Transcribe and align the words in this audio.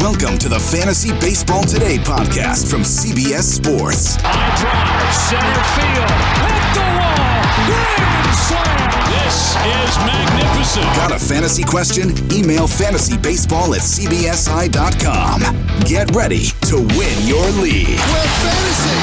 Welcome 0.00 0.38
to 0.38 0.48
the 0.48 0.58
Fantasy 0.58 1.12
Baseball 1.20 1.62
Today 1.62 1.98
podcast 1.98 2.70
from 2.70 2.80
CBS 2.80 3.42
Sports. 3.42 4.16
High 4.20 4.48
drive, 4.56 5.12
center 5.12 5.60
field, 5.76 6.08
hit 6.40 6.64
the 6.72 6.88
wall, 6.96 7.44
grand 7.68 8.32
slam. 8.32 8.88
This 9.12 9.60
is 9.60 9.92
magnificent. 10.08 10.88
Got 10.96 11.12
a 11.12 11.18
fantasy 11.18 11.64
question? 11.64 12.16
Email 12.32 12.64
fantasybaseball 12.66 13.76
at 13.76 13.84
cbsi.com. 13.84 15.44
Get 15.84 16.16
ready 16.16 16.48
to 16.72 16.76
win 16.96 17.16
your 17.28 17.44
league. 17.60 18.00
Where 18.00 18.30
fantasy 18.40 18.96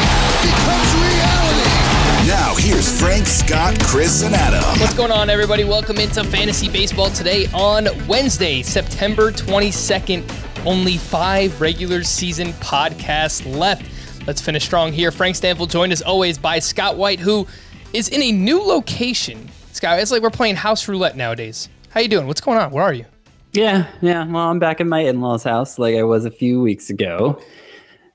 becomes 0.50 0.90
reality. 0.98 1.78
Now, 2.26 2.56
here's 2.58 2.90
Frank, 3.00 3.28
Scott, 3.28 3.80
Chris, 3.84 4.24
and 4.24 4.34
Adam. 4.34 4.64
What's 4.82 4.96
going 4.96 5.12
on, 5.12 5.30
everybody? 5.30 5.64
Welcome 5.64 6.00
into 6.00 6.24
Fantasy 6.24 6.68
Baseball 6.68 7.12
today 7.12 7.46
on 7.54 7.88
Wednesday, 8.08 8.64
September 8.64 9.32
22nd. 9.32 10.47
Only 10.68 10.98
five 10.98 11.62
regular 11.62 12.04
season 12.04 12.50
podcasts 12.56 13.46
left. 13.58 13.90
Let's 14.28 14.42
finish 14.42 14.66
strong 14.66 14.92
here. 14.92 15.12
Frank 15.12 15.38
Stampfl 15.38 15.70
joined 15.70 15.94
as 15.94 16.02
always 16.02 16.38
by 16.38 16.60
Scott 16.60 16.98
White, 16.98 17.22
who 17.22 17.48
is 17.94 18.10
in 18.10 18.22
a 18.22 18.34
new 18.34 18.62
location. 18.62 19.48
Scott, 19.72 19.98
it's 19.98 20.12
like 20.12 20.22
we're 20.22 20.30
playing 20.30 20.58
house 20.58 20.86
roulette 20.90 21.16
nowadays. 21.16 21.70
How 21.92 22.02
you 22.02 22.10
doing? 22.10 22.28
What's 22.28 22.42
going 22.42 22.58
on? 22.58 22.72
Where 22.72 22.84
are 22.84 22.92
you? 22.92 23.06
Yeah, 23.54 23.88
yeah. 24.02 24.26
Well, 24.26 24.50
I'm 24.50 24.60
back 24.60 24.82
in 24.82 24.90
my 24.90 25.00
in-laws' 25.00 25.46
house 25.46 25.80
like 25.80 25.96
I 25.96 26.04
was 26.04 26.26
a 26.26 26.32
few 26.32 26.60
weeks 26.60 26.90
ago. 26.90 27.42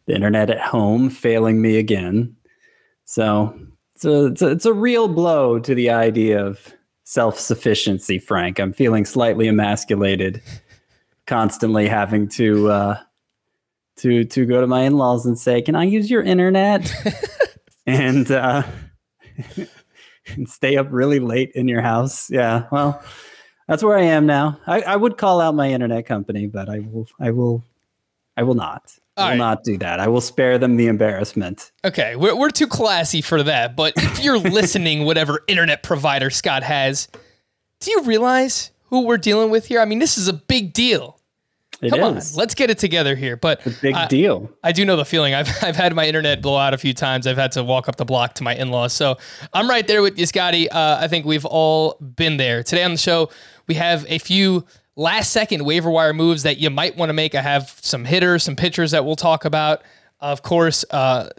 The 0.05 0.15
internet 0.15 0.51
at 0.51 0.60
home 0.60 1.09
failing 1.09 1.62
me 1.62 1.79
again. 1.79 2.37
So 3.07 3.59
it's 3.95 4.05
a, 4.05 4.27
it's 4.27 4.43
a, 4.43 4.48
it's 4.48 4.66
a 4.66 4.74
real 4.74 5.09
blow 5.09 5.59
to 5.59 5.74
the 5.74 5.88
idea 5.88 6.45
of 6.45 6.74
self-sufficiency, 7.05 8.19
Frank. 8.19 8.60
I'm 8.60 8.74
feeling 8.74 9.07
slightly 9.07 9.48
emasculated, 9.48 10.43
constantly 11.26 11.88
having 11.88 12.28
to 12.28 12.70
uh, 12.70 12.98
to 13.98 14.24
to 14.24 14.46
go 14.46 14.60
to 14.60 14.66
my 14.66 14.82
in-laws 14.82 15.26
and 15.26 15.38
say, 15.38 15.62
"Can 15.62 15.74
I 15.74 15.84
use 15.84 16.10
your 16.10 16.23
internet?" 16.23 16.92
and 17.87 18.30
uh, 18.30 18.62
and 20.26 20.48
stay 20.48 20.76
up 20.76 20.88
really 20.90 21.20
late 21.20 21.52
in 21.54 21.68
your 21.68 21.82
house. 21.82 22.30
Yeah, 22.30 22.66
well, 22.70 23.02
that's 23.68 23.82
where 23.82 23.98
I 23.98 24.02
am 24.02 24.26
now. 24.26 24.59
I, 24.66 24.82
I 24.82 24.96
would 24.96 25.16
call 25.16 25.40
out 25.40 25.54
my 25.54 25.70
internet 25.70 26.06
company, 26.06 26.46
but 26.46 26.68
I 26.68 26.80
will 26.80 27.09
I 27.20 27.30
will 27.30 27.64
I 28.36 28.42
will 28.42 28.54
not. 28.54 28.98
I 29.16 29.24
will 29.24 29.30
right. 29.30 29.38
not 29.38 29.64
do 29.64 29.76
that. 29.79 30.01
I 30.01 30.09
will 30.09 30.23
spare 30.23 30.57
them 30.59 30.76
the 30.76 30.86
embarrassment. 30.86 31.70
Okay, 31.84 32.16
we're, 32.16 32.34
we're 32.34 32.51
too 32.51 32.66
classy 32.66 33.20
for 33.20 33.42
that. 33.42 33.76
But 33.76 33.92
if 33.96 34.24
you're 34.24 34.38
listening, 34.38 35.04
whatever 35.04 35.40
internet 35.48 35.82
provider 35.82 36.30
Scott 36.30 36.62
has, 36.62 37.09
do 37.80 37.90
you 37.90 38.04
realize 38.04 38.70
who 38.93 39.07
we're 39.07 39.16
dealing 39.16 39.48
with 39.48 39.65
here? 39.65 39.80
I 39.80 39.87
mean, 39.87 39.98
this 40.01 40.18
is 40.18 40.29
a 40.29 40.35
big 40.35 40.74
deal. 40.74 41.18
It 41.80 41.88
Come 41.90 42.16
is 42.18 42.35
on, 42.35 42.38
let's 42.38 42.54
get 42.54 42.68
it 42.68 42.76
together 42.76 43.16
here. 43.16 43.37
But 43.38 43.65
big 43.80 43.95
I- 43.95 44.07
deal. 44.07 44.51
I 44.62 44.73
do 44.73 44.85
know 44.85 44.96
the 44.96 45.04
feeling. 45.07 45.32
I've, 45.32 45.48
I've 45.62 45.74
had 45.76 45.95
my 45.95 46.07
internet 46.07 46.43
blow 46.43 46.59
out 46.59 46.74
a 46.74 46.79
few 46.79 46.93
times. 46.93 47.26
I've 47.26 47.38
had 47.38 47.52
to 47.52 47.65
walk 47.65 47.88
up 47.88 47.96
the 47.96 48.04
block 48.04 48.35
to 48.35 48.43
my 48.45 48.54
in 48.54 48.70
laws. 48.70 48.93
So 48.93 49.16
I'm 49.54 49.66
right 49.66 49.87
there 49.88 50.02
with 50.02 50.18
you, 50.18 50.26
Scotty. 50.26 50.68
Uh, 50.70 50.98
I 51.02 51.09
think 51.09 51.24
we've 51.24 51.46
all 51.46 51.95
been 51.95 52.37
there. 52.37 52.63
Today 52.63 52.85
on 52.85 52.90
the 52.93 52.98
show, 52.98 53.30
we 53.66 53.74
have 53.76 54.04
a 54.10 54.18
few 54.18 54.66
last 54.95 55.32
second 55.32 55.65
waiver 55.65 55.90
wire 55.90 56.13
moves 56.13 56.43
that 56.43 56.59
you 56.59 56.68
might 56.68 56.98
want 56.98 57.09
to 57.09 57.15
make. 57.15 57.35
I 57.35 57.40
have 57.40 57.74
some 57.80 58.04
hitters, 58.04 58.43
some 58.43 58.57
pitchers 58.57 58.90
that 58.90 59.07
we'll 59.07 59.16
talk 59.16 59.46
about. 59.46 59.82
Of 60.20 60.43
course, 60.43 60.85
uh, 60.90 61.30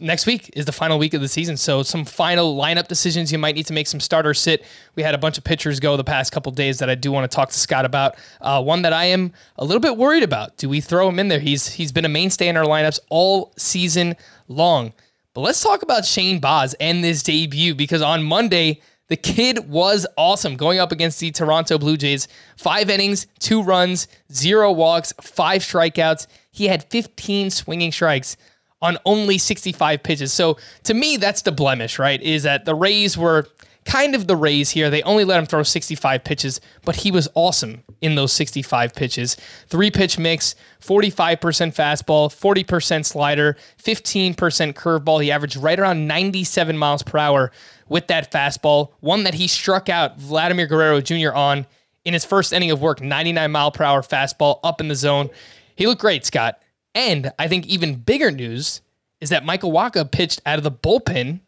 next 0.00 0.26
week 0.26 0.50
is 0.54 0.64
the 0.64 0.72
final 0.72 0.98
week 0.98 1.14
of 1.14 1.20
the 1.20 1.28
season. 1.28 1.56
So 1.56 1.82
some 1.82 2.04
final 2.04 2.56
lineup 2.56 2.88
decisions. 2.88 3.32
You 3.32 3.38
might 3.38 3.54
need 3.54 3.66
to 3.66 3.72
make 3.72 3.86
some 3.86 4.00
starter 4.00 4.34
sit. 4.34 4.64
We 4.94 5.02
had 5.02 5.14
a 5.14 5.18
bunch 5.18 5.38
of 5.38 5.44
pitchers 5.44 5.80
go 5.80 5.96
the 5.96 6.04
past 6.04 6.32
couple 6.32 6.52
days 6.52 6.78
that 6.78 6.90
I 6.90 6.94
do 6.94 7.12
want 7.12 7.30
to 7.30 7.34
talk 7.34 7.50
to 7.50 7.58
Scott 7.58 7.84
about. 7.84 8.16
Uh, 8.40 8.62
one 8.62 8.82
that 8.82 8.92
I 8.92 9.06
am 9.06 9.32
a 9.56 9.64
little 9.64 9.80
bit 9.80 9.96
worried 9.96 10.22
about. 10.22 10.56
Do 10.56 10.68
we 10.68 10.80
throw 10.80 11.08
him 11.08 11.18
in 11.18 11.28
there? 11.28 11.40
He's 11.40 11.68
he's 11.68 11.92
been 11.92 12.04
a 12.04 12.08
mainstay 12.08 12.48
in 12.48 12.56
our 12.56 12.64
lineups 12.64 13.00
all 13.10 13.52
season 13.56 14.16
long. 14.48 14.92
But 15.34 15.42
let's 15.42 15.62
talk 15.62 15.82
about 15.82 16.04
Shane 16.04 16.40
Baz 16.40 16.74
and 16.80 17.04
this 17.04 17.22
debut 17.22 17.74
because 17.74 18.02
on 18.02 18.24
Monday 18.24 18.80
the 19.08 19.16
kid 19.16 19.70
was 19.70 20.06
awesome 20.16 20.56
going 20.56 20.78
up 20.78 20.92
against 20.92 21.18
the 21.20 21.30
Toronto 21.30 21.78
Blue 21.78 21.96
Jays. 21.96 22.28
Five 22.56 22.90
innings, 22.90 23.26
two 23.38 23.62
runs, 23.62 24.06
zero 24.32 24.70
walks, 24.70 25.14
five 25.20 25.62
strikeouts. 25.62 26.26
He 26.50 26.66
had 26.66 26.84
15 26.90 27.50
swinging 27.50 27.90
strikes 27.92 28.36
on 28.80 28.98
only 29.04 29.38
65 29.38 30.02
pitches. 30.02 30.32
So 30.32 30.56
to 30.84 30.94
me, 30.94 31.16
that's 31.16 31.42
the 31.42 31.52
blemish, 31.52 31.98
right? 31.98 32.20
Is 32.22 32.44
that 32.44 32.64
the 32.64 32.74
Rays 32.74 33.18
were 33.18 33.46
kind 33.84 34.14
of 34.14 34.26
the 34.26 34.36
Rays 34.36 34.70
here. 34.70 34.90
They 34.90 35.02
only 35.02 35.24
let 35.24 35.38
him 35.38 35.46
throw 35.46 35.62
65 35.62 36.22
pitches, 36.22 36.60
but 36.84 36.96
he 36.96 37.10
was 37.10 37.28
awesome 37.34 37.82
in 38.00 38.14
those 38.14 38.32
65 38.34 38.94
pitches. 38.94 39.36
Three 39.66 39.90
pitch 39.90 40.18
mix, 40.18 40.54
45% 40.80 41.38
fastball, 41.74 42.28
40% 42.28 43.04
slider, 43.04 43.56
15% 43.82 44.36
curveball. 44.36 45.22
He 45.22 45.32
averaged 45.32 45.56
right 45.56 45.80
around 45.80 46.06
97 46.06 46.76
miles 46.76 47.02
per 47.02 47.18
hour 47.18 47.50
with 47.88 48.06
that 48.08 48.30
fastball, 48.30 48.92
one 49.00 49.24
that 49.24 49.34
he 49.34 49.48
struck 49.48 49.88
out 49.88 50.18
Vladimir 50.18 50.66
Guerrero 50.66 51.00
Jr. 51.00 51.32
on 51.32 51.66
in 52.04 52.12
his 52.12 52.24
first 52.24 52.52
inning 52.52 52.70
of 52.70 52.80
work, 52.80 53.00
99 53.00 53.50
mile 53.50 53.70
per 53.70 53.84
hour 53.84 54.02
fastball 54.02 54.60
up 54.62 54.80
in 54.80 54.88
the 54.88 54.94
zone. 54.94 55.30
He 55.76 55.86
looked 55.86 56.00
great, 56.00 56.26
Scott. 56.26 56.62
And 56.98 57.30
I 57.38 57.46
think 57.46 57.64
even 57.68 57.94
bigger 57.94 58.32
news 58.32 58.82
is 59.20 59.28
that 59.28 59.44
Michael 59.44 59.70
Wacha 59.70 60.10
pitched 60.10 60.42
out 60.44 60.58
of 60.58 60.64
the 60.64 60.72
bullpen 60.72 61.38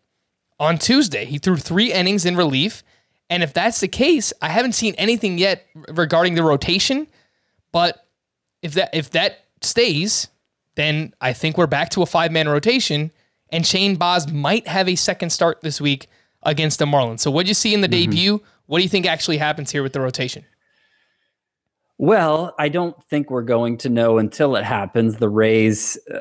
on 0.61 0.79
Tuesday. 0.79 1.25
He 1.25 1.39
threw 1.39 1.57
three 1.57 1.93
innings 1.93 2.25
in 2.25 2.37
relief. 2.37 2.85
And 3.29 3.43
if 3.43 3.53
that's 3.53 3.81
the 3.81 3.89
case, 3.89 4.33
I 4.41 4.49
haven't 4.49 4.75
seen 4.77 4.95
anything 4.95 5.39
yet 5.39 5.67
regarding 5.89 6.37
the 6.37 6.45
rotation. 6.45 7.09
But 7.73 8.07
if 8.63 8.75
that 8.75 8.91
if 8.95 9.11
that 9.11 9.41
stays, 9.61 10.29
then 10.77 11.15
I 11.21 11.33
think 11.33 11.59
we're 11.59 11.67
back 11.67 11.91
to 11.91 12.03
a 12.03 12.07
five 12.07 12.31
man 12.31 12.49
rotation. 12.49 13.11
And 13.49 13.67
Shane 13.67 13.97
Baz 13.97 14.33
might 14.33 14.69
have 14.69 14.89
a 14.89 14.95
second 14.95 15.31
start 15.31 15.63
this 15.63 15.81
week 15.81 16.07
against 16.45 16.79
the 16.79 16.87
Marlins. 16.87 17.21
So 17.21 17.31
what 17.33 17.47
do 17.47 17.49
you 17.49 17.55
see 17.55 17.75
in 17.75 17.81
the 17.81 17.89
mm-hmm. 17.89 18.11
debut? 18.11 18.43
What 18.67 18.79
do 18.79 18.85
you 18.85 18.89
think 18.89 19.05
actually 19.05 19.39
happens 19.39 19.73
here 19.73 19.83
with 19.83 19.95
the 19.95 20.01
rotation? 20.01 20.45
Well, 22.03 22.55
I 22.59 22.71
don't 22.71 22.97
think 23.11 23.31
we're 23.31 23.43
going 23.43 23.77
to 23.77 23.91
know 23.91 24.17
until 24.17 24.57
it 24.57 24.65
happens. 24.65 25.17
The 25.17 25.29
Rays, 25.29 25.99
uh, 26.11 26.21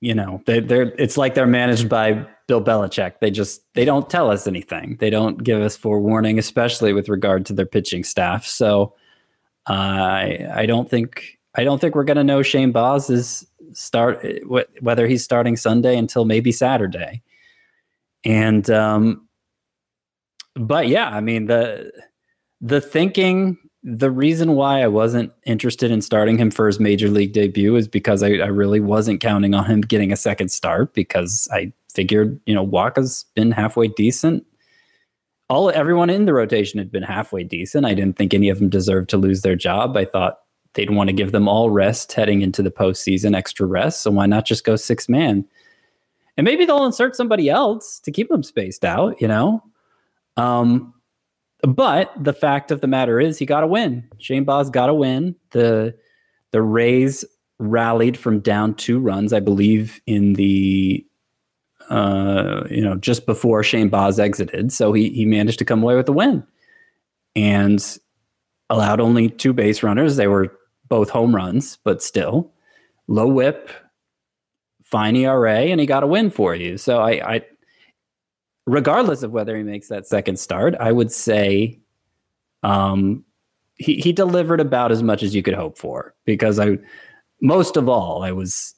you 0.00 0.14
know, 0.14 0.40
they, 0.46 0.60
they're 0.60 0.94
it's 1.00 1.16
like 1.16 1.34
they're 1.34 1.48
managed 1.48 1.88
by 1.88 2.24
Bill 2.46 2.62
Belichick. 2.62 3.14
They 3.20 3.32
just 3.32 3.62
they 3.74 3.84
don't 3.84 4.08
tell 4.08 4.30
us 4.30 4.46
anything. 4.46 4.98
They 5.00 5.10
don't 5.10 5.42
give 5.42 5.60
us 5.60 5.76
forewarning, 5.76 6.38
especially 6.38 6.92
with 6.92 7.08
regard 7.08 7.44
to 7.46 7.54
their 7.54 7.66
pitching 7.66 8.04
staff. 8.04 8.46
So 8.46 8.94
uh, 9.68 9.72
I 9.72 10.48
I 10.54 10.66
don't 10.66 10.88
think 10.88 11.40
I 11.56 11.64
don't 11.64 11.80
think 11.80 11.96
we're 11.96 12.04
going 12.04 12.16
to 12.16 12.22
know 12.22 12.42
Shane 12.42 12.70
Baz 12.70 13.10
is 13.10 13.44
start 13.72 14.24
whether 14.80 15.08
he's 15.08 15.24
starting 15.24 15.56
Sunday 15.56 15.98
until 15.98 16.24
maybe 16.24 16.52
Saturday. 16.52 17.20
And 18.24 18.70
um, 18.70 19.26
but 20.54 20.86
yeah, 20.86 21.08
I 21.08 21.20
mean 21.20 21.46
the 21.46 21.90
the 22.60 22.80
thinking 22.80 23.58
the 23.88 24.10
reason 24.10 24.56
why 24.56 24.82
I 24.82 24.88
wasn't 24.88 25.32
interested 25.44 25.92
in 25.92 26.02
starting 26.02 26.38
him 26.38 26.50
for 26.50 26.66
his 26.66 26.80
major 26.80 27.08
league 27.08 27.32
debut 27.32 27.76
is 27.76 27.86
because 27.86 28.20
I, 28.20 28.30
I 28.30 28.48
really 28.48 28.80
wasn't 28.80 29.20
counting 29.20 29.54
on 29.54 29.64
him 29.64 29.80
getting 29.80 30.10
a 30.10 30.16
second 30.16 30.48
start 30.50 30.92
because 30.92 31.48
I 31.52 31.72
figured, 31.88 32.40
you 32.46 32.54
know, 32.54 32.64
Wacha's 32.64 33.26
been 33.36 33.52
halfway 33.52 33.86
decent. 33.86 34.44
All 35.48 35.70
everyone 35.70 36.10
in 36.10 36.24
the 36.24 36.34
rotation 36.34 36.78
had 36.78 36.90
been 36.90 37.04
halfway 37.04 37.44
decent. 37.44 37.86
I 37.86 37.94
didn't 37.94 38.16
think 38.16 38.34
any 38.34 38.48
of 38.48 38.58
them 38.58 38.68
deserved 38.68 39.08
to 39.10 39.16
lose 39.16 39.42
their 39.42 39.54
job. 39.54 39.96
I 39.96 40.04
thought 40.04 40.40
they'd 40.74 40.90
want 40.90 41.08
to 41.08 41.14
give 41.14 41.30
them 41.30 41.46
all 41.46 41.70
rest 41.70 42.12
heading 42.12 42.42
into 42.42 42.64
the 42.64 42.72
postseason, 42.72 43.36
extra 43.36 43.66
rest. 43.66 44.02
So 44.02 44.10
why 44.10 44.26
not 44.26 44.46
just 44.46 44.64
go 44.64 44.74
six 44.74 45.08
man? 45.08 45.44
And 46.36 46.44
maybe 46.44 46.64
they'll 46.64 46.84
insert 46.84 47.14
somebody 47.14 47.48
else 47.48 48.00
to 48.00 48.10
keep 48.10 48.30
them 48.30 48.42
spaced 48.42 48.84
out, 48.84 49.22
you 49.22 49.28
know? 49.28 49.62
Um, 50.36 50.92
but 51.66 52.12
the 52.22 52.32
fact 52.32 52.70
of 52.70 52.80
the 52.80 52.86
matter 52.86 53.20
is, 53.20 53.38
he 53.38 53.46
got 53.46 53.64
a 53.64 53.66
win. 53.66 54.08
Shane 54.18 54.44
Baz 54.44 54.70
got 54.70 54.88
a 54.88 54.94
win. 54.94 55.34
The 55.50 55.94
the 56.52 56.62
Rays 56.62 57.24
rallied 57.58 58.16
from 58.16 58.40
down 58.40 58.74
two 58.74 58.98
runs, 58.98 59.32
I 59.32 59.40
believe, 59.40 60.00
in 60.06 60.34
the 60.34 61.04
uh, 61.90 62.64
you 62.70 62.82
know 62.82 62.96
just 62.96 63.26
before 63.26 63.62
Shane 63.62 63.88
Baz 63.88 64.18
exited. 64.18 64.72
So 64.72 64.92
he 64.92 65.10
he 65.10 65.24
managed 65.24 65.58
to 65.58 65.64
come 65.64 65.82
away 65.82 65.96
with 65.96 66.08
a 66.08 66.12
win, 66.12 66.44
and 67.34 67.98
allowed 68.70 69.00
only 69.00 69.28
two 69.28 69.52
base 69.52 69.82
runners. 69.82 70.16
They 70.16 70.28
were 70.28 70.56
both 70.88 71.10
home 71.10 71.34
runs, 71.34 71.78
but 71.84 72.02
still 72.02 72.52
low 73.08 73.26
whip, 73.26 73.70
fine 74.82 75.16
ERA, 75.16 75.60
and 75.60 75.80
he 75.80 75.86
got 75.86 76.02
a 76.02 76.06
win 76.06 76.30
for 76.30 76.54
you. 76.54 76.76
So 76.76 77.00
I, 77.00 77.34
I 77.34 77.42
regardless 78.66 79.22
of 79.22 79.32
whether 79.32 79.56
he 79.56 79.62
makes 79.62 79.88
that 79.88 80.06
second 80.06 80.38
start, 80.38 80.74
I 80.80 80.92
would 80.92 81.12
say 81.12 81.80
um, 82.62 83.24
he 83.76 83.96
he 83.96 84.12
delivered 84.12 84.60
about 84.60 84.92
as 84.92 85.02
much 85.02 85.22
as 85.22 85.34
you 85.34 85.42
could 85.42 85.54
hope 85.54 85.78
for 85.78 86.14
because 86.24 86.58
I 86.58 86.78
most 87.40 87.76
of 87.76 87.88
all 87.88 88.22
I 88.22 88.32
was 88.32 88.74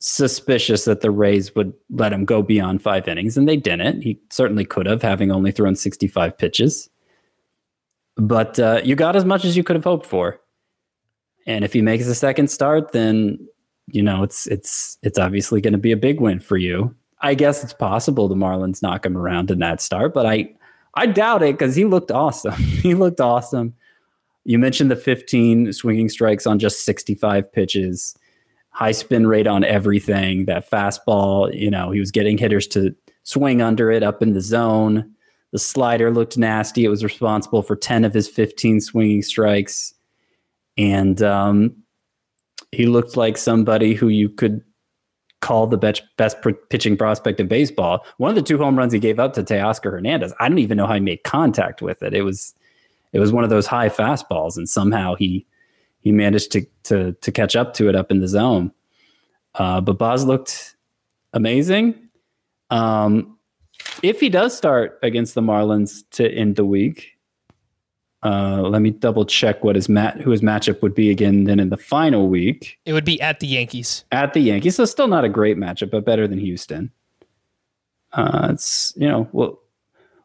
suspicious 0.00 0.84
that 0.84 1.00
the 1.00 1.12
Rays 1.12 1.54
would 1.54 1.72
let 1.90 2.12
him 2.12 2.24
go 2.24 2.42
beyond 2.42 2.82
five 2.82 3.06
innings, 3.06 3.36
and 3.36 3.48
they 3.48 3.56
didn't. 3.56 4.02
He 4.02 4.20
certainly 4.30 4.64
could 4.64 4.86
have, 4.86 5.00
having 5.00 5.30
only 5.30 5.52
thrown 5.52 5.76
65 5.76 6.36
pitches. 6.36 6.90
But 8.16 8.58
uh, 8.58 8.80
you 8.82 8.96
got 8.96 9.14
as 9.14 9.24
much 9.24 9.44
as 9.44 9.56
you 9.56 9.62
could 9.62 9.76
have 9.76 9.84
hoped 9.84 10.06
for. 10.06 10.40
And 11.46 11.64
if 11.64 11.72
he 11.72 11.82
makes 11.82 12.06
a 12.06 12.14
second 12.14 12.50
start, 12.50 12.92
then 12.92 13.46
you 13.86 14.02
know 14.02 14.22
it's 14.22 14.46
it's 14.46 14.98
it's 15.02 15.18
obviously 15.18 15.60
going 15.60 15.72
to 15.72 15.78
be 15.78 15.92
a 15.92 15.96
big 15.96 16.20
win 16.20 16.40
for 16.40 16.56
you. 16.56 16.94
I 17.22 17.34
guess 17.34 17.62
it's 17.62 17.72
possible 17.72 18.28
the 18.28 18.34
Marlins 18.34 18.82
knock 18.82 19.06
him 19.06 19.16
around 19.16 19.50
in 19.50 19.60
that 19.60 19.80
start, 19.80 20.12
but 20.12 20.26
I 20.26 20.52
I 20.94 21.06
doubt 21.06 21.42
it 21.42 21.58
because 21.58 21.74
he 21.74 21.84
looked 21.84 22.10
awesome. 22.10 22.52
he 22.60 22.94
looked 22.94 23.20
awesome. 23.20 23.74
You 24.44 24.58
mentioned 24.58 24.90
the 24.90 24.96
15 24.96 25.72
swinging 25.72 26.08
strikes 26.08 26.46
on 26.46 26.58
just 26.58 26.84
65 26.84 27.50
pitches, 27.52 28.16
high 28.70 28.92
spin 28.92 29.26
rate 29.26 29.46
on 29.46 29.62
everything. 29.64 30.46
That 30.46 30.68
fastball, 30.68 31.54
you 31.58 31.70
know, 31.70 31.92
he 31.92 32.00
was 32.00 32.10
getting 32.10 32.38
hitters 32.38 32.66
to 32.68 32.94
swing 33.22 33.62
under 33.62 33.90
it 33.90 34.02
up 34.02 34.20
in 34.20 34.32
the 34.32 34.40
zone. 34.40 35.12
The 35.52 35.58
slider 35.58 36.10
looked 36.10 36.36
nasty. 36.36 36.84
It 36.84 36.88
was 36.88 37.04
responsible 37.04 37.62
for 37.62 37.76
10 37.76 38.04
of 38.04 38.12
his 38.12 38.28
15 38.28 38.80
swinging 38.80 39.22
strikes. 39.22 39.94
And 40.76 41.22
um, 41.22 41.76
he 42.72 42.86
looked 42.86 43.16
like 43.16 43.36
somebody 43.36 43.94
who 43.94 44.08
you 44.08 44.28
could 44.28 44.62
call 45.42 45.66
the 45.66 45.76
best, 45.76 46.02
best 46.16 46.38
pitching 46.70 46.96
prospect 46.96 47.38
in 47.38 47.48
baseball. 47.48 48.06
One 48.16 48.30
of 48.30 48.36
the 48.36 48.42
two 48.42 48.56
home 48.56 48.78
runs 48.78 48.94
he 48.94 48.98
gave 48.98 49.18
up 49.18 49.34
to 49.34 49.42
Teoscar 49.42 49.90
Hernandez, 49.90 50.32
I 50.40 50.48
don't 50.48 50.58
even 50.58 50.78
know 50.78 50.86
how 50.86 50.94
he 50.94 51.00
made 51.00 51.24
contact 51.24 51.82
with 51.82 52.02
it. 52.02 52.14
It 52.14 52.22
was 52.22 52.54
it 53.12 53.18
was 53.18 53.30
one 53.30 53.44
of 53.44 53.50
those 53.50 53.66
high 53.66 53.90
fastballs, 53.90 54.56
and 54.56 54.66
somehow 54.66 55.14
he 55.14 55.44
he 56.00 56.12
managed 56.12 56.50
to 56.52 56.66
to 56.84 57.12
to 57.12 57.30
catch 57.30 57.54
up 57.54 57.74
to 57.74 57.90
it 57.90 57.94
up 57.94 58.10
in 58.10 58.20
the 58.20 58.28
zone. 58.28 58.72
Uh, 59.54 59.82
but 59.82 59.98
Baz 59.98 60.24
looked 60.24 60.76
amazing. 61.34 62.08
Um, 62.70 63.36
if 64.02 64.20
he 64.20 64.30
does 64.30 64.56
start 64.56 64.98
against 65.02 65.34
the 65.34 65.42
Marlins 65.42 66.04
to 66.12 66.30
end 66.30 66.56
the 66.56 66.64
week, 66.64 67.11
uh, 68.22 68.62
let 68.62 68.82
me 68.82 68.90
double 68.90 69.24
check 69.24 69.64
what 69.64 69.74
his 69.74 69.88
mat 69.88 70.20
who 70.20 70.30
his 70.30 70.42
matchup 70.42 70.80
would 70.82 70.94
be 70.94 71.10
again. 71.10 71.44
Then 71.44 71.58
in 71.58 71.70
the 71.70 71.76
final 71.76 72.28
week, 72.28 72.78
it 72.86 72.92
would 72.92 73.04
be 73.04 73.20
at 73.20 73.40
the 73.40 73.46
Yankees. 73.46 74.04
At 74.12 74.32
the 74.32 74.40
Yankees, 74.40 74.76
so 74.76 74.84
still 74.84 75.08
not 75.08 75.24
a 75.24 75.28
great 75.28 75.56
matchup, 75.56 75.90
but 75.90 76.04
better 76.04 76.28
than 76.28 76.38
Houston. 76.38 76.90
Uh, 78.12 78.48
it's 78.52 78.92
you 78.96 79.08
know 79.08 79.28
we'll 79.32 79.58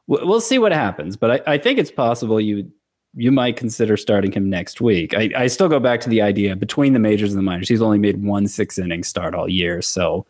we'll 0.06 0.42
see 0.42 0.60
what 0.60 0.72
happens, 0.72 1.18
but 1.18 1.48
I, 1.48 1.54
I 1.54 1.58
think 1.58 1.80
it's 1.80 1.92
possible 1.92 2.40
you 2.40 2.72
you 3.16 3.32
might 3.32 3.56
consider 3.56 3.98
starting 3.98 4.32
him 4.32 4.48
next 4.48 4.80
week. 4.80 5.16
I, 5.16 5.32
I 5.36 5.48
still 5.48 5.70
go 5.70 5.80
back 5.80 6.02
to 6.02 6.10
the 6.10 6.22
idea 6.22 6.56
between 6.56 6.94
the 6.94 7.00
majors 7.00 7.32
and 7.32 7.40
the 7.40 7.44
minors, 7.44 7.68
he's 7.70 7.82
only 7.82 7.98
made 7.98 8.24
one 8.24 8.48
six 8.48 8.78
inning 8.78 9.04
start 9.04 9.34
all 9.34 9.50
year, 9.50 9.82
so 9.82 10.26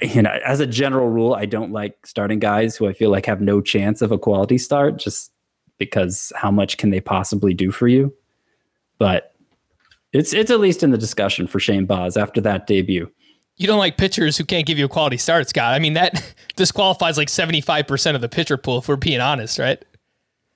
you 0.00 0.22
know, 0.22 0.38
as 0.44 0.60
a 0.60 0.66
general 0.66 1.08
rule, 1.08 1.34
I 1.34 1.46
don't 1.46 1.72
like 1.72 2.06
starting 2.06 2.38
guys 2.38 2.76
who 2.76 2.86
I 2.86 2.92
feel 2.92 3.10
like 3.10 3.26
have 3.26 3.40
no 3.40 3.60
chance 3.60 4.02
of 4.02 4.12
a 4.12 4.18
quality 4.18 4.58
start 4.58 4.98
just 4.98 5.32
because 5.78 6.32
how 6.36 6.50
much 6.50 6.76
can 6.76 6.90
they 6.90 7.00
possibly 7.00 7.54
do 7.54 7.70
for 7.70 7.88
you? 7.88 8.14
But 8.98 9.34
it's 10.12 10.32
it's 10.32 10.50
at 10.50 10.60
least 10.60 10.82
in 10.82 10.90
the 10.90 10.98
discussion 10.98 11.46
for 11.46 11.58
Shane 11.58 11.86
Baz 11.86 12.16
after 12.16 12.40
that 12.42 12.66
debut. 12.66 13.10
You 13.56 13.66
don't 13.66 13.78
like 13.78 13.96
pitchers 13.96 14.36
who 14.36 14.44
can't 14.44 14.66
give 14.66 14.78
you 14.78 14.86
a 14.86 14.88
quality 14.88 15.16
start, 15.16 15.48
Scott. 15.48 15.74
I 15.74 15.78
mean, 15.78 15.92
that 15.94 16.34
disqualifies 16.56 17.18
like 17.18 17.28
75% 17.28 18.14
of 18.14 18.20
the 18.20 18.28
pitcher 18.28 18.56
pool, 18.56 18.78
if 18.78 18.88
we're 18.88 18.96
being 18.96 19.20
honest, 19.20 19.58
right? 19.58 19.82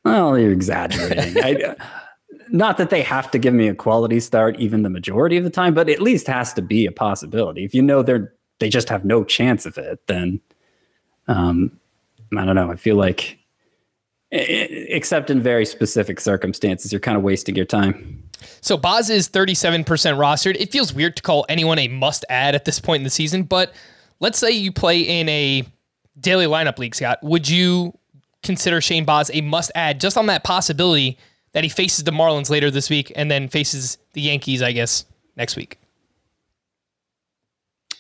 Well, 0.05 0.39
you're 0.39 0.53
exaggerating. 0.53 1.43
I, 1.43 1.77
not 2.49 2.79
that 2.79 2.91
they 2.91 3.03
have 3.03 3.31
to 3.33 3.39
give 3.39 3.53
me 3.53 3.69
a 3.69 3.75
quality 3.75 4.21
start 4.21 4.59
even 4.59 4.83
the 4.83 4.91
majority 4.91 5.37
of 5.37 5.45
the 5.45 5.51
time, 5.51 5.75
but 5.75 5.89
at 5.91 6.01
least 6.01 6.27
has 6.27 6.53
to 6.55 6.63
be 6.63 6.87
a 6.87 6.93
possibility. 6.93 7.65
If 7.65 7.75
you 7.75 7.83
know 7.83 8.03
they're 8.03 8.33
they 8.59 8.69
just 8.69 8.89
have 8.89 9.05
no 9.05 9.25
chance 9.25 9.67
of 9.67 9.77
it, 9.77 10.07
then 10.07 10.41
um, 11.29 11.79
I 12.37 12.45
don't 12.45 12.55
know. 12.55 12.71
I 12.71 12.77
feel 12.77 12.97
like, 12.97 13.39
except 14.31 15.31
in 15.31 15.41
very 15.41 15.65
specific 15.65 16.21
circumstances, 16.21 16.93
you're 16.93 17.01
kind 17.01 17.17
of 17.17 17.23
wasting 17.23 17.55
your 17.55 17.65
time. 17.65 18.23
So 18.61 18.77
Baz 18.77 19.11
is 19.11 19.29
37% 19.29 19.85
rostered. 19.85 20.57
It 20.59 20.73
feels 20.73 20.93
weird 20.93 21.17
to 21.17 21.23
call 21.23 21.47
anyone 21.49 21.79
a 21.79 21.89
must 21.89 22.25
add 22.29 22.55
at 22.55 22.65
this 22.65 22.81
point 22.81 23.01
in 23.01 23.05
the 23.05 23.11
season, 23.11 23.45
but 23.45 23.73
let's 24.21 24.39
say 24.39 24.51
you 24.51 24.73
play 24.73 25.01
in 25.01 25.29
a 25.29 25.65
daily 26.21 26.47
lineup 26.47 26.79
league, 26.79 26.95
Scott. 26.95 27.19
Would 27.23 27.49
you 27.49 27.97
consider 28.43 28.81
Shane 28.81 29.05
Baz 29.05 29.31
a 29.33 29.41
must 29.41 29.71
add 29.75 30.01
just 30.01 30.17
on 30.17 30.27
that 30.27 30.45
possibility 30.45 31.19
that 31.53 31.65
he 31.65 31.71
faces 31.71 32.05
the 32.05 32.11
Marlins 32.11 32.51
later 32.51 32.71
this 32.71 32.91
week 32.91 33.13
and 33.17 33.31
then 33.31 33.49
faces 33.49 33.99
the 34.13 34.21
Yankees, 34.21 34.63
I 34.63 34.73
guess, 34.73 35.05
next 35.37 35.57
week? 35.57 35.79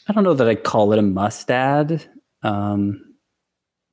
I 0.08 0.12
don't 0.12 0.24
know 0.24 0.34
that 0.34 0.48
I'd 0.48 0.62
call 0.62 0.92
it 0.92 0.98
a 0.98 1.02
must 1.02 1.50
add. 1.50 2.04
Um, 2.42 3.16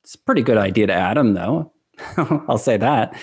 it's 0.03 0.15
a 0.15 0.19
pretty 0.19 0.43
good 0.43 0.57
idea 0.57 0.87
to 0.87 0.93
add 0.93 1.17
him, 1.17 1.33
though. 1.33 1.72
I'll 2.17 2.57
say 2.57 2.77
that. 2.77 3.19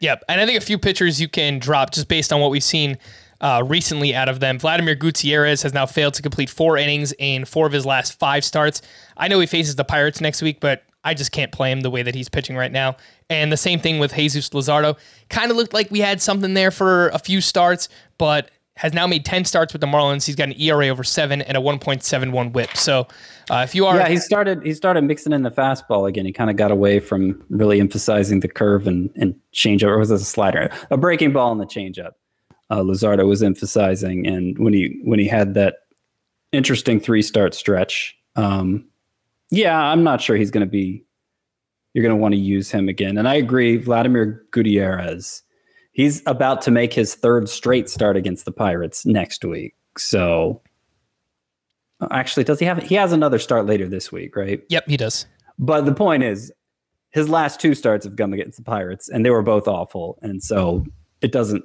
Yep. 0.00 0.24
And 0.28 0.40
I 0.40 0.46
think 0.46 0.58
a 0.58 0.64
few 0.64 0.78
pitchers 0.78 1.20
you 1.20 1.28
can 1.28 1.58
drop 1.58 1.90
just 1.90 2.08
based 2.08 2.32
on 2.32 2.40
what 2.40 2.50
we've 2.50 2.62
seen 2.62 2.98
uh, 3.40 3.62
recently 3.66 4.14
out 4.14 4.28
of 4.28 4.40
them. 4.40 4.58
Vladimir 4.58 4.94
Gutierrez 4.94 5.62
has 5.62 5.72
now 5.72 5.86
failed 5.86 6.14
to 6.14 6.22
complete 6.22 6.50
four 6.50 6.76
innings 6.76 7.12
in 7.18 7.44
four 7.44 7.66
of 7.66 7.72
his 7.72 7.86
last 7.86 8.18
five 8.18 8.44
starts. 8.44 8.82
I 9.16 9.28
know 9.28 9.40
he 9.40 9.46
faces 9.46 9.76
the 9.76 9.84
Pirates 9.84 10.20
next 10.20 10.42
week, 10.42 10.60
but 10.60 10.84
I 11.04 11.14
just 11.14 11.32
can't 11.32 11.52
play 11.52 11.70
him 11.70 11.80
the 11.80 11.90
way 11.90 12.02
that 12.02 12.14
he's 12.14 12.28
pitching 12.28 12.56
right 12.56 12.72
now. 12.72 12.96
And 13.30 13.52
the 13.52 13.56
same 13.56 13.80
thing 13.80 13.98
with 13.98 14.14
Jesus 14.14 14.50
Luzardo. 14.50 14.96
Kind 15.30 15.50
of 15.50 15.56
looked 15.56 15.72
like 15.72 15.90
we 15.90 16.00
had 16.00 16.20
something 16.20 16.54
there 16.54 16.70
for 16.70 17.08
a 17.08 17.18
few 17.18 17.40
starts, 17.40 17.88
but 18.18 18.50
has 18.78 18.92
now 18.92 19.08
made 19.08 19.24
10 19.24 19.44
starts 19.44 19.72
with 19.72 19.80
the 19.80 19.88
Marlins. 19.88 20.24
He's 20.24 20.36
got 20.36 20.48
an 20.48 20.60
ERA 20.60 20.86
over 20.86 21.02
seven 21.02 21.42
and 21.42 21.56
a 21.56 21.60
1.71 21.60 22.52
whip. 22.52 22.76
So 22.76 23.08
uh, 23.50 23.62
if 23.64 23.74
you 23.74 23.86
are. 23.86 23.96
Yeah, 23.96 24.08
he 24.08 24.18
started, 24.18 24.62
he 24.62 24.72
started 24.72 25.02
mixing 25.02 25.32
in 25.32 25.42
the 25.42 25.50
fastball 25.50 26.08
again. 26.08 26.24
He 26.24 26.32
kind 26.32 26.48
of 26.48 26.54
got 26.54 26.70
away 26.70 27.00
from 27.00 27.44
really 27.50 27.80
emphasizing 27.80 28.38
the 28.38 28.46
curve 28.46 28.86
and, 28.86 29.10
and 29.16 29.34
changeup, 29.52 29.88
or 29.88 29.98
was 29.98 30.12
it 30.12 30.14
a 30.14 30.18
slider? 30.20 30.70
A 30.92 30.96
breaking 30.96 31.32
ball 31.32 31.50
and 31.50 31.60
the 31.60 31.66
changeup. 31.66 32.12
Uh, 32.70 32.78
Luzardo 32.78 33.26
was 33.26 33.42
emphasizing. 33.42 34.26
And 34.28 34.56
when 34.60 34.72
he, 34.72 35.00
when 35.02 35.18
he 35.18 35.26
had 35.26 35.54
that 35.54 35.78
interesting 36.52 37.00
three 37.00 37.22
start 37.22 37.54
stretch, 37.54 38.16
um, 38.36 38.86
yeah, 39.50 39.76
I'm 39.76 40.04
not 40.04 40.20
sure 40.20 40.36
he's 40.36 40.52
going 40.52 40.64
to 40.64 40.70
be, 40.70 41.04
you're 41.94 42.04
going 42.04 42.16
to 42.16 42.22
want 42.22 42.34
to 42.34 42.38
use 42.38 42.70
him 42.70 42.88
again. 42.88 43.18
And 43.18 43.26
I 43.26 43.34
agree, 43.34 43.76
Vladimir 43.76 44.44
Gutierrez 44.52 45.42
he's 45.98 46.22
about 46.26 46.62
to 46.62 46.70
make 46.70 46.94
his 46.94 47.16
third 47.16 47.48
straight 47.50 47.90
start 47.90 48.16
against 48.16 48.46
the 48.46 48.52
Pirates 48.52 49.04
next 49.04 49.44
week. 49.44 49.74
So 49.98 50.62
actually, 52.10 52.44
does 52.44 52.60
he 52.60 52.64
have 52.64 52.82
he 52.82 52.94
has 52.94 53.12
another 53.12 53.38
start 53.38 53.66
later 53.66 53.86
this 53.86 54.10
week, 54.10 54.34
right? 54.34 54.62
Yep, 54.70 54.88
he 54.88 54.96
does. 54.96 55.26
But 55.58 55.84
the 55.84 55.92
point 55.92 56.22
is, 56.22 56.50
his 57.10 57.28
last 57.28 57.60
two 57.60 57.74
starts 57.74 58.06
have 58.06 58.16
come 58.16 58.32
against 58.32 58.56
the 58.56 58.62
Pirates, 58.62 59.10
and 59.10 59.26
they 59.26 59.30
were 59.30 59.42
both 59.42 59.68
awful. 59.68 60.18
And 60.22 60.42
so 60.42 60.86
it 61.20 61.32
doesn't. 61.32 61.62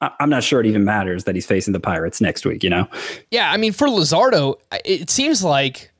I'm 0.00 0.28
not 0.28 0.44
sure 0.44 0.60
it 0.60 0.66
even 0.66 0.84
matters 0.84 1.24
that 1.24 1.34
he's 1.34 1.46
facing 1.46 1.72
the 1.72 1.80
Pirates 1.80 2.20
next 2.20 2.46
week. 2.46 2.62
You 2.62 2.70
know? 2.70 2.88
Yeah, 3.30 3.50
I 3.50 3.56
mean, 3.56 3.72
for 3.72 3.88
Luzardo, 3.88 4.54
it 4.84 5.10
seems 5.10 5.42
like 5.42 5.90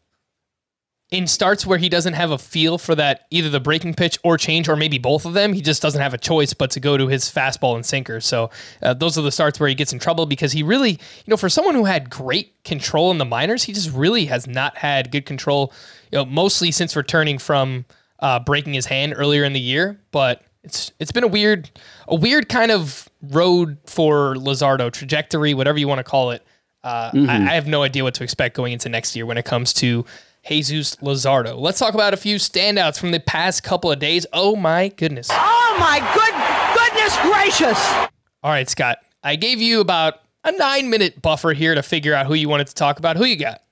in 1.10 1.26
starts 1.26 1.66
where 1.66 1.78
he 1.78 1.88
doesn't 1.88 2.14
have 2.14 2.30
a 2.30 2.38
feel 2.38 2.78
for 2.78 2.94
that 2.94 3.26
either 3.30 3.48
the 3.48 3.60
breaking 3.60 3.94
pitch 3.94 4.18
or 4.24 4.36
change 4.36 4.68
or 4.68 4.74
maybe 4.74 4.98
both 4.98 5.26
of 5.26 5.34
them 5.34 5.52
he 5.52 5.60
just 5.60 5.82
doesn't 5.82 6.00
have 6.00 6.14
a 6.14 6.18
choice 6.18 6.54
but 6.54 6.70
to 6.70 6.80
go 6.80 6.96
to 6.96 7.06
his 7.06 7.24
fastball 7.24 7.74
and 7.76 7.86
sinker. 7.86 8.20
So 8.20 8.50
uh, 8.82 8.94
those 8.94 9.16
are 9.18 9.22
the 9.22 9.30
starts 9.30 9.60
where 9.60 9.68
he 9.68 9.74
gets 9.74 9.92
in 9.92 9.98
trouble 9.98 10.26
because 10.26 10.52
he 10.52 10.62
really 10.62 10.92
you 10.92 11.28
know 11.28 11.36
for 11.36 11.48
someone 11.48 11.74
who 11.74 11.84
had 11.84 12.10
great 12.10 12.64
control 12.64 13.10
in 13.10 13.18
the 13.18 13.24
minors 13.24 13.64
he 13.64 13.72
just 13.72 13.92
really 13.92 14.24
has 14.26 14.46
not 14.46 14.78
had 14.78 15.10
good 15.10 15.26
control 15.26 15.72
you 16.10 16.18
know 16.18 16.24
mostly 16.24 16.70
since 16.70 16.96
returning 16.96 17.38
from 17.38 17.84
uh, 18.24 18.38
breaking 18.40 18.72
his 18.72 18.86
hand 18.86 19.14
earlier 19.16 19.44
in 19.44 19.52
the 19.52 19.60
year. 19.60 20.00
But 20.10 20.42
it's 20.64 20.92
it's 20.98 21.12
been 21.12 21.24
a 21.24 21.28
weird 21.28 21.70
a 22.08 22.14
weird 22.14 22.48
kind 22.48 22.70
of 22.70 23.08
road 23.22 23.76
for 23.86 24.34
Luzardo 24.34 24.90
trajectory 24.90 25.54
whatever 25.54 25.78
you 25.78 25.86
want 25.86 25.98
to 25.98 26.04
call 26.04 26.30
it. 26.30 26.42
Uh, 26.82 27.10
mm-hmm. 27.12 27.30
I, 27.30 27.52
I 27.52 27.54
have 27.54 27.66
no 27.66 27.82
idea 27.82 28.02
what 28.02 28.14
to 28.14 28.24
expect 28.24 28.56
going 28.56 28.72
into 28.72 28.88
next 28.88 29.14
year 29.14 29.24
when 29.26 29.38
it 29.38 29.44
comes 29.44 29.72
to 29.74 30.04
Jesus 30.46 30.96
Luzardo. 30.96 31.58
Let's 31.58 31.78
talk 31.78 31.94
about 31.94 32.14
a 32.14 32.16
few 32.16 32.36
standouts 32.36 32.98
from 32.98 33.12
the 33.12 33.20
past 33.20 33.62
couple 33.62 33.90
of 33.90 33.98
days. 33.98 34.26
Oh 34.32 34.56
my 34.56 34.88
goodness. 34.88 35.28
Oh 35.30 35.76
my 35.78 36.00
good 36.14 36.34
goodness 36.74 37.16
gracious. 37.22 38.08
All 38.42 38.50
right, 38.50 38.68
Scott. 38.68 38.98
I 39.22 39.36
gave 39.36 39.60
you 39.60 39.80
about 39.80 40.14
a 40.44 40.52
nine 40.52 40.90
minute 40.90 41.22
buffer 41.22 41.52
here 41.52 41.74
to 41.74 41.82
figure 41.82 42.14
out 42.14 42.26
who 42.26 42.34
you 42.34 42.48
wanted 42.48 42.66
to 42.66 42.74
talk 42.74 42.98
about. 42.98 43.16
Who 43.16 43.24
you 43.24 43.36
got? 43.36 43.62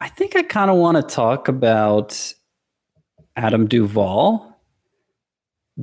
I 0.00 0.08
think 0.08 0.36
I 0.36 0.42
kind 0.42 0.70
of 0.70 0.76
want 0.76 0.96
to 0.96 1.02
talk 1.02 1.48
about 1.48 2.32
Adam 3.36 3.66
Duvall 3.66 4.60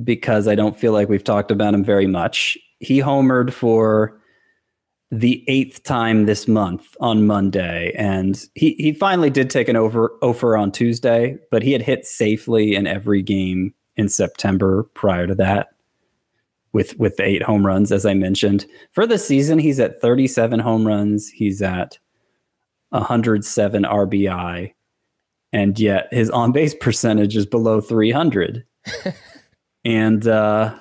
because 0.02 0.46
I 0.46 0.54
don't 0.54 0.78
feel 0.78 0.92
like 0.92 1.08
we've 1.08 1.24
talked 1.24 1.50
about 1.50 1.74
him 1.74 1.84
very 1.84 2.06
much. 2.06 2.56
He 2.78 3.00
homered 3.00 3.52
for 3.52 4.19
the 5.10 5.44
eighth 5.48 5.82
time 5.82 6.26
this 6.26 6.46
month 6.46 6.96
on 7.00 7.26
Monday. 7.26 7.92
And 7.96 8.46
he, 8.54 8.74
he 8.78 8.92
finally 8.92 9.30
did 9.30 9.50
take 9.50 9.68
an 9.68 9.76
over 9.76 10.12
over 10.22 10.56
on 10.56 10.70
Tuesday, 10.70 11.36
but 11.50 11.62
he 11.62 11.72
had 11.72 11.82
hit 11.82 12.06
safely 12.06 12.74
in 12.74 12.86
every 12.86 13.22
game 13.22 13.74
in 13.96 14.08
September 14.08 14.84
prior 14.94 15.26
to 15.26 15.34
that 15.34 15.68
with 16.72 16.96
with 16.98 17.16
the 17.16 17.24
eight 17.24 17.42
home 17.42 17.66
runs, 17.66 17.90
as 17.90 18.06
I 18.06 18.14
mentioned. 18.14 18.66
For 18.92 19.06
the 19.06 19.18
season, 19.18 19.58
he's 19.58 19.80
at 19.80 20.00
37 20.00 20.60
home 20.60 20.86
runs. 20.86 21.28
He's 21.28 21.60
at 21.60 21.98
107 22.90 23.82
RBI. 23.82 24.74
And 25.52 25.78
yet 25.78 26.08
his 26.12 26.30
on 26.30 26.52
base 26.52 26.74
percentage 26.80 27.36
is 27.36 27.46
below 27.46 27.80
300. 27.80 28.64
and 29.84 30.26
uh 30.28 30.74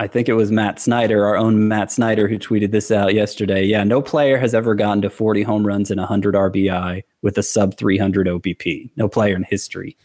I 0.00 0.06
think 0.06 0.28
it 0.28 0.34
was 0.34 0.52
Matt 0.52 0.78
Snyder, 0.78 1.26
our 1.26 1.36
own 1.36 1.66
Matt 1.66 1.90
Snyder, 1.90 2.28
who 2.28 2.38
tweeted 2.38 2.70
this 2.70 2.92
out 2.92 3.14
yesterday. 3.14 3.64
Yeah, 3.64 3.82
no 3.82 4.00
player 4.00 4.38
has 4.38 4.54
ever 4.54 4.76
gotten 4.76 5.02
to 5.02 5.10
40 5.10 5.42
home 5.42 5.66
runs 5.66 5.90
and 5.90 5.98
100 5.98 6.36
RBI 6.36 7.02
with 7.22 7.36
a 7.36 7.42
sub 7.42 7.76
300 7.76 8.28
OBP. 8.28 8.92
No 8.96 9.08
player 9.08 9.34
in 9.34 9.42
history 9.42 9.96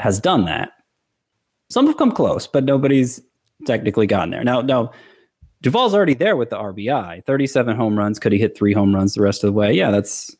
has 0.00 0.20
done 0.20 0.44
that. 0.44 0.72
Some 1.70 1.86
have 1.86 1.96
come 1.96 2.12
close, 2.12 2.46
but 2.46 2.64
nobody's 2.64 3.22
technically 3.64 4.06
gotten 4.06 4.30
there. 4.30 4.44
Now, 4.44 4.60
now 4.60 4.92
Duvall's 5.62 5.94
already 5.94 6.12
there 6.12 6.36
with 6.36 6.50
the 6.50 6.58
RBI. 6.58 7.24
37 7.24 7.76
home 7.76 7.98
runs. 7.98 8.18
Could 8.18 8.32
he 8.32 8.38
hit 8.38 8.54
three 8.54 8.74
home 8.74 8.94
runs 8.94 9.14
the 9.14 9.22
rest 9.22 9.42
of 9.42 9.48
the 9.48 9.52
way? 9.52 9.72
Yeah, 9.72 9.90
that's 9.90 10.36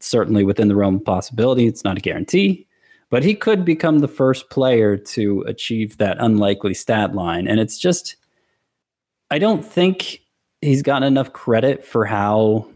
certainly 0.00 0.42
within 0.42 0.66
the 0.66 0.74
realm 0.74 0.96
of 0.96 1.04
possibility. 1.04 1.68
It's 1.68 1.84
not 1.84 1.96
a 1.96 2.00
guarantee 2.00 2.66
but 3.12 3.22
he 3.22 3.34
could 3.34 3.62
become 3.62 3.98
the 3.98 4.08
first 4.08 4.48
player 4.48 4.96
to 4.96 5.42
achieve 5.42 5.98
that 5.98 6.16
unlikely 6.18 6.72
stat 6.72 7.14
line. 7.14 7.46
And 7.46 7.60
it's 7.60 7.78
just, 7.78 8.16
I 9.30 9.38
don't 9.38 9.62
think 9.62 10.22
he's 10.62 10.80
gotten 10.80 11.06
enough 11.06 11.34
credit 11.34 11.84
for 11.84 12.06
how 12.06 12.70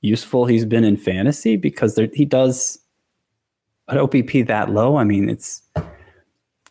useful 0.00 0.46
he's 0.46 0.64
been 0.64 0.82
in 0.82 0.96
fantasy 0.96 1.56
because 1.56 1.94
there, 1.94 2.08
he 2.14 2.24
does 2.24 2.78
an 3.88 3.98
OBP 3.98 4.46
that 4.46 4.70
low. 4.70 4.96
I 4.96 5.04
mean, 5.04 5.28
it's 5.28 5.60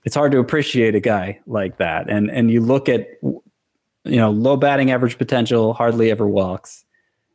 it's 0.03 0.15
hard 0.15 0.31
to 0.31 0.39
appreciate 0.39 0.95
a 0.95 0.99
guy 0.99 1.39
like 1.45 1.77
that. 1.77 2.09
And 2.09 2.31
and 2.31 2.49
you 2.49 2.59
look 2.59 2.89
at 2.89 3.07
you 3.21 3.41
know 4.03 4.31
low 4.31 4.57
batting 4.57 4.89
average 4.89 5.19
potential, 5.19 5.75
hardly 5.75 6.09
ever 6.09 6.27
walks. 6.27 6.85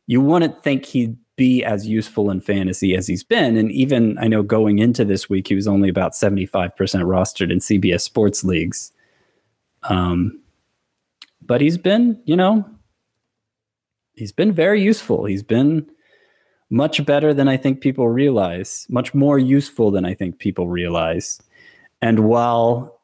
You 0.05 0.19
wouldn't 0.19 0.61
think 0.63 0.83
he'd 0.83 1.15
be 1.35 1.63
as 1.63 1.87
useful 1.87 2.29
in 2.29 2.39
fantasy 2.39 2.95
as 2.95 3.07
he's 3.07 3.23
been. 3.23 3.57
And 3.57 3.71
even 3.71 4.17
I 4.17 4.27
know 4.27 4.41
going 4.41 4.79
into 4.79 5.03
this 5.03 5.29
week, 5.29 5.47
he 5.47 5.55
was 5.55 5.67
only 5.67 5.89
about 5.89 6.13
75% 6.13 6.71
rostered 6.73 7.51
in 7.51 7.59
CBS 7.59 8.01
sports 8.01 8.43
leagues. 8.43 8.93
Um, 9.83 10.41
but 11.41 11.61
he's 11.61 11.77
been, 11.77 12.21
you 12.25 12.35
know, 12.35 12.67
he's 14.13 14.31
been 14.31 14.51
very 14.51 14.81
useful. 14.81 15.25
He's 15.25 15.43
been 15.43 15.89
much 16.69 17.05
better 17.05 17.33
than 17.33 17.47
I 17.47 17.57
think 17.57 17.81
people 17.81 18.09
realize, 18.09 18.87
much 18.89 19.13
more 19.13 19.37
useful 19.37 19.91
than 19.91 20.05
I 20.05 20.13
think 20.13 20.39
people 20.39 20.67
realize. 20.67 21.39
And 22.01 22.21
while 22.21 22.94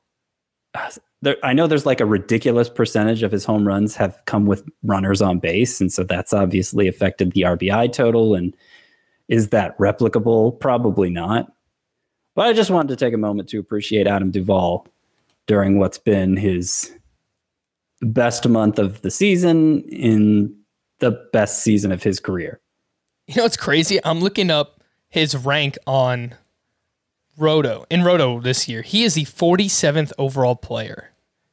there, 1.22 1.38
I 1.44 1.54
know 1.54 1.68
there's 1.68 1.86
like 1.86 2.02
a 2.02 2.06
ridiculous 2.06 2.70
percentage 2.70 3.24
of 3.24 3.32
his 3.32 3.46
home 3.46 3.68
runs 3.68 3.96
have 3.96 4.22
come 4.26 4.46
with 4.46 4.64
runners 4.84 5.22
on 5.22 5.40
base, 5.40 5.82
and 5.82 5.92
so 5.92 6.04
that's 6.04 6.34
obviously 6.34 6.88
affected 6.88 7.32
the 7.32 7.42
RBI 7.42 7.92
total. 7.94 8.36
And 8.36 8.56
is 9.28 9.50
that 9.50 9.78
replicable? 9.78 10.60
Probably 10.60 11.10
not. 11.10 11.52
But 12.36 12.48
I 12.48 12.54
just 12.54 12.72
wanted 12.72 12.98
to 12.98 13.06
take 13.06 13.14
a 13.14 13.18
moment 13.18 13.50
to 13.50 13.60
appreciate 13.60 14.08
Adam 14.08 14.32
Duvall 14.32 14.88
during 15.48 15.78
what's 15.78 15.98
been 15.98 16.38
his 16.38 16.92
best 18.02 18.48
month 18.48 18.80
of 18.80 19.02
the 19.02 19.12
season 19.12 19.82
in 19.90 20.56
the 21.00 21.12
best 21.34 21.62
season 21.62 21.92
of 21.92 22.02
his 22.04 22.20
career. 22.20 22.60
You 23.28 23.36
know, 23.36 23.46
it's 23.46 23.58
crazy. 23.58 24.00
I'm 24.04 24.20
looking 24.20 24.50
up 24.50 24.82
his 25.10 25.36
rank 25.36 25.78
on 25.86 26.36
Roto 27.38 27.86
in 27.90 28.04
Roto 28.04 28.40
this 28.40 28.68
year. 28.68 28.82
He 28.82 29.04
is 29.04 29.16
the 29.16 29.26
47th 29.26 30.12
overall 30.18 30.56
player. 30.56 31.12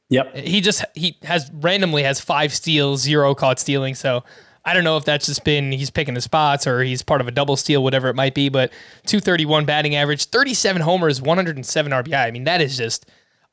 Yep. 0.09 0.37
He 0.37 0.61
just 0.61 0.83
he 0.95 1.17
has 1.23 1.51
randomly 1.53 2.03
has 2.03 2.19
five 2.19 2.53
steals, 2.53 3.01
zero 3.01 3.35
caught 3.35 3.59
stealing. 3.59 3.93
So 3.93 4.23
I 4.65 4.73
don't 4.73 4.83
know 4.83 4.97
if 4.97 5.05
that's 5.05 5.27
just 5.27 5.43
been 5.43 5.71
he's 5.71 5.89
picking 5.89 6.15
the 6.15 6.21
spots 6.21 6.67
or 6.67 6.83
he's 6.83 7.03
part 7.03 7.21
of 7.21 7.27
a 7.27 7.31
double 7.31 7.55
steal, 7.55 7.83
whatever 7.83 8.09
it 8.09 8.15
might 8.15 8.33
be. 8.33 8.49
But 8.49 8.71
231 9.05 9.65
batting 9.65 9.95
average, 9.95 10.25
37 10.25 10.81
homers, 10.81 11.21
107 11.21 11.91
RBI. 11.91 12.27
I 12.27 12.31
mean, 12.31 12.43
that 12.45 12.59
is 12.59 12.75
just 12.75 13.05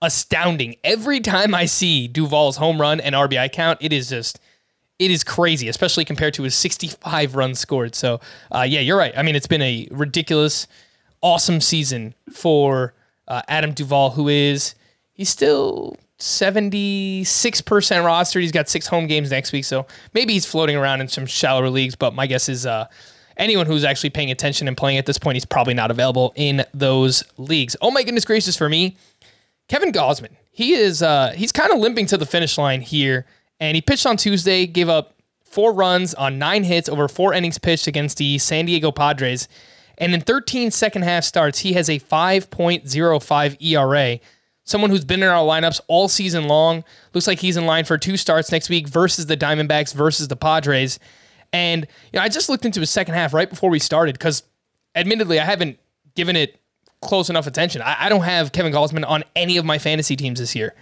astounding. 0.03 0.77
Every 0.83 1.21
time 1.21 1.55
I 1.55 1.67
see 1.67 2.09
Duvall's 2.09 2.57
home 2.57 2.81
run 2.81 3.01
and 3.01 3.15
RBI 3.15 3.53
count, 3.53 3.79
it 3.83 3.93
is 3.93 4.09
just 4.09 4.41
it 4.99 5.11
is 5.11 5.23
crazy, 5.23 5.69
especially 5.69 6.07
compared 6.07 6.33
to 6.35 6.43
his 6.43 6.55
65 6.55 7.35
runs 7.35 7.59
scored. 7.59 7.95
So 7.95 8.21
uh, 8.51 8.63
yeah, 8.63 8.81
you're 8.81 8.97
right. 8.97 9.13
I 9.17 9.23
mean, 9.23 9.37
it's 9.37 9.47
been 9.47 9.63
a 9.63 9.89
ridiculous, 9.91 10.67
awesome 11.23 11.61
season 11.61 12.15
for 12.33 12.95
uh, 13.29 13.43
Adam 13.49 13.73
Duvall, 13.73 14.11
who 14.11 14.29
is 14.29 14.75
he's 15.13 15.29
still 15.29 15.97
76% 16.19 17.25
rostered. 17.25 18.41
He's 18.41 18.53
got 18.53 18.69
six 18.69 18.87
home 18.87 19.07
games 19.07 19.31
next 19.31 19.53
week, 19.53 19.65
so 19.65 19.87
maybe 20.15 20.33
he's 20.33 20.47
floating 20.47 20.77
around 20.77 21.01
in 21.01 21.09
some 21.09 21.27
shallower 21.27 21.69
leagues. 21.69 21.95
But 21.95 22.15
my 22.15 22.27
guess 22.27 22.49
is 22.49 22.65
uh, 22.65 22.87
anyone 23.37 23.67
who's 23.67 23.85
actually 23.85 24.11
paying 24.11 24.31
attention 24.31 24.69
and 24.69 24.77
playing 24.77 24.99
at 24.99 25.07
this 25.07 25.19
point, 25.19 25.37
he's 25.37 25.45
probably 25.45 25.75
not 25.75 25.91
available 25.91 26.33
in 26.37 26.65
those 26.73 27.23
leagues. 27.37 27.77
Oh 27.81 27.91
my 27.91 28.03
goodness 28.03 28.25
gracious 28.25 28.57
for 28.57 28.69
me, 28.69 28.97
Kevin 29.69 29.93
Gausman. 29.93 30.37
He 30.51 30.73
is 30.73 31.03
uh, 31.03 31.33
he's 31.37 31.53
kind 31.53 31.71
of 31.71 31.79
limping 31.79 32.07
to 32.07 32.17
the 32.17 32.27
finish 32.27 32.57
line 32.57 32.81
here, 32.81 33.27
and 33.61 33.75
he 33.75 33.83
pitched 33.83 34.07
on 34.07 34.17
Tuesday, 34.17 34.67
gave 34.67 34.89
up 34.89 35.15
four 35.45 35.73
runs 35.73 36.15
on 36.15 36.39
nine 36.39 36.65
hits 36.65 36.89
over 36.89 37.09
four 37.09 37.35
innings 37.35 37.59
pitched 37.59 37.87
against 37.87 38.17
the 38.17 38.39
San 38.39 38.67
Diego 38.67 38.91
Padres. 38.91 39.49
And 39.99 40.15
in 40.15 40.21
13 40.21 40.71
second 40.71 41.03
half 41.03 41.25
starts, 41.25 41.61
he 41.61 41.73
has 41.75 41.89
a 41.89 41.99
5.05 41.99 43.57
ERA 43.63 44.21
someone 44.67 44.91
who's 44.91 45.05
been 45.05 45.23
in 45.23 45.29
our 45.29 45.47
lineups 45.47 45.81
all 45.87 46.09
season 46.09 46.47
long. 46.49 46.85
Looks 47.15 47.27
like 47.27 47.39
he's 47.39 47.57
in 47.57 47.65
line 47.65 47.85
for 47.85 47.97
two 47.97 48.19
starts 48.19 48.53
next 48.53 48.69
week 48.69 48.89
versus 48.89 49.27
the 49.27 49.37
Diamondbacks 49.37 49.95
versus 49.95 50.29
the 50.29 50.37
Padres. 50.37 50.99
And 51.53 51.87
you 52.13 52.19
know, 52.19 52.23
I 52.23 52.29
just 52.29 52.49
looked 52.49 52.67
into 52.67 52.81
his 52.81 52.91
second 52.91 53.15
half 53.15 53.33
right 53.33 53.49
before 53.49 53.71
we 53.71 53.79
started 53.79 54.19
because, 54.19 54.43
admittedly, 54.95 55.41
I 55.41 55.45
haven't 55.45 55.79
given 56.15 56.37
it 56.37 56.61
close 57.01 57.31
enough 57.31 57.47
attention. 57.47 57.81
I, 57.81 57.97
I 58.01 58.09
don't 58.09 58.25
have 58.25 58.53
Kevin 58.53 58.73
Gausman 58.73 59.09
on 59.09 59.25
any 59.35 59.57
of 59.57 59.65
my 59.65 59.79
fantasy 59.79 60.17
teams 60.17 60.41
this 60.41 60.55
year. 60.55 60.75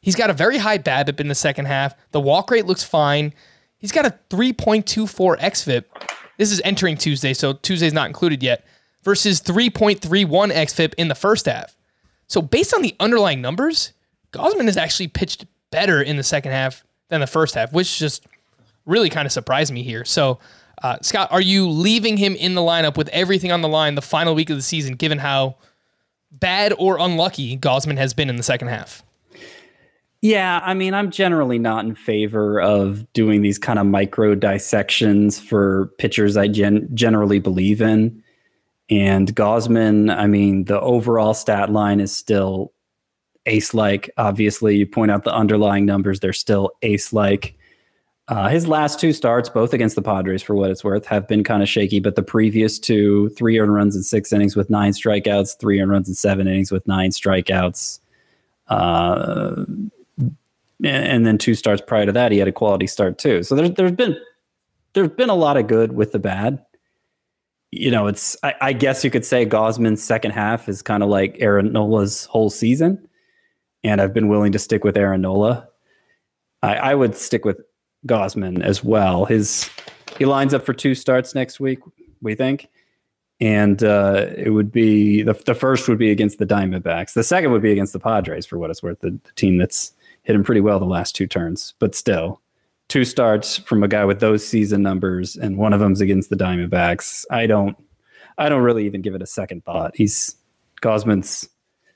He's 0.00 0.14
got 0.14 0.28
a 0.28 0.34
very 0.34 0.58
high 0.58 0.78
BABIP 0.78 1.18
in 1.18 1.28
the 1.28 1.34
second 1.34 1.64
half. 1.64 1.94
The 2.10 2.20
walk 2.20 2.50
rate 2.50 2.66
looks 2.66 2.84
fine. 2.84 3.32
He's 3.78 3.92
got 3.92 4.04
a 4.04 4.14
3.24 4.28 5.40
xFIP. 5.40 5.84
This 6.38 6.52
is 6.52 6.60
entering 6.64 6.96
Tuesday, 6.96 7.34
so 7.34 7.52
Tuesday's 7.52 7.92
not 7.92 8.06
included 8.06 8.42
yet. 8.42 8.64
Versus 9.02 9.40
3.31 9.42 10.00
xFIP 10.50 10.94
in 10.96 11.08
the 11.08 11.14
first 11.14 11.46
half. 11.46 11.76
So 12.26 12.40
based 12.40 12.72
on 12.72 12.80
the 12.80 12.96
underlying 12.98 13.42
numbers, 13.42 13.92
Gausman 14.32 14.64
has 14.64 14.76
actually 14.76 15.08
pitched 15.08 15.44
better 15.70 16.00
in 16.00 16.16
the 16.16 16.22
second 16.22 16.52
half 16.52 16.84
than 17.08 17.20
the 17.20 17.26
first 17.26 17.54
half, 17.54 17.72
which 17.72 17.98
just 17.98 18.26
really 18.86 19.10
kind 19.10 19.26
of 19.26 19.32
surprised 19.32 19.72
me 19.72 19.82
here. 19.82 20.04
So, 20.04 20.38
uh, 20.82 20.98
Scott, 21.02 21.28
are 21.30 21.40
you 21.40 21.68
leaving 21.68 22.16
him 22.16 22.34
in 22.34 22.54
the 22.54 22.60
lineup 22.60 22.96
with 22.96 23.08
everything 23.08 23.52
on 23.52 23.60
the 23.60 23.68
line 23.68 23.94
the 23.94 24.02
final 24.02 24.34
week 24.34 24.50
of 24.50 24.56
the 24.56 24.62
season, 24.62 24.94
given 24.94 25.18
how 25.18 25.56
bad 26.32 26.72
or 26.78 26.98
unlucky 26.98 27.56
Gausman 27.56 27.96
has 27.96 28.14
been 28.14 28.28
in 28.28 28.36
the 28.36 28.42
second 28.42 28.68
half? 28.68 29.02
Yeah, 30.24 30.62
I 30.64 30.72
mean, 30.72 30.94
I'm 30.94 31.10
generally 31.10 31.58
not 31.58 31.84
in 31.84 31.94
favor 31.94 32.58
of 32.58 33.12
doing 33.12 33.42
these 33.42 33.58
kind 33.58 33.78
of 33.78 33.84
micro 33.84 34.34
dissections 34.34 35.38
for 35.38 35.92
pitchers 35.98 36.38
I 36.38 36.48
gen- 36.48 36.88
generally 36.94 37.38
believe 37.40 37.82
in. 37.82 38.22
And 38.88 39.36
Gausman, 39.36 40.10
I 40.16 40.26
mean, 40.26 40.64
the 40.64 40.80
overall 40.80 41.34
stat 41.34 41.70
line 41.70 42.00
is 42.00 42.16
still 42.16 42.72
ace 43.44 43.74
like. 43.74 44.08
Obviously, 44.16 44.78
you 44.78 44.86
point 44.86 45.10
out 45.10 45.24
the 45.24 45.34
underlying 45.34 45.84
numbers, 45.84 46.20
they're 46.20 46.32
still 46.32 46.70
ace 46.80 47.12
like. 47.12 47.54
Uh, 48.26 48.48
his 48.48 48.66
last 48.66 48.98
two 48.98 49.12
starts, 49.12 49.50
both 49.50 49.74
against 49.74 49.94
the 49.94 50.00
Padres, 50.00 50.42
for 50.42 50.54
what 50.54 50.70
it's 50.70 50.82
worth, 50.82 51.04
have 51.04 51.28
been 51.28 51.44
kind 51.44 51.62
of 51.62 51.68
shaky. 51.68 52.00
But 52.00 52.16
the 52.16 52.22
previous 52.22 52.78
two, 52.78 53.28
three 53.36 53.58
earned 53.58 53.74
runs 53.74 53.94
in 53.94 54.02
six 54.02 54.32
innings 54.32 54.56
with 54.56 54.70
nine 54.70 54.92
strikeouts, 54.92 55.60
three 55.60 55.82
earned 55.82 55.90
runs 55.90 56.08
in 56.08 56.14
seven 56.14 56.48
innings 56.48 56.72
with 56.72 56.88
nine 56.88 57.10
strikeouts. 57.10 58.00
Uh, 58.68 59.66
and 60.82 61.26
then 61.26 61.38
two 61.38 61.54
starts 61.54 61.82
prior 61.86 62.06
to 62.06 62.12
that, 62.12 62.32
he 62.32 62.38
had 62.38 62.48
a 62.48 62.52
quality 62.52 62.86
start 62.86 63.18
too. 63.18 63.42
So 63.42 63.54
there's 63.54 63.72
there's 63.72 63.92
been 63.92 64.16
there's 64.94 65.08
been 65.08 65.30
a 65.30 65.34
lot 65.34 65.56
of 65.56 65.66
good 65.66 65.92
with 65.92 66.12
the 66.12 66.18
bad 66.18 66.64
you 67.76 67.90
know, 67.90 68.06
it's 68.06 68.36
I, 68.42 68.54
I, 68.60 68.72
guess 68.72 69.02
you 69.02 69.10
could 69.10 69.24
say 69.24 69.44
Gausman's 69.44 70.02
second 70.02 70.30
half 70.30 70.68
is 70.68 70.80
kind 70.80 71.02
of 71.02 71.08
like 71.08 71.36
Aaron 71.40 71.72
Nola's 71.72 72.24
whole 72.26 72.48
season, 72.48 73.08
and 73.82 74.00
I've 74.00 74.14
been 74.14 74.28
willing 74.28 74.52
to 74.52 74.60
stick 74.60 74.84
with 74.84 74.96
Aaron 74.96 75.22
Nola. 75.22 75.68
I, 76.62 76.76
I 76.76 76.94
would 76.94 77.16
stick 77.16 77.44
with 77.44 77.60
Gosman 78.06 78.62
as 78.62 78.84
well. 78.84 79.24
His 79.24 79.68
he 80.18 80.24
lines 80.24 80.54
up 80.54 80.64
for 80.64 80.72
two 80.72 80.94
starts 80.94 81.34
next 81.34 81.58
week, 81.58 81.80
we 82.22 82.36
think, 82.36 82.68
and 83.40 83.82
uh, 83.82 84.26
it 84.36 84.50
would 84.50 84.70
be 84.70 85.22
the 85.22 85.34
the 85.34 85.54
first 85.54 85.88
would 85.88 85.98
be 85.98 86.12
against 86.12 86.38
the 86.38 86.46
Diamondbacks. 86.46 87.14
The 87.14 87.24
second 87.24 87.50
would 87.50 87.62
be 87.62 87.72
against 87.72 87.92
the 87.92 87.98
Padres, 87.98 88.46
for 88.46 88.56
what 88.56 88.70
it's 88.70 88.84
worth, 88.84 89.00
the, 89.00 89.10
the 89.10 89.32
team 89.34 89.58
that's 89.58 89.92
hit 90.24 90.34
him 90.34 90.42
pretty 90.44 90.60
well 90.60 90.78
the 90.78 90.84
last 90.84 91.14
two 91.14 91.26
turns, 91.26 91.74
but 91.78 91.94
still 91.94 92.40
two 92.88 93.04
starts 93.04 93.56
from 93.58 93.82
a 93.82 93.88
guy 93.88 94.04
with 94.04 94.20
those 94.20 94.46
season 94.46 94.82
numbers, 94.82 95.36
and 95.36 95.56
one 95.56 95.72
of 95.72 95.80
them's 95.80 96.00
against 96.00 96.30
the 96.30 96.36
Diamondbacks. 96.36 97.24
I 97.30 97.46
don't, 97.46 97.76
I 98.36 98.48
don't 98.48 98.62
really 98.62 98.86
even 98.86 99.02
give 99.02 99.14
it 99.14 99.22
a 99.22 99.26
second 99.26 99.64
thought. 99.64 99.92
He's 99.94 100.36
Gausman's 100.82 101.48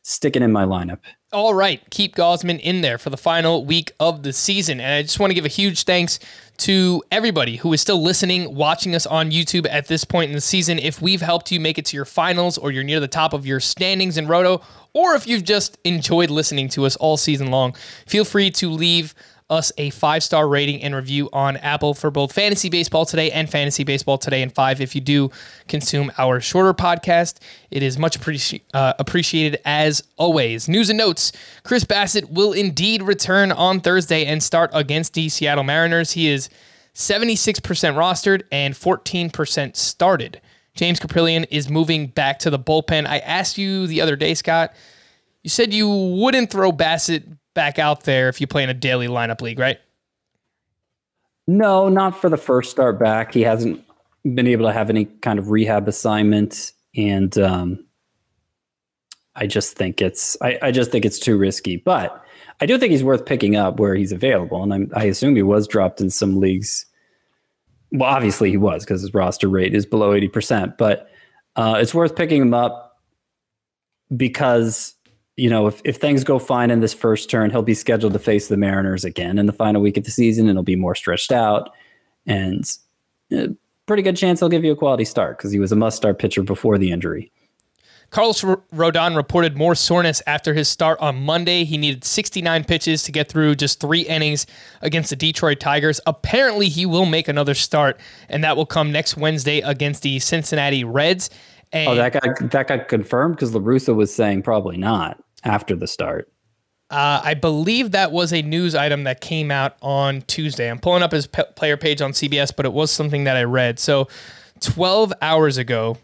sticking 0.02 0.42
in 0.42 0.52
my 0.52 0.64
lineup 0.64 1.00
All 1.30 1.52
right, 1.52 1.82
keep 1.90 2.16
Gausman 2.16 2.58
in 2.58 2.80
there 2.80 2.96
for 2.96 3.10
the 3.10 3.18
final 3.18 3.66
week 3.66 3.92
of 4.00 4.22
the 4.22 4.32
season. 4.32 4.80
And 4.80 4.94
I 4.94 5.02
just 5.02 5.20
want 5.20 5.30
to 5.30 5.34
give 5.34 5.44
a 5.44 5.48
huge 5.48 5.82
thanks 5.84 6.18
to 6.58 7.02
everybody 7.12 7.56
who 7.56 7.70
is 7.74 7.82
still 7.82 8.02
listening, 8.02 8.54
watching 8.54 8.94
us 8.94 9.04
on 9.04 9.30
YouTube 9.30 9.66
at 9.68 9.88
this 9.88 10.06
point 10.06 10.30
in 10.30 10.34
the 10.34 10.40
season. 10.40 10.78
If 10.78 11.02
we've 11.02 11.20
helped 11.20 11.52
you 11.52 11.60
make 11.60 11.76
it 11.76 11.84
to 11.86 11.96
your 11.98 12.06
finals 12.06 12.56
or 12.56 12.70
you're 12.70 12.82
near 12.82 12.98
the 12.98 13.08
top 13.08 13.34
of 13.34 13.44
your 13.44 13.60
standings 13.60 14.16
in 14.16 14.26
Roto, 14.26 14.62
or 14.94 15.16
if 15.16 15.26
you've 15.26 15.44
just 15.44 15.76
enjoyed 15.84 16.30
listening 16.30 16.70
to 16.70 16.86
us 16.86 16.96
all 16.96 17.18
season 17.18 17.50
long, 17.50 17.74
feel 18.06 18.24
free 18.24 18.50
to 18.52 18.70
leave 18.70 19.14
us 19.50 19.72
a 19.78 19.90
five 19.90 20.22
star 20.22 20.48
rating 20.48 20.82
and 20.82 20.94
review 20.94 21.28
on 21.32 21.56
Apple 21.58 21.94
for 21.94 22.10
both 22.10 22.32
Fantasy 22.32 22.68
Baseball 22.68 23.06
Today 23.06 23.30
and 23.30 23.48
Fantasy 23.48 23.84
Baseball 23.84 24.18
Today 24.18 24.42
in 24.42 24.50
five. 24.50 24.80
If 24.80 24.94
you 24.94 25.00
do 25.00 25.30
consume 25.68 26.12
our 26.18 26.40
shorter 26.40 26.74
podcast, 26.74 27.38
it 27.70 27.82
is 27.82 27.98
much 27.98 28.20
appreci- 28.20 28.60
uh, 28.74 28.94
appreciated 28.98 29.60
as 29.64 30.02
always. 30.16 30.68
News 30.68 30.90
and 30.90 30.98
notes 30.98 31.32
Chris 31.62 31.84
Bassitt 31.84 32.30
will 32.30 32.52
indeed 32.52 33.02
return 33.02 33.52
on 33.52 33.80
Thursday 33.80 34.26
and 34.26 34.42
start 34.42 34.70
against 34.74 35.14
the 35.14 35.28
Seattle 35.28 35.64
Mariners. 35.64 36.12
He 36.12 36.28
is 36.28 36.50
76% 36.94 37.62
rostered 37.94 38.42
and 38.52 38.74
14% 38.74 39.76
started. 39.76 40.40
James 40.74 41.00
Kaprielian 41.00 41.46
is 41.50 41.70
moving 41.70 42.08
back 42.08 42.38
to 42.40 42.50
the 42.50 42.58
bullpen. 42.58 43.06
I 43.06 43.18
asked 43.18 43.56
you 43.56 43.86
the 43.86 44.00
other 44.00 44.14
day, 44.14 44.34
Scott. 44.34 44.74
You 45.42 45.50
said 45.50 45.72
you 45.72 45.88
wouldn't 45.88 46.50
throw 46.50 46.72
Bassitt 46.72 47.37
back 47.54 47.78
out 47.78 48.04
there 48.04 48.28
if 48.28 48.40
you 48.40 48.46
play 48.46 48.62
in 48.62 48.70
a 48.70 48.74
daily 48.74 49.08
lineup 49.08 49.40
league, 49.40 49.58
right? 49.58 49.78
No, 51.46 51.88
not 51.88 52.20
for 52.20 52.28
the 52.28 52.36
first 52.36 52.70
start 52.70 52.98
back. 52.98 53.32
He 53.32 53.40
hasn't 53.40 53.82
been 54.34 54.46
able 54.46 54.66
to 54.66 54.72
have 54.72 54.90
any 54.90 55.06
kind 55.06 55.38
of 55.38 55.50
rehab 55.50 55.88
assignment, 55.88 56.72
and 56.94 57.36
um, 57.38 57.84
I 59.34 59.46
just 59.46 59.74
think 59.76 60.02
it's 60.02 60.36
I, 60.42 60.58
I, 60.60 60.70
just 60.70 60.90
think 60.90 61.06
it's 61.06 61.18
too 61.18 61.38
risky. 61.38 61.76
But 61.76 62.22
I 62.60 62.66
do 62.66 62.76
think 62.76 62.90
he's 62.90 63.04
worth 63.04 63.24
picking 63.24 63.56
up 63.56 63.80
where 63.80 63.94
he's 63.94 64.12
available, 64.12 64.62
and 64.62 64.74
I'm, 64.74 64.90
I 64.94 65.04
assume 65.04 65.36
he 65.36 65.42
was 65.42 65.66
dropped 65.66 66.00
in 66.00 66.10
some 66.10 66.38
leagues. 66.38 66.84
Well, 67.92 68.10
obviously 68.10 68.50
he 68.50 68.58
was 68.58 68.84
because 68.84 69.00
his 69.00 69.14
roster 69.14 69.48
rate 69.48 69.74
is 69.74 69.86
below 69.86 70.12
eighty 70.12 70.28
percent, 70.28 70.76
but 70.76 71.08
uh, 71.56 71.78
it's 71.80 71.94
worth 71.94 72.14
picking 72.14 72.42
him 72.42 72.52
up 72.52 73.00
because 74.14 74.94
you 75.38 75.48
know, 75.48 75.68
if, 75.68 75.80
if 75.84 75.96
things 75.96 76.24
go 76.24 76.40
fine 76.40 76.70
in 76.70 76.80
this 76.80 76.92
first 76.92 77.30
turn, 77.30 77.50
he'll 77.50 77.62
be 77.62 77.74
scheduled 77.74 78.12
to 78.12 78.18
face 78.18 78.48
the 78.48 78.56
Mariners 78.56 79.04
again 79.04 79.38
in 79.38 79.46
the 79.46 79.52
final 79.52 79.80
week 79.80 79.96
of 79.96 80.02
the 80.02 80.10
season, 80.10 80.48
and 80.48 80.56
he'll 80.56 80.64
be 80.64 80.74
more 80.74 80.96
stretched 80.96 81.30
out. 81.30 81.70
And 82.26 82.68
a 83.30 83.44
uh, 83.44 83.48
pretty 83.86 84.02
good 84.02 84.16
chance 84.16 84.40
he'll 84.40 84.48
give 84.48 84.64
you 84.64 84.72
a 84.72 84.76
quality 84.76 85.04
start 85.04 85.38
because 85.38 85.52
he 85.52 85.60
was 85.60 85.70
a 85.70 85.76
must 85.76 85.96
start 85.96 86.18
pitcher 86.18 86.42
before 86.42 86.76
the 86.76 86.90
injury. 86.90 87.30
Carlos 88.10 88.40
Rodon 88.42 89.14
reported 89.14 89.56
more 89.56 89.74
soreness 89.74 90.22
after 90.26 90.54
his 90.54 90.66
start 90.66 90.98
on 90.98 91.22
Monday. 91.22 91.64
He 91.64 91.76
needed 91.76 92.04
69 92.04 92.64
pitches 92.64 93.02
to 93.04 93.12
get 93.12 93.28
through 93.28 93.54
just 93.54 93.80
three 93.80 94.00
innings 94.00 94.46
against 94.80 95.10
the 95.10 95.16
Detroit 95.16 95.60
Tigers. 95.60 96.00
Apparently, 96.06 96.68
he 96.68 96.84
will 96.84 97.06
make 97.06 97.28
another 97.28 97.54
start, 97.54 98.00
and 98.28 98.42
that 98.42 98.56
will 98.56 98.66
come 98.66 98.90
next 98.90 99.16
Wednesday 99.16 99.60
against 99.60 100.02
the 100.02 100.18
Cincinnati 100.18 100.84
Reds. 100.84 101.30
And 101.70 101.90
oh, 101.90 101.94
that 101.94 102.14
got 102.14 102.50
that 102.50 102.66
got 102.66 102.88
confirmed 102.88 103.36
because 103.36 103.54
La 103.54 103.60
Russa 103.60 103.94
was 103.94 104.12
saying 104.12 104.42
probably 104.42 104.78
not 104.78 105.22
after 105.44 105.76
the 105.76 105.86
start. 105.86 106.30
Uh, 106.90 107.20
I 107.22 107.34
believe 107.34 107.90
that 107.90 108.12
was 108.12 108.32
a 108.32 108.40
news 108.40 108.74
item 108.74 109.04
that 109.04 109.20
came 109.20 109.50
out 109.50 109.76
on 109.82 110.22
Tuesday. 110.22 110.70
I'm 110.70 110.78
pulling 110.78 111.02
up 111.02 111.12
his 111.12 111.26
p- 111.26 111.42
player 111.54 111.76
page 111.76 112.00
on 112.00 112.12
CBS, 112.12 112.54
but 112.54 112.64
it 112.64 112.72
was 112.72 112.90
something 112.90 113.24
that 113.24 113.36
I 113.36 113.44
read. 113.44 113.78
So, 113.78 114.08
12 114.60 115.12
hours 115.20 115.58
ago, 115.58 115.98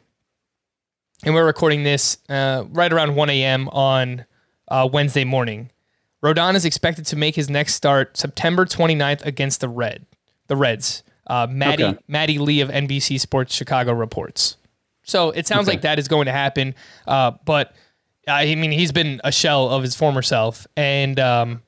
and 1.25 1.35
we're 1.35 1.47
recording 1.47 1.85
this 1.85 2.19
uh, 2.29 2.65
right 2.69 2.93
around 2.93 3.15
1 3.15 3.31
a.m. 3.31 3.69
on 3.71 4.27
uh, 4.69 4.89
Wednesday 4.93 5.25
morning. 5.25 5.71
Rodon 6.23 6.55
is 6.55 6.65
expected 6.65 7.07
to 7.07 7.17
make 7.17 7.35
his 7.35 7.49
next 7.49 7.75
start 7.75 8.17
September 8.17 8.65
29th 8.65 9.25
against 9.25 9.61
the 9.61 9.69
Red, 9.69 10.07
the 10.49 10.57
Reds. 10.57 11.03
Uh, 11.27 11.47
Maddie 11.51 11.85
okay. 11.85 11.99
Maddie 12.09 12.39
Lee 12.39 12.61
of 12.61 12.69
NBC 12.69 13.19
Sports 13.19 13.55
Chicago 13.55 13.93
reports. 13.93 14.57
So 15.03 15.31
it 15.31 15.47
sounds 15.47 15.69
okay. 15.69 15.77
like 15.77 15.83
that 15.83 15.99
is 15.99 16.09
going 16.09 16.27
to 16.27 16.33
happen, 16.33 16.75
uh, 17.07 17.33
but 17.45 17.75
I 18.29 18.55
mean, 18.55 18.73
he's 18.73 18.93
been 18.93 19.21
a 19.25 19.33
shell 19.33 19.69
of 19.69 19.83
his 19.83 19.95
former 19.95 20.23
self, 20.23 20.67
and 20.77 21.19
um, 21.21 21.63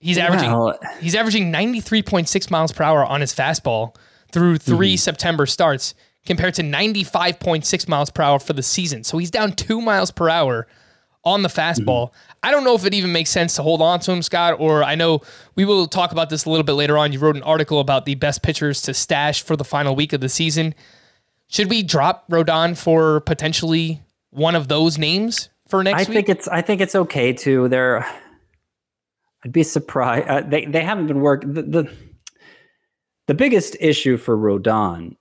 he's 0.00 0.18
averaging 0.18 0.72
he's 1.00 1.14
averaging 1.14 1.50
ninety 1.50 1.80
three 1.80 2.02
point 2.02 2.28
six 2.28 2.50
miles 2.50 2.72
per 2.72 2.84
hour 2.84 3.04
on 3.04 3.20
his 3.20 3.34
fastball 3.34 3.96
through 4.32 4.56
3 4.56 4.94
mm-hmm. 4.94 4.96
September 4.96 5.44
starts, 5.44 5.94
compared 6.24 6.54
to 6.54 6.62
ninety 6.62 7.04
five 7.04 7.38
point 7.38 7.64
six 7.64 7.88
miles 7.88 8.10
per 8.10 8.22
hour 8.22 8.38
for 8.38 8.52
the 8.52 8.62
season. 8.62 9.04
So 9.04 9.18
he's 9.18 9.30
down 9.30 9.52
two 9.52 9.80
miles 9.80 10.10
per 10.10 10.28
hour 10.28 10.66
on 11.24 11.42
the 11.42 11.48
fastball. 11.48 12.08
Mm-hmm. 12.08 12.38
I 12.42 12.50
don't 12.50 12.64
know 12.64 12.74
if 12.74 12.84
it 12.84 12.94
even 12.94 13.12
makes 13.12 13.30
sense 13.30 13.54
to 13.56 13.62
hold 13.62 13.80
on 13.80 14.00
to 14.00 14.12
him, 14.12 14.22
Scott. 14.22 14.56
Or 14.58 14.82
I 14.82 14.94
know 14.94 15.20
we 15.54 15.64
will 15.64 15.86
talk 15.86 16.12
about 16.12 16.30
this 16.30 16.44
a 16.44 16.50
little 16.50 16.64
bit 16.64 16.72
later 16.72 16.98
on. 16.98 17.12
You 17.12 17.20
wrote 17.20 17.36
an 17.36 17.42
article 17.42 17.78
about 17.80 18.04
the 18.04 18.16
best 18.16 18.42
pitchers 18.42 18.82
to 18.82 18.94
stash 18.94 19.42
for 19.42 19.56
the 19.56 19.64
final 19.64 19.94
week 19.94 20.12
of 20.12 20.20
the 20.20 20.28
season. 20.28 20.74
Should 21.48 21.70
we 21.70 21.82
drop 21.82 22.28
Rodon 22.28 22.76
for 22.76 23.20
potentially 23.20 24.02
one 24.30 24.54
of 24.54 24.68
those 24.68 24.98
names? 24.98 25.50
For 25.72 25.82
next 25.82 25.94
I 25.94 26.00
week? 26.00 26.14
think 26.14 26.28
it's 26.28 26.48
I 26.48 26.60
think 26.60 26.82
it's 26.82 26.94
okay 26.94 27.32
too. 27.32 27.66
They're 27.66 28.06
I'd 29.42 29.52
be 29.52 29.62
surprised. 29.62 30.28
Uh, 30.28 30.42
they 30.42 30.66
they 30.66 30.84
haven't 30.84 31.06
been 31.06 31.20
working. 31.20 31.54
The, 31.54 31.62
the, 31.62 31.92
the 33.26 33.34
biggest 33.34 33.74
issue 33.80 34.18
for 34.18 34.36
Rodon, 34.36 35.16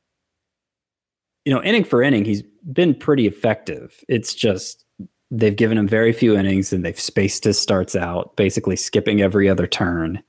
you 1.45 1.53
know, 1.53 1.63
inning 1.63 1.85
for 1.85 2.03
inning, 2.03 2.25
he's 2.25 2.43
been 2.73 2.93
pretty 2.93 3.27
effective. 3.27 4.03
It's 4.09 4.35
just 4.35 4.83
they've 5.31 5.55
given 5.55 5.77
him 5.77 5.87
very 5.87 6.11
few 6.11 6.35
innings 6.35 6.73
and 6.73 6.83
they've 6.83 6.99
spaced 6.99 7.45
his 7.45 7.57
starts 7.57 7.95
out, 7.95 8.35
basically 8.35 8.75
skipping 8.75 9.21
every 9.21 9.47
other 9.47 9.67
turn, 9.67 10.21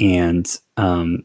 and 0.00 0.58
um, 0.76 1.24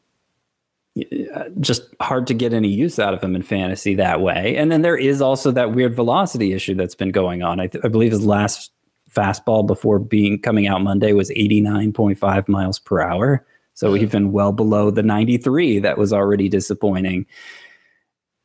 just 1.59 1.83
hard 2.01 2.27
to 2.27 2.33
get 2.33 2.53
any 2.53 2.67
use 2.67 2.99
out 2.99 3.13
of 3.13 3.23
him 3.23 3.35
in 3.35 3.41
fantasy 3.41 3.95
that 3.95 4.21
way. 4.21 4.57
And 4.57 4.71
then 4.71 4.81
there 4.81 4.97
is 4.97 5.21
also 5.21 5.51
that 5.51 5.71
weird 5.71 5.95
velocity 5.95 6.53
issue 6.53 6.75
that's 6.75 6.95
been 6.95 7.11
going 7.11 7.43
on. 7.43 7.59
I, 7.59 7.67
th- 7.67 7.83
I 7.83 7.87
believe 7.87 8.11
his 8.11 8.25
last 8.25 8.71
fastball 9.09 9.65
before 9.65 9.99
being 9.99 10.39
coming 10.39 10.67
out 10.67 10.81
Monday 10.81 11.13
was 11.13 11.29
89.5 11.31 12.47
miles 12.47 12.79
per 12.79 13.01
hour. 13.01 13.45
So 13.73 13.93
mm-hmm. 13.93 14.03
even 14.03 14.31
well 14.31 14.51
below 14.51 14.91
the 14.91 15.03
93 15.03 15.79
that 15.79 15.97
was 15.97 16.11
already 16.11 16.49
disappointing. 16.49 17.25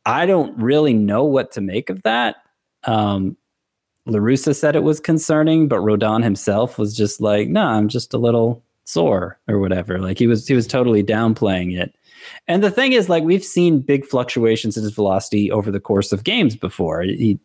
I 0.04 0.24
don't 0.24 0.56
really 0.56 0.94
know 0.94 1.24
what 1.24 1.50
to 1.52 1.60
make 1.60 1.90
of 1.90 2.02
that. 2.04 2.36
Um, 2.84 3.36
La 4.06 4.20
Russa 4.20 4.54
said 4.54 4.76
it 4.76 4.84
was 4.84 5.00
concerning, 5.00 5.66
but 5.66 5.80
Rodon 5.80 6.22
himself 6.22 6.78
was 6.78 6.96
just 6.96 7.20
like, 7.20 7.48
"No, 7.48 7.64
nah, 7.64 7.76
I'm 7.76 7.88
just 7.88 8.14
a 8.14 8.18
little 8.18 8.62
sore 8.84 9.40
or 9.48 9.58
whatever." 9.58 9.98
Like 9.98 10.16
he 10.16 10.28
was 10.28 10.46
he 10.46 10.54
was 10.54 10.68
totally 10.68 11.02
downplaying 11.02 11.76
it. 11.76 11.92
And 12.48 12.62
the 12.62 12.70
thing 12.70 12.92
is, 12.92 13.08
like, 13.08 13.22
we've 13.22 13.44
seen 13.44 13.80
big 13.80 14.04
fluctuations 14.04 14.76
in 14.76 14.82
his 14.82 14.92
velocity 14.92 15.50
over 15.50 15.70
the 15.70 15.80
course 15.80 16.12
of 16.12 16.24
games 16.24 16.56
before. 16.56 17.02
He 17.02 17.38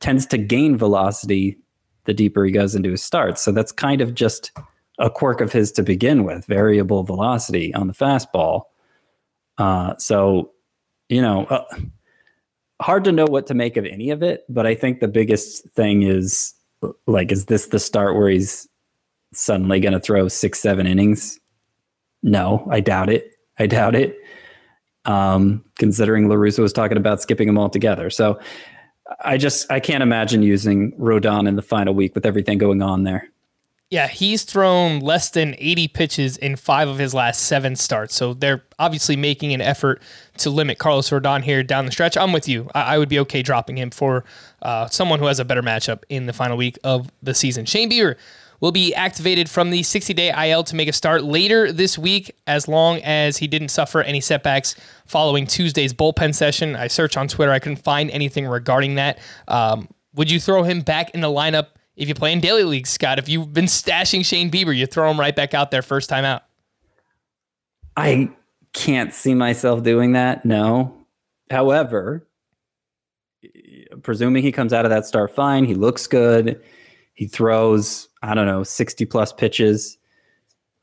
tends 0.00 0.26
to 0.26 0.38
gain 0.38 0.76
velocity 0.76 1.58
the 2.04 2.14
deeper 2.14 2.44
he 2.44 2.52
goes 2.52 2.74
into 2.74 2.90
his 2.90 3.02
starts. 3.02 3.42
So 3.42 3.52
that's 3.52 3.72
kind 3.72 4.00
of 4.00 4.14
just 4.14 4.52
a 4.98 5.10
quirk 5.10 5.40
of 5.40 5.52
his 5.52 5.70
to 5.72 5.82
begin 5.82 6.24
with 6.24 6.46
variable 6.46 7.02
velocity 7.02 7.74
on 7.74 7.86
the 7.86 7.92
fastball. 7.92 8.62
Uh, 9.58 9.94
so, 9.98 10.52
you 11.08 11.20
know, 11.20 11.44
uh, 11.46 11.64
hard 12.80 13.04
to 13.04 13.12
know 13.12 13.26
what 13.26 13.46
to 13.48 13.54
make 13.54 13.76
of 13.76 13.84
any 13.84 14.10
of 14.10 14.22
it. 14.22 14.44
But 14.48 14.66
I 14.66 14.74
think 14.74 15.00
the 15.00 15.08
biggest 15.08 15.68
thing 15.70 16.02
is 16.02 16.54
like, 17.06 17.32
is 17.32 17.46
this 17.46 17.66
the 17.66 17.78
start 17.78 18.16
where 18.16 18.28
he's 18.28 18.68
suddenly 19.32 19.80
going 19.80 19.92
to 19.92 20.00
throw 20.00 20.28
six, 20.28 20.60
seven 20.60 20.86
innings? 20.86 21.38
No, 22.22 22.66
I 22.70 22.80
doubt 22.80 23.10
it. 23.10 23.37
I 23.58 23.66
doubt 23.66 23.94
it. 23.94 24.16
Um, 25.04 25.64
considering 25.78 26.28
La 26.28 26.34
Russa 26.34 26.58
was 26.58 26.72
talking 26.72 26.98
about 26.98 27.22
skipping 27.22 27.46
them 27.46 27.58
altogether. 27.58 28.10
So 28.10 28.38
I 29.20 29.38
just 29.38 29.70
I 29.70 29.80
can't 29.80 30.02
imagine 30.02 30.42
using 30.42 30.92
Rodon 30.92 31.48
in 31.48 31.56
the 31.56 31.62
final 31.62 31.94
week 31.94 32.14
with 32.14 32.26
everything 32.26 32.58
going 32.58 32.82
on 32.82 33.04
there. 33.04 33.28
Yeah, 33.90 34.06
he's 34.06 34.42
thrown 34.42 35.00
less 35.00 35.30
than 35.30 35.54
80 35.56 35.88
pitches 35.88 36.36
in 36.36 36.56
five 36.56 36.88
of 36.88 36.98
his 36.98 37.14
last 37.14 37.44
seven 37.44 37.74
starts. 37.74 38.14
So 38.14 38.34
they're 38.34 38.62
obviously 38.78 39.16
making 39.16 39.54
an 39.54 39.62
effort 39.62 40.02
to 40.38 40.50
limit 40.50 40.76
Carlos 40.76 41.08
Rodon 41.08 41.42
here 41.42 41.62
down 41.62 41.86
the 41.86 41.92
stretch. 41.92 42.14
I'm 42.14 42.30
with 42.30 42.46
you. 42.46 42.68
I, 42.74 42.96
I 42.96 42.98
would 42.98 43.08
be 43.08 43.18
okay 43.20 43.40
dropping 43.40 43.78
him 43.78 43.88
for 43.88 44.26
uh, 44.60 44.88
someone 44.88 45.20
who 45.20 45.24
has 45.24 45.40
a 45.40 45.44
better 45.44 45.62
matchup 45.62 46.02
in 46.10 46.26
the 46.26 46.34
final 46.34 46.58
week 46.58 46.78
of 46.84 47.10
the 47.22 47.32
season. 47.32 47.64
Shane 47.64 47.90
Bieber 47.90 48.16
will 48.60 48.72
be 48.72 48.94
activated 48.94 49.48
from 49.48 49.70
the 49.70 49.82
60 49.82 50.12
day 50.14 50.50
IL 50.50 50.64
to 50.64 50.76
make 50.76 50.88
a 50.88 50.92
start 50.92 51.24
later 51.24 51.72
this 51.72 51.98
week, 51.98 52.34
as 52.46 52.68
long 52.68 52.98
as 52.98 53.36
he 53.38 53.46
didn't 53.46 53.68
suffer 53.68 54.02
any 54.02 54.20
setbacks 54.20 54.74
following 55.06 55.46
Tuesday's 55.46 55.94
bullpen 55.94 56.34
session. 56.34 56.76
I 56.76 56.88
searched 56.88 57.16
on 57.16 57.28
Twitter, 57.28 57.52
I 57.52 57.58
couldn't 57.58 57.82
find 57.82 58.10
anything 58.10 58.46
regarding 58.46 58.96
that. 58.96 59.18
Um, 59.46 59.88
would 60.14 60.30
you 60.30 60.40
throw 60.40 60.62
him 60.62 60.80
back 60.80 61.10
in 61.10 61.20
the 61.20 61.28
lineup 61.28 61.68
if 61.96 62.08
you 62.08 62.14
play 62.14 62.32
in 62.32 62.40
daily 62.40 62.64
leagues, 62.64 62.90
Scott? 62.90 63.18
If 63.18 63.28
you've 63.28 63.52
been 63.52 63.66
stashing 63.66 64.24
Shane 64.24 64.50
Bieber, 64.50 64.76
you 64.76 64.86
throw 64.86 65.10
him 65.10 65.20
right 65.20 65.34
back 65.34 65.54
out 65.54 65.70
there 65.70 65.82
first 65.82 66.08
time 66.08 66.24
out. 66.24 66.42
I 67.96 68.30
can't 68.72 69.12
see 69.12 69.34
myself 69.34 69.82
doing 69.82 70.12
that. 70.12 70.44
No. 70.44 70.94
However, 71.50 72.26
presuming 74.02 74.42
he 74.42 74.52
comes 74.52 74.72
out 74.72 74.84
of 74.84 74.90
that 74.90 75.06
start 75.06 75.34
fine, 75.34 75.64
he 75.64 75.74
looks 75.74 76.06
good 76.06 76.60
He 77.18 77.26
throws, 77.26 78.08
I 78.22 78.32
don't 78.32 78.46
know, 78.46 78.62
60 78.62 79.04
plus 79.06 79.32
pitches. 79.32 79.98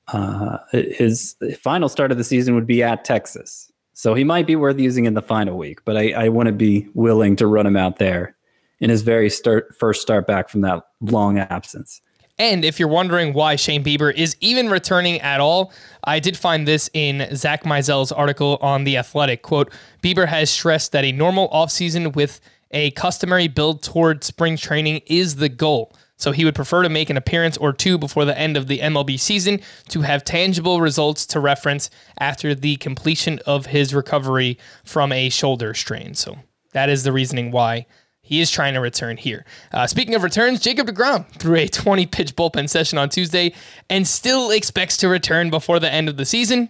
Uh, 0.10 0.58
his 0.74 1.38
final 1.62 1.88
start 1.88 2.12
of 2.12 2.18
the 2.18 2.26
season 2.26 2.56
would 2.56 2.68
be 2.68 2.84
at 2.84 3.06
Texas. 3.06 3.72
So 3.94 4.16
he 4.16 4.26
might 4.26 4.46
be 4.46 4.58
worth 4.58 4.78
using 4.78 5.06
in 5.06 5.14
the 5.14 5.22
final 5.22 5.58
week, 5.58 5.86
but 5.86 5.96
I, 5.96 6.12
I 6.12 6.28
wouldn't 6.28 6.58
be 6.58 6.90
willing 6.94 7.38
to 7.38 7.48
run 7.48 7.66
him 7.66 7.78
out 7.78 8.00
there 8.00 8.36
in 8.82 8.90
his 8.90 9.02
very 9.02 9.30
start, 9.30 9.74
first 9.80 10.02
start 10.02 10.28
back 10.28 10.50
from 10.50 10.60
that 10.60 10.84
long 11.00 11.40
absence. 11.40 12.02
And 12.38 12.66
if 12.66 12.82
you're 12.82 12.90
wondering 12.90 13.32
why 13.32 13.56
Shane 13.56 13.82
Bieber 13.82 14.14
is 14.14 14.36
even 14.42 14.70
returning 14.70 15.22
at 15.22 15.40
all, 15.40 15.72
I 16.04 16.20
did 16.20 16.36
find 16.36 16.68
this 16.68 16.90
in 16.94 17.34
Zach 17.34 17.66
Meisel's 17.66 18.12
article 18.12 18.58
on 18.60 18.84
The 18.84 18.98
Athletic. 18.98 19.42
Quote, 19.42 19.72
Bieber 20.04 20.28
has 20.28 20.50
stressed 20.50 20.92
that 20.92 21.06
a 21.06 21.14
normal 21.14 21.48
offseason 21.48 22.14
with 22.14 22.42
a 22.72 22.92
customary 22.92 23.48
build 23.48 23.82
toward 23.82 24.26
spring 24.26 24.58
training 24.58 25.02
is 25.06 25.38
the 25.38 25.48
goal. 25.48 25.94
So 26.18 26.32
he 26.32 26.46
would 26.46 26.56
prefer 26.56 26.84
to 26.84 26.90
make 26.90 27.10
an 27.10 27.18
appearance 27.18 27.58
or 27.58 27.74
two 27.74 27.98
before 27.98 28.26
the 28.26 28.38
end 28.38 28.56
of 28.56 28.68
the 28.68 28.80
MLB 28.80 29.20
season 29.20 29.60
to 29.90 30.02
have 30.02 30.24
tangible 30.24 30.80
results 30.82 31.26
to 31.28 31.40
reference 31.40 31.90
after 32.18 32.56
the 32.56 32.78
completion 32.78 33.40
of 33.46 33.68
his 33.68 33.94
recovery 33.94 34.58
from 34.84 35.12
a 35.12 35.30
shoulder 35.30 35.74
strain. 35.74 36.14
So 36.14 36.38
that 36.72 36.90
is 36.90 37.04
the 37.04 37.12
reasoning 37.12 37.52
why 37.52 37.86
he 38.26 38.42
is 38.42 38.50
trying 38.50 38.74
to 38.74 38.80
return 38.80 39.18
here. 39.18 39.46
Uh, 39.72 39.86
speaking 39.86 40.16
of 40.16 40.24
returns, 40.24 40.60
Jacob 40.60 40.88
DeGrom 40.88 41.28
threw 41.38 41.56
a 41.58 41.68
20 41.70 42.08
pitch 42.08 42.36
bullpen 42.36 42.68
session 42.68 42.98
on 42.98 43.10
Tuesday 43.10 43.54
and 43.90 44.08
still 44.08 44.50
expects 44.50 44.98
to 44.98 45.08
return 45.08 45.50
before 45.52 45.80
the 45.80 45.92
end 45.92 46.10
of 46.10 46.18
the 46.18 46.26
season. 46.26 46.70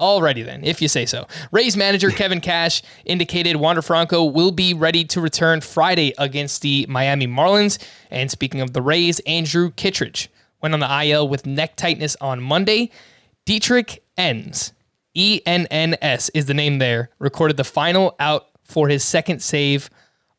Alrighty 0.00 0.44
then, 0.44 0.64
if 0.64 0.80
you 0.80 0.88
say 0.88 1.04
so. 1.04 1.26
Rays 1.52 1.76
manager 1.76 2.10
Kevin 2.10 2.40
Cash 2.40 2.82
indicated 3.04 3.56
Wander 3.56 3.82
Franco 3.82 4.24
will 4.24 4.50
be 4.50 4.72
ready 4.72 5.04
to 5.04 5.20
return 5.20 5.60
Friday 5.60 6.14
against 6.16 6.62
the 6.62 6.86
Miami 6.88 7.26
Marlins. 7.26 7.78
And 8.10 8.30
speaking 8.30 8.62
of 8.62 8.72
the 8.72 8.80
Rays, 8.80 9.20
Andrew 9.20 9.70
Kittredge 9.70 10.30
went 10.62 10.74
on 10.74 10.80
the 10.80 11.04
IL 11.04 11.28
with 11.28 11.46
neck 11.46 11.76
tightness 11.76 12.16
on 12.20 12.40
Monday. 12.42 12.90
Dietrich 13.44 14.02
Enns, 14.16 14.72
E 15.14 15.40
N 15.44 15.66
N 15.70 15.96
S 16.00 16.30
is 16.30 16.46
the 16.46 16.54
name 16.54 16.78
there, 16.78 17.10
recorded 17.18 17.56
the 17.56 17.64
final 17.64 18.16
out 18.18 18.46
for 18.64 18.88
his 18.88 19.04
second 19.04 19.42
save 19.42 19.90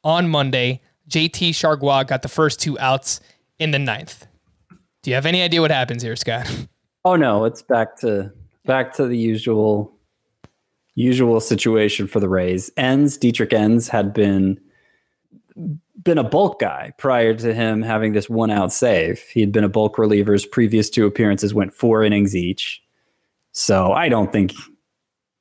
on 0.04 0.28
Monday. 0.28 0.82
JT 1.10 1.50
Chargois 1.50 2.08
got 2.08 2.22
the 2.22 2.30
first 2.30 2.60
two 2.60 2.80
outs 2.80 3.20
in 3.60 3.72
the 3.72 3.80
ninth. 3.80 4.26
Do 5.04 5.12
you 5.12 5.16
have 5.16 5.26
any 5.26 5.42
idea 5.42 5.62
what 5.62 5.72
happens 5.72 6.04
here, 6.04 6.16
Scott? 6.16 6.68
Oh 7.04 7.16
no, 7.16 7.46
it's 7.46 7.64
back 7.64 7.98
to 8.02 8.32
back 8.66 8.94
to 8.96 9.08
the 9.08 9.18
usual 9.18 9.98
usual 10.96 11.40
situation 11.40 12.08
for 12.08 12.20
the 12.20 12.30
Rays. 12.30 12.72
Enns, 12.78 13.18
Dietrich 13.18 13.54
Enns 13.54 13.88
had 13.88 14.14
been 14.14 14.60
been 16.04 16.18
a 16.18 16.24
bulk 16.24 16.60
guy 16.60 16.92
prior 16.98 17.34
to 17.36 17.54
him 17.54 17.82
having 17.82 18.14
this 18.14 18.30
one 18.30 18.50
out 18.50 18.74
save. 18.74 19.20
He'd 19.34 19.52
been 19.52 19.64
a 19.64 19.70
bulk 19.70 19.98
reliever. 19.98 20.34
His 20.34 20.46
previous 20.46 20.90
two 20.90 21.06
appearances 21.06 21.54
went 21.54 21.74
four 21.74 22.04
innings 22.04 22.36
each. 22.36 22.82
So 23.52 23.92
I 23.92 24.10
don't 24.10 24.32
think 24.32 24.54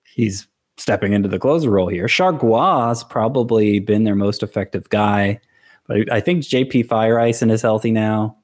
he's 0.04 0.46
stepping 0.76 1.12
into 1.12 1.28
the 1.28 1.38
closer 1.38 1.70
role 1.70 1.88
here. 1.88 2.06
Chargois 2.06 3.08
probably 3.08 3.78
been 3.78 4.04
their 4.04 4.14
most 4.14 4.42
effective 4.42 4.88
guy, 4.90 5.40
but 5.86 6.12
I 6.12 6.20
think 6.20 6.42
JP 6.42 6.88
Feyereisen 6.88 7.50
is 7.50 7.62
healthy 7.62 7.92
now. 7.92 8.36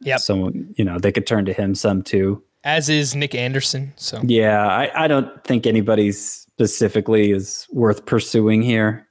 Yeah. 0.00 0.16
So, 0.16 0.50
you 0.74 0.84
know, 0.84 0.98
they 0.98 1.12
could 1.12 1.26
turn 1.26 1.44
to 1.46 1.52
him 1.52 1.74
some 1.74 2.02
too 2.02 2.42
as 2.64 2.88
is 2.88 3.14
Nick 3.14 3.34
Anderson. 3.34 3.92
So 3.96 4.20
yeah, 4.24 4.66
I, 4.66 5.04
I 5.04 5.08
don't 5.08 5.42
think 5.44 5.66
anybody 5.66 6.12
specifically 6.12 7.30
is 7.30 7.66
worth 7.72 8.06
pursuing 8.06 8.62
here. 8.62 9.06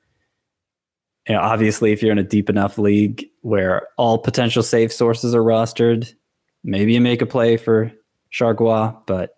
You 1.28 1.36
know, 1.36 1.42
obviously, 1.42 1.92
if 1.92 2.02
you're 2.02 2.12
in 2.12 2.18
a 2.18 2.24
deep 2.24 2.50
enough 2.50 2.78
league 2.78 3.26
where 3.42 3.88
all 3.98 4.18
potential 4.18 4.64
save 4.64 4.92
sources 4.92 5.36
are 5.36 5.44
rostered, 5.44 6.14
maybe 6.64 6.94
you 6.94 7.02
make 7.02 7.22
a 7.22 7.26
play 7.26 7.58
for 7.58 7.92
Chargois. 8.32 8.96
But 9.06 9.32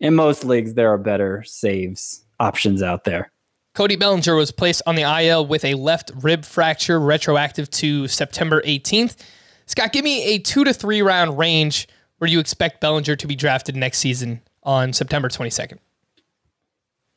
in 0.00 0.14
most 0.14 0.44
leagues, 0.44 0.74
there 0.74 0.92
are 0.92 0.98
better 0.98 1.42
saves 1.44 2.24
options 2.38 2.82
out 2.82 3.04
there. 3.04 3.32
Cody 3.74 3.96
Bellinger 3.96 4.34
was 4.34 4.50
placed 4.50 4.82
on 4.86 4.96
the 4.96 5.02
IL 5.02 5.46
with 5.46 5.64
a 5.64 5.74
left 5.74 6.10
rib 6.22 6.44
fracture 6.44 6.98
retroactive 6.98 7.70
to 7.70 8.08
September 8.08 8.60
18th. 8.62 9.16
Scott, 9.66 9.92
give 9.92 10.04
me 10.04 10.34
a 10.34 10.38
two 10.38 10.64
to 10.64 10.72
three 10.72 11.00
round 11.00 11.38
range 11.38 11.86
where 12.18 12.26
do 12.26 12.32
you 12.32 12.40
expect 12.40 12.80
Bellinger 12.80 13.16
to 13.16 13.26
be 13.26 13.34
drafted 13.34 13.76
next 13.76 13.98
season 13.98 14.42
on 14.62 14.92
September 14.92 15.28
22nd? 15.28 15.78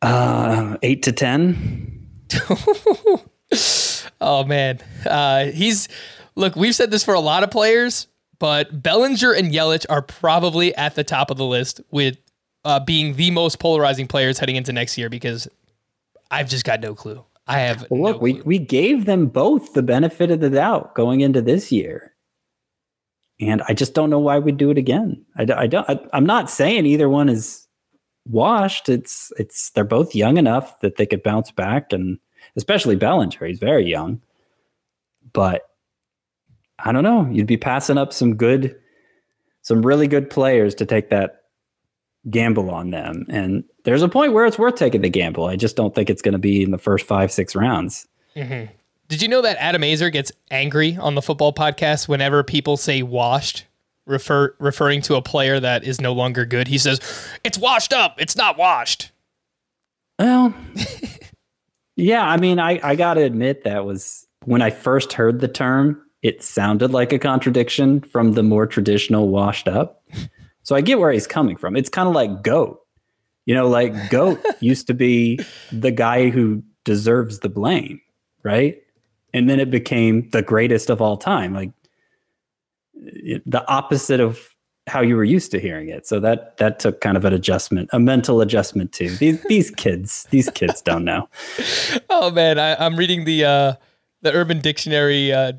Uh, 0.01 0.77
eight 0.81 1.03
to 1.03 1.11
10. 1.11 2.07
oh, 4.21 4.43
man. 4.43 4.79
Uh, 5.05 5.45
he's, 5.45 5.87
look, 6.35 6.55
we've 6.55 6.75
said 6.75 6.91
this 6.91 7.03
for 7.03 7.13
a 7.13 7.19
lot 7.19 7.43
of 7.43 7.51
players, 7.51 8.07
but 8.39 8.81
Bellinger 8.81 9.33
and 9.33 9.51
Yelich 9.51 9.85
are 9.89 10.01
probably 10.01 10.73
at 10.75 10.95
the 10.95 11.03
top 11.03 11.29
of 11.29 11.37
the 11.37 11.45
list 11.45 11.81
with 11.91 12.17
uh, 12.63 12.79
being 12.79 13.15
the 13.15 13.31
most 13.31 13.59
polarizing 13.59 14.07
players 14.07 14.39
heading 14.39 14.55
into 14.55 14.71
next 14.71 14.97
year 14.97 15.09
because 15.09 15.47
I've 16.29 16.49
just 16.49 16.65
got 16.65 16.79
no 16.79 16.95
clue. 16.95 17.23
I 17.47 17.59
have. 17.59 17.85
Well, 17.89 18.01
look, 18.01 18.17
no 18.17 18.21
we, 18.21 18.41
we 18.41 18.59
gave 18.59 19.05
them 19.05 19.25
both 19.25 19.73
the 19.73 19.83
benefit 19.83 20.31
of 20.31 20.39
the 20.39 20.49
doubt 20.49 20.95
going 20.95 21.21
into 21.21 21.41
this 21.41 21.71
year 21.71 22.13
and 23.41 23.61
I 23.67 23.73
just 23.73 23.93
don't 23.93 24.09
know 24.09 24.19
why 24.19 24.39
we'd 24.39 24.57
do 24.57 24.69
it 24.69 24.77
again. 24.77 25.25
I, 25.35 25.47
I 25.55 25.67
don't. 25.67 25.89
I, 25.89 25.99
I'm 26.13 26.25
not 26.25 26.49
saying 26.49 26.85
either 26.85 27.09
one 27.09 27.27
is 27.27 27.67
washed. 28.27 28.87
It's 28.87 29.33
it's 29.37 29.71
they're 29.71 29.83
both 29.83 30.15
young 30.15 30.37
enough 30.37 30.79
that 30.81 30.97
they 30.97 31.05
could 31.05 31.23
bounce 31.23 31.51
back, 31.51 31.91
and 31.91 32.19
especially 32.55 32.95
Bellinger, 32.95 33.45
he's 33.45 33.59
very 33.59 33.85
young. 33.85 34.21
But 35.33 35.67
I 36.83 36.91
don't 36.91 37.03
know. 37.03 37.27
You'd 37.31 37.47
be 37.47 37.57
passing 37.57 37.97
up 37.97 38.13
some 38.13 38.35
good, 38.35 38.75
some 39.61 39.85
really 39.85 40.07
good 40.07 40.29
players 40.29 40.75
to 40.75 40.85
take 40.85 41.09
that 41.09 41.43
gamble 42.29 42.69
on 42.69 42.91
them. 42.91 43.25
And 43.29 43.63
there's 43.83 44.01
a 44.01 44.09
point 44.09 44.33
where 44.33 44.45
it's 44.45 44.59
worth 44.59 44.75
taking 44.75 45.01
the 45.01 45.09
gamble. 45.09 45.45
I 45.45 45.55
just 45.55 45.75
don't 45.75 45.93
think 45.93 46.09
it's 46.09 46.21
going 46.21 46.33
to 46.33 46.39
be 46.39 46.63
in 46.63 46.71
the 46.71 46.77
first 46.77 47.05
five, 47.05 47.31
six 47.31 47.55
rounds. 47.55 48.07
Mm-hmm. 48.35 48.71
Did 49.11 49.21
you 49.21 49.27
know 49.27 49.41
that 49.41 49.57
Adam 49.59 49.81
Aizer 49.81 50.09
gets 50.09 50.31
angry 50.51 50.95
on 50.95 51.15
the 51.15 51.21
football 51.21 51.51
podcast 51.51 52.07
whenever 52.07 52.43
people 52.43 52.77
say 52.77 53.03
washed, 53.03 53.65
refer 54.05 54.55
referring 54.57 55.01
to 55.01 55.15
a 55.15 55.21
player 55.21 55.59
that 55.59 55.83
is 55.83 55.99
no 55.99 56.13
longer 56.13 56.45
good? 56.45 56.69
He 56.69 56.77
says, 56.77 57.01
It's 57.43 57.57
washed 57.57 57.91
up, 57.91 58.15
it's 58.19 58.37
not 58.37 58.57
washed. 58.57 59.11
Well, 60.17 60.53
yeah, 61.97 62.25
I 62.25 62.37
mean, 62.37 62.57
I, 62.57 62.79
I 62.81 62.95
gotta 62.95 63.23
admit 63.23 63.65
that 63.65 63.83
was 63.83 64.27
when 64.45 64.61
I 64.61 64.69
first 64.69 65.11
heard 65.11 65.41
the 65.41 65.49
term, 65.49 66.01
it 66.21 66.41
sounded 66.41 66.91
like 66.91 67.11
a 67.11 67.19
contradiction 67.19 67.99
from 67.99 68.31
the 68.31 68.43
more 68.43 68.65
traditional 68.65 69.27
washed 69.27 69.67
up. 69.67 70.05
So 70.63 70.73
I 70.73 70.79
get 70.79 70.99
where 70.99 71.11
he's 71.11 71.27
coming 71.27 71.57
from. 71.57 71.75
It's 71.75 71.89
kind 71.89 72.07
of 72.07 72.15
like 72.15 72.43
goat. 72.43 72.79
You 73.45 73.55
know, 73.55 73.67
like 73.67 74.09
goat 74.09 74.39
used 74.61 74.87
to 74.87 74.93
be 74.93 75.41
the 75.69 75.91
guy 75.91 76.29
who 76.29 76.63
deserves 76.85 77.39
the 77.39 77.49
blame, 77.49 77.99
right? 78.43 78.81
And 79.33 79.49
then 79.49 79.59
it 79.59 79.69
became 79.69 80.29
the 80.31 80.41
greatest 80.41 80.89
of 80.89 81.01
all 81.01 81.17
time 81.17 81.53
like 81.53 81.71
the 83.45 83.63
opposite 83.67 84.19
of 84.19 84.55
how 84.87 85.01
you 85.01 85.15
were 85.15 85.23
used 85.23 85.51
to 85.51 85.59
hearing 85.59 85.89
it. 85.89 86.07
So 86.07 86.19
that 86.19 86.57
that 86.57 86.79
took 86.79 87.01
kind 87.01 87.15
of 87.15 87.25
an 87.25 87.33
adjustment 87.33 87.89
a 87.93 87.99
mental 87.99 88.41
adjustment 88.41 88.91
too. 88.91 89.09
These 89.09 89.43
these 89.43 89.71
kids 89.71 90.27
these 90.31 90.49
kids 90.49 90.81
don't 90.81 91.05
know. 91.05 91.29
Oh 92.09 92.29
man 92.29 92.59
I, 92.59 92.85
am 92.85 92.97
reading 92.97 93.25
the 93.25 93.45
uh 93.45 93.73
the 94.21 94.31
urban 94.31 94.59
dictionary 94.59 95.33
uh 95.33 95.53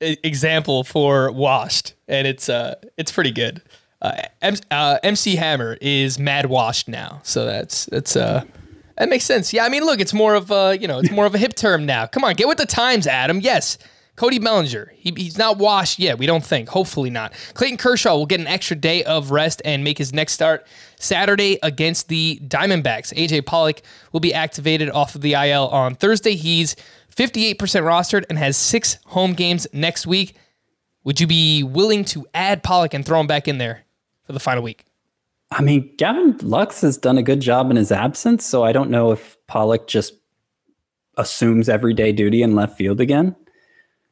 example 0.00 0.84
for 0.84 1.32
washed 1.32 1.94
and 2.06 2.26
it's 2.26 2.48
uh 2.48 2.76
it's 2.96 3.10
pretty 3.10 3.32
good. 3.32 3.62
Uh, 4.00 4.22
M- 4.42 4.54
uh, 4.70 4.98
MC 5.02 5.34
Hammer 5.34 5.76
is 5.80 6.20
mad 6.20 6.46
washed 6.46 6.86
now, 6.86 7.20
so 7.24 7.44
that's 7.44 7.86
that's 7.86 8.14
uh 8.14 8.44
that 8.98 9.08
makes 9.08 9.24
sense. 9.24 9.52
Yeah, 9.52 9.64
I 9.64 9.68
mean, 9.68 9.84
look, 9.84 10.00
it's 10.00 10.14
more 10.14 10.34
of 10.34 10.50
a 10.50 10.76
you 10.78 10.88
know, 10.88 10.98
it's 10.98 11.10
more 11.10 11.26
of 11.26 11.34
a 11.34 11.38
hip 11.38 11.54
term 11.54 11.86
now. 11.86 12.06
Come 12.06 12.24
on, 12.24 12.34
get 12.34 12.48
with 12.48 12.58
the 12.58 12.66
times, 12.66 13.06
Adam. 13.06 13.40
Yes. 13.40 13.78
Cody 14.16 14.40
Bellinger, 14.40 14.92
he, 14.96 15.14
he's 15.16 15.38
not 15.38 15.58
washed 15.58 16.00
yet. 16.00 16.18
We 16.18 16.26
don't 16.26 16.44
think. 16.44 16.68
Hopefully 16.68 17.08
not. 17.08 17.32
Clayton 17.54 17.78
Kershaw 17.78 18.16
will 18.16 18.26
get 18.26 18.40
an 18.40 18.48
extra 18.48 18.74
day 18.74 19.04
of 19.04 19.30
rest 19.30 19.62
and 19.64 19.84
make 19.84 19.96
his 19.96 20.12
next 20.12 20.32
start 20.32 20.66
Saturday 20.96 21.56
against 21.62 22.08
the 22.08 22.40
Diamondbacks. 22.44 23.14
AJ 23.14 23.46
Pollock 23.46 23.80
will 24.10 24.18
be 24.18 24.34
activated 24.34 24.90
off 24.90 25.14
of 25.14 25.20
the 25.20 25.34
IL 25.34 25.68
on 25.68 25.94
Thursday. 25.94 26.34
He's 26.34 26.74
58% 27.14 27.56
rostered 27.56 28.24
and 28.28 28.38
has 28.38 28.56
six 28.56 28.98
home 29.06 29.34
games 29.34 29.68
next 29.72 30.04
week. 30.04 30.34
Would 31.04 31.20
you 31.20 31.28
be 31.28 31.62
willing 31.62 32.04
to 32.06 32.26
add 32.34 32.64
Pollock 32.64 32.94
and 32.94 33.06
throw 33.06 33.20
him 33.20 33.28
back 33.28 33.46
in 33.46 33.58
there 33.58 33.84
for 34.24 34.32
the 34.32 34.40
final 34.40 34.64
week? 34.64 34.84
I 35.50 35.62
mean, 35.62 35.94
Gavin 35.96 36.36
Lux 36.42 36.82
has 36.82 36.98
done 36.98 37.18
a 37.18 37.22
good 37.22 37.40
job 37.40 37.70
in 37.70 37.76
his 37.76 37.90
absence, 37.90 38.44
so 38.44 38.64
I 38.64 38.72
don't 38.72 38.90
know 38.90 39.12
if 39.12 39.36
Pollock 39.46 39.86
just 39.86 40.14
assumes 41.16 41.68
everyday 41.68 42.12
duty 42.12 42.42
in 42.42 42.54
left 42.54 42.76
field 42.76 43.00
again. 43.00 43.34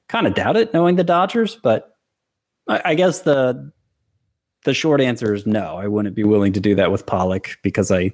Kind 0.08 0.26
of 0.26 0.34
doubt 0.34 0.56
it, 0.56 0.72
knowing 0.72 0.96
the 0.96 1.04
Dodgers, 1.04 1.56
but 1.56 1.96
I, 2.68 2.80
I 2.86 2.94
guess 2.94 3.20
the 3.20 3.72
the 4.64 4.74
short 4.74 5.00
answer 5.00 5.32
is 5.32 5.46
no. 5.46 5.76
I 5.76 5.86
wouldn't 5.86 6.16
be 6.16 6.24
willing 6.24 6.52
to 6.54 6.60
do 6.60 6.74
that 6.74 6.90
with 6.90 7.06
Pollock 7.06 7.56
because 7.62 7.92
I 7.92 8.12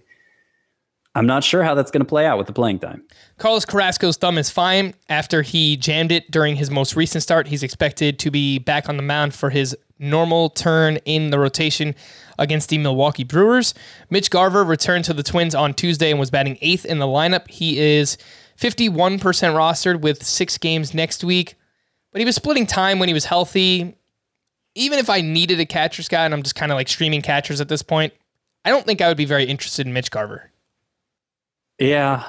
I'm 1.14 1.26
not 1.26 1.44
sure 1.44 1.62
how 1.62 1.74
that's 1.74 1.90
going 1.90 2.00
to 2.00 2.08
play 2.08 2.26
out 2.26 2.38
with 2.38 2.46
the 2.46 2.54
playing 2.54 2.78
time. 2.78 3.04
Carlos 3.38 3.66
Carrasco's 3.66 4.16
thumb 4.16 4.38
is 4.38 4.48
fine 4.48 4.94
after 5.10 5.42
he 5.42 5.76
jammed 5.76 6.10
it 6.10 6.30
during 6.30 6.56
his 6.56 6.70
most 6.70 6.96
recent 6.96 7.22
start. 7.22 7.48
He's 7.48 7.62
expected 7.62 8.18
to 8.20 8.30
be 8.30 8.58
back 8.58 8.88
on 8.88 8.96
the 8.96 9.02
mound 9.02 9.34
for 9.34 9.50
his 9.50 9.76
normal 9.98 10.48
turn 10.48 10.96
in 11.04 11.30
the 11.30 11.38
rotation 11.38 11.94
against 12.38 12.70
the 12.70 12.78
Milwaukee 12.78 13.24
Brewers. 13.24 13.74
Mitch 14.08 14.30
Garver 14.30 14.64
returned 14.64 15.04
to 15.04 15.12
the 15.12 15.22
Twins 15.22 15.54
on 15.54 15.74
Tuesday 15.74 16.10
and 16.10 16.18
was 16.18 16.30
batting 16.30 16.56
eighth 16.62 16.86
in 16.86 16.98
the 16.98 17.06
lineup. 17.06 17.48
He 17.48 17.78
is 17.78 18.16
51% 18.58 19.18
rostered 19.20 20.00
with 20.00 20.24
six 20.24 20.56
games 20.56 20.94
next 20.94 21.22
week, 21.22 21.56
but 22.10 22.20
he 22.20 22.24
was 22.24 22.36
splitting 22.36 22.66
time 22.66 22.98
when 22.98 23.08
he 23.08 23.14
was 23.14 23.26
healthy. 23.26 23.96
Even 24.74 24.98
if 24.98 25.10
I 25.10 25.20
needed 25.20 25.60
a 25.60 25.66
catcher's 25.66 26.08
guy 26.08 26.24
and 26.24 26.32
I'm 26.32 26.42
just 26.42 26.54
kind 26.54 26.72
of 26.72 26.76
like 26.76 26.88
streaming 26.88 27.20
catchers 27.20 27.60
at 27.60 27.68
this 27.68 27.82
point, 27.82 28.14
I 28.64 28.70
don't 28.70 28.86
think 28.86 29.02
I 29.02 29.08
would 29.08 29.18
be 29.18 29.26
very 29.26 29.44
interested 29.44 29.86
in 29.86 29.92
Mitch 29.92 30.10
Garver. 30.10 30.51
Yeah, 31.82 32.22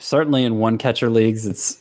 certainly 0.00 0.42
in 0.42 0.58
one 0.58 0.78
catcher 0.78 1.08
leagues, 1.08 1.46
it's. 1.46 1.80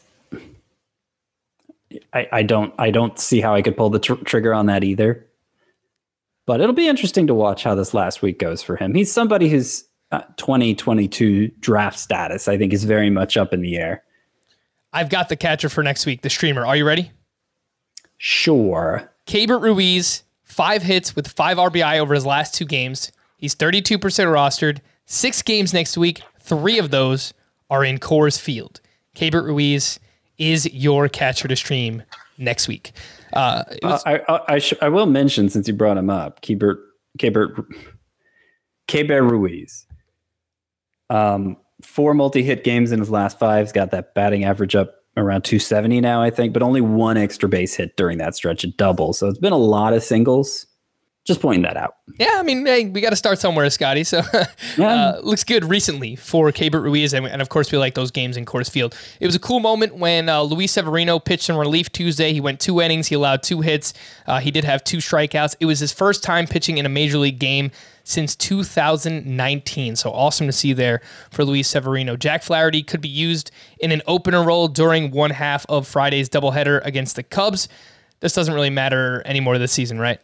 I, 2.14 2.28
I 2.32 2.44
don't 2.44 2.72
I 2.78 2.92
don't 2.92 3.18
see 3.18 3.42
how 3.42 3.56
I 3.56 3.64
could 3.64 3.76
pull 3.76 3.90
the 3.90 3.98
tr- 3.98 4.14
trigger 4.14 4.54
on 4.54 4.68
that 4.68 4.84
either. 4.84 5.26
But 6.46 6.62
it'll 6.62 6.76
be 6.76 6.88
interesting 6.88 7.26
to 7.28 7.34
watch 7.34 7.64
how 7.64 7.74
this 7.74 7.96
last 7.96 8.22
week 8.22 8.38
goes 8.38 8.62
for 8.62 8.76
him. 8.76 8.94
He's 8.94 9.12
somebody 9.12 9.50
who's 9.50 9.86
uh, 10.12 10.22
2022 10.38 11.48
draft 11.60 11.98
status. 11.98 12.48
I 12.48 12.60
think 12.60 12.74
is 12.74 12.84
very 12.84 13.10
much 13.10 13.38
up 13.38 13.52
in 13.52 13.62
the 13.62 13.78
air. 13.78 14.04
I've 14.94 15.10
got 15.10 15.30
the 15.30 15.36
catcher 15.36 15.70
for 15.70 15.84
next 15.84 16.06
week, 16.06 16.22
the 16.22 16.30
streamer. 16.30 16.64
Are 16.64 16.76
you 16.76 16.86
ready? 16.86 17.12
Sure. 18.18 19.12
Keibert 19.26 19.64
Ruiz, 19.64 20.22
five 20.44 20.84
hits 20.84 21.16
with 21.16 21.28
five 21.28 21.58
RBI 21.58 21.98
over 21.98 22.14
his 22.14 22.26
last 22.26 22.54
two 22.54 22.66
games. 22.66 23.12
He's 23.38 23.56
32% 23.56 23.98
rostered. 23.98 24.82
Six 25.08 25.42
games 25.42 25.74
next 25.74 25.98
week. 25.98 26.22
Three 26.46 26.78
of 26.78 26.92
those 26.92 27.34
are 27.72 27.84
in 27.84 27.98
Coors 27.98 28.40
Field. 28.40 28.80
Keibert 29.16 29.46
Ruiz 29.46 30.00
is 30.38 30.72
your 30.72 31.10
catcher 31.10 31.48
to 31.48 31.56
stream 31.56 32.04
next 32.38 32.68
week. 32.68 32.92
Uh, 33.34 33.64
was, 33.82 34.04
uh, 34.06 34.20
I 34.28 34.34
I, 34.34 34.42
I, 34.56 34.60
sh- 34.60 34.74
I, 34.82 34.90
will 34.90 35.08
mention 35.08 35.50
since 35.50 35.68
you 35.68 35.74
brought 35.74 35.98
him 35.98 36.10
up, 36.10 36.42
Keibert 36.42 36.78
Keibert 37.18 37.66
Keibert 38.88 39.30
Ruiz. 39.30 39.88
Um, 41.10 41.58
four 41.82 42.14
multi-hit 42.14 42.64
games 42.64 42.92
in 42.92 43.00
his 43.00 43.10
last 43.10 43.40
five. 43.40 43.66
He's 43.66 43.72
got 43.72 43.90
that 43.92 44.14
batting 44.14 44.44
average 44.46 44.76
up 44.76 44.94
around 45.18 45.44
270 45.44 46.00
now, 46.02 46.22
I 46.22 46.30
think, 46.30 46.54
but 46.54 46.62
only 46.62 46.82
one 46.82 47.18
extra 47.18 47.50
base 47.50 47.74
hit 47.76 47.98
during 47.98 48.20
that 48.20 48.36
stretch, 48.36 48.64
a 48.64 48.68
double. 48.68 49.14
So 49.14 49.28
it's 49.28 49.40
been 49.40 49.54
a 49.54 49.58
lot 49.58 49.94
of 49.94 50.04
singles. 50.04 50.68
Just 51.26 51.42
pointing 51.42 51.64
that 51.64 51.76
out. 51.76 51.96
Yeah, 52.20 52.34
I 52.36 52.44
mean, 52.44 52.68
hey, 52.68 52.86
we 52.86 53.02
got 53.02 53.10
to 53.10 53.16
start 53.16 53.40
somewhere, 53.40 53.68
Scotty. 53.72 54.04
So 54.04 54.22
uh, 54.78 55.20
looks 55.24 55.44
good 55.44 55.66
recently 55.66 56.16
for 56.16 56.52
Keibert 56.52 56.84
Ruiz, 56.84 57.14
and, 57.14 57.26
and, 57.26 57.42
of 57.42 57.50
course 57.50 57.72
we 57.72 57.80
like 57.80 57.96
those 57.96 58.12
games 58.12 58.38
in 58.38 58.46
Coors 58.46 58.70
Field. 58.70 58.96
It 59.20 59.26
was 59.26 59.34
a 59.34 59.40
cool 59.40 59.60
moment 59.60 59.96
when 59.96 60.30
uh, 60.30 60.44
Luis 60.44 60.74
Severino 60.74 61.18
pitched 61.18 61.50
in 61.50 61.56
relief 61.56 61.92
Tuesday. 61.92 62.32
He 62.32 62.40
went 62.40 62.60
two 62.60 62.80
innings, 62.80 63.08
he 63.08 63.16
allowed 63.16 63.42
two 63.42 63.62
hits, 63.62 63.96
uh, 64.28 64.40
he 64.40 64.52
did 64.52 64.66
have 64.66 64.84
two 64.84 64.98
strikeouts. 64.98 65.56
It 65.60 65.66
was 65.66 65.80
his 65.80 65.92
first 65.92 66.22
time 66.22 66.46
pitching 66.46 66.78
in 66.78 66.86
a 66.86 66.90
major 66.90 67.18
league 67.18 67.40
game 67.40 67.72
since 68.04 68.36
2019. 68.36 69.96
So 69.96 70.12
awesome 70.12 70.46
to 70.46 70.54
see 70.54 70.74
there 70.74 71.02
for 71.32 71.44
Luis 71.44 71.68
Severino. 71.68 72.16
Jack 72.16 72.44
Flaherty 72.44 72.84
could 72.84 73.02
be 73.02 73.10
used 73.10 73.50
in 73.80 73.92
an 73.92 74.04
opener 74.06 74.44
role 74.44 74.68
during 74.68 75.10
one 75.10 75.32
half 75.32 75.66
of 75.70 75.88
Friday's 75.88 76.30
doubleheader 76.30 76.86
against 76.86 77.16
the 77.16 77.24
Cubs. 77.24 77.68
This 78.20 78.34
doesn't 78.34 78.54
really 78.54 78.70
matter 78.70 79.24
anymore 79.26 79.58
this 79.58 79.72
season, 79.72 80.00
right? 80.00 80.20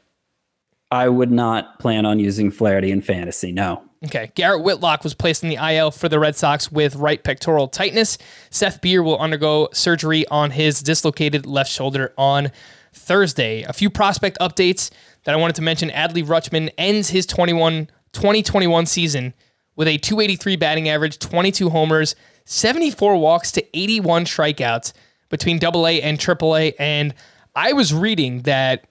I 0.91 1.08
would 1.08 1.32
not 1.32 1.80
plan 1.80 2.06
on 2.06 2.19
using 2.19 2.51
Flaherty 2.51 2.91
in 2.91 3.01
fantasy. 3.01 3.51
No. 3.51 3.84
Okay. 4.06 4.32
Garrett 4.36 4.63
Whitlock 4.63 5.04
was 5.04 5.13
placed 5.13 5.43
in 5.43 5.49
the 5.49 5.56
IL 5.56 5.91
for 5.91 6.10
the 6.10 6.19
Red 6.19 6.36
Sox 6.36 6.71
with 6.71 6.95
right 6.95 7.23
pectoral 7.23 7.67
tightness. 7.67 8.17
Seth 8.49 8.82
Beer 8.82 9.01
will 9.01 9.17
undergo 9.17 9.69
surgery 9.73 10.27
on 10.27 10.51
his 10.51 10.82
dislocated 10.82 11.45
left 11.45 11.71
shoulder 11.71 12.13
on 12.17 12.51
Thursday. 12.93 13.63
A 13.63 13.73
few 13.73 13.89
prospect 13.89 14.38
updates 14.39 14.89
that 15.23 15.34
I 15.34 15.38
wanted 15.38 15.56
to 15.58 15.62
mention. 15.62 15.89
Adley 15.89 16.25
Rutschman 16.25 16.71
ends 16.77 17.10
his 17.10 17.25
21, 17.25 17.88
2021 18.12 18.86
season 18.86 19.34
with 19.75 19.88
a 19.88 19.97
283 19.97 20.58
batting 20.58 20.89
average, 20.89 21.19
22 21.19 21.69
homers, 21.69 22.15
74 22.45 23.15
walks 23.17 23.51
to 23.54 23.77
81 23.77 24.25
strikeouts 24.25 24.93
between 25.30 25.63
AA 25.63 26.01
and 26.04 26.19
AAA. 26.19 26.73
And 26.77 27.13
I 27.56 27.73
was 27.73 27.93
reading 27.93 28.41
that 28.41 28.86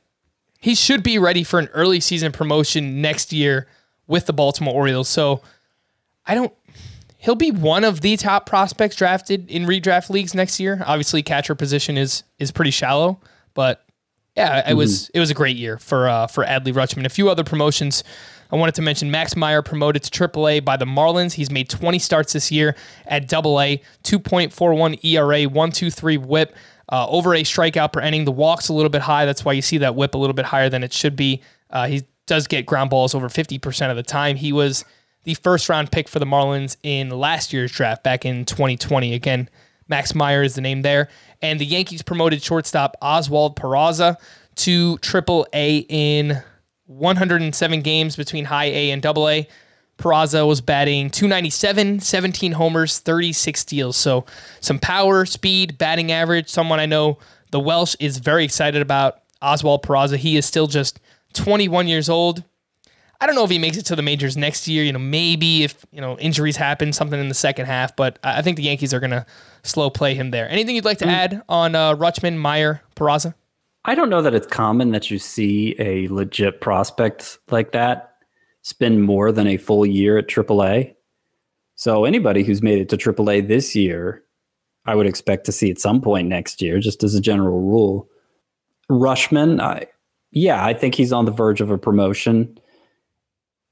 he 0.61 0.75
should 0.75 1.03
be 1.03 1.19
ready 1.19 1.43
for 1.43 1.59
an 1.59 1.69
early 1.73 2.01
season 2.01 2.33
promotion 2.33 3.01
next 3.01 3.33
year 3.33 3.67
with 4.07 4.27
the 4.27 4.33
Baltimore 4.33 4.75
Orioles. 4.75 5.09
So 5.09 5.41
I 6.27 6.35
don't. 6.35 6.53
He'll 7.17 7.35
be 7.35 7.51
one 7.51 7.85
of 7.85 8.01
the 8.01 8.17
top 8.17 8.47
prospects 8.47 8.97
drafted 8.97 9.51
in 9.51 9.65
redraft 9.65 10.09
leagues 10.09 10.35
next 10.35 10.59
year. 10.61 10.83
Obviously, 10.87 11.23
catcher 11.23 11.55
position 11.55 11.97
is 11.99 12.23
is 12.39 12.51
pretty 12.51 12.71
shallow, 12.71 13.21
but 13.55 13.85
yeah, 14.37 14.59
it 14.59 14.65
mm-hmm. 14.65 14.77
was 14.77 15.09
it 15.11 15.21
was 15.21 15.31
a 15.31 15.35
great 15.35 15.57
year 15.57 15.79
for 15.79 16.09
uh, 16.09 16.27
for 16.27 16.45
Adley 16.45 16.73
Rutschman. 16.73 17.05
A 17.05 17.11
few 17.11 17.29
other 17.29 17.45
promotions. 17.45 18.05
I 18.53 18.57
wanted 18.57 18.75
to 18.77 18.83
mention 18.83 19.11
Max 19.11 19.37
Meyer 19.37 19.63
promoted 19.63 20.03
to 20.03 20.11
AAA 20.11 20.65
by 20.65 20.77
the 20.77 20.85
Marlins. 20.85 21.35
He's 21.35 21.53
made 21.53 21.69
20 21.69 22.01
starts 22.01 22.33
this 22.33 22.51
year 22.51 22.75
at 23.07 23.33
AA, 23.33 23.79
2.41 24.03 25.05
ERA, 25.05 25.43
123 25.45 26.17
WHIP 26.17 26.57
uh, 26.91 27.07
over 27.09 27.35
a 27.35 27.43
strikeout 27.43 27.93
per 27.93 28.01
inning. 28.01 28.25
The 28.25 28.33
walk's 28.33 28.69
a 28.69 28.73
little 28.73 28.91
bit 28.91 29.03
high. 29.03 29.25
That's 29.25 29.45
why 29.45 29.53
you 29.53 29.63
see 29.63 29.79
that 29.79 29.95
whip 29.95 30.15
a 30.15 30.19
little 30.19 30.35
bit 30.35 30.47
higher 30.47 30.69
than 30.69 30.83
it 30.83 30.93
should 30.93 31.17
be. 31.17 31.43
Uh, 31.71 31.87
he 31.87 32.03
does 32.27 32.47
get 32.47 32.67
ground 32.67 32.91
balls 32.91 33.15
over 33.15 33.29
50% 33.29 33.91
of 33.91 33.97
the 33.97 34.03
time. 34.03 34.37
He 34.37 34.53
was 34.53 34.85
the 35.25 35.35
first 35.35 35.69
round 35.69 35.93
pick 35.93 36.09
for 36.09 36.19
the 36.19 36.27
Marlins 36.27 36.77
in 36.83 37.11
last 37.11 37.53
year's 37.53 37.73
draft 37.73 38.03
back 38.03 38.25
in 38.25 38.45
2020. 38.45 39.15
Again, 39.15 39.49
Max 39.89 40.15
Meyer 40.15 40.43
is 40.43 40.55
the 40.55 40.61
name 40.61 40.83
there. 40.83 41.09
And 41.43 41.61
the 41.61 41.67
Yankees 41.67 42.03
promoted 42.03 42.43
shortstop 42.43 42.97
Oswald 43.03 43.57
Peraza 43.57 44.17
to 44.57 44.99
Triple 44.99 45.47
A 45.53 45.79
in 45.89 46.43
107 46.87 47.83
games 47.83 48.17
between 48.17 48.45
High 48.45 48.67
A 48.67 48.91
and 48.91 49.01
Double 49.03 49.29
A. 49.29 49.47
Peraza 50.01 50.47
was 50.47 50.61
batting 50.61 51.11
297, 51.11 52.01
17 52.01 52.53
homers, 52.53 52.99
36 52.99 53.61
steals. 53.61 53.97
So 53.97 54.25
some 54.61 54.79
power, 54.79 55.25
speed, 55.27 55.79
batting 55.79 56.11
average. 56.11 56.49
Someone 56.49 56.81
I 56.81 56.87
know 56.87 57.19
the 57.51 57.61
Welsh 57.61 57.95
is 58.01 58.19
very 58.19 58.45
excited 58.45 58.83
about. 58.83 59.21
Oswald 59.43 59.83
Peraza. 59.83 60.17
He 60.17 60.37
is 60.37 60.47
still 60.47 60.67
just 60.67 61.01
21 61.35 61.89
years 61.89 62.09
old. 62.09 62.45
I 63.23 63.27
don't 63.27 63.35
know 63.35 63.45
if 63.45 63.51
he 63.51 63.59
makes 63.59 63.77
it 63.77 63.85
to 63.87 63.97
the 63.97 64.03
majors 64.03 64.37
next 64.37 64.67
year. 64.67 64.83
You 64.83 64.93
know, 64.93 64.99
maybe 64.99 65.63
if 65.63 65.85
you 65.93 66.01
know 66.01 66.19
injuries 66.19 66.57
happen, 66.57 66.93
something 66.93 67.21
in 67.21 67.29
the 67.29 67.35
second 67.35 67.67
half. 67.67 67.95
But 67.95 68.19
I 68.25 68.43
think 68.43 68.57
the 68.57 68.63
Yankees 68.63 68.95
are 68.95 69.01
going 69.01 69.11
to 69.11 69.27
slow 69.63 69.91
play 69.91 70.15
him 70.15 70.31
there. 70.31 70.49
Anything 70.49 70.75
you'd 70.75 70.85
like 70.87 70.99
to 70.99 71.05
mm. 71.05 71.13
add 71.13 71.43
on 71.49 71.75
uh, 71.75 71.95
Rutschman, 71.95 72.39
Meyer, 72.39 72.83
Peraza? 72.97 73.35
I 73.85 73.95
don't 73.95 74.11
know 74.11 74.23
that 74.23 74.35
it's 74.35 74.47
common 74.47 74.91
that 74.93 75.11
you 75.11 75.19
see 75.19 75.75
a 75.79 76.09
legit 76.09 76.61
prospect 76.61 77.39
like 77.51 77.73
that 77.73 78.10
spend 78.63 79.03
more 79.03 79.33
than 79.33 79.47
a 79.47 79.57
full 79.57 79.87
year 79.87 80.19
at 80.19 80.29
AAA. 80.29 80.95
So 81.77 82.05
anybody 82.05 82.43
who's 82.43 82.63
made 82.63 82.79
it 82.79 82.89
to 82.91 82.97
AAA 82.97 83.49
this 83.49 83.75
year, 83.75 84.23
I 84.85 84.95
would 84.95 85.07
expect 85.07 85.47
to 85.47 85.53
see 85.53 85.71
at 85.71 85.79
some 85.79 86.01
point 86.01 86.29
next 86.29 86.61
year, 86.61 86.79
just 86.79 87.03
as 87.03 87.15
a 87.15 87.21
general 87.21 87.61
rule. 87.61 88.09
Rutschman, 88.91 89.61
I, 89.61 89.87
yeah, 90.31 90.65
I 90.65 90.75
think 90.75 90.95
he's 90.95 91.13
on 91.13 91.25
the 91.25 91.33
verge 91.33 91.61
of 91.61 91.71
a 91.71 91.79
promotion. 91.79 92.59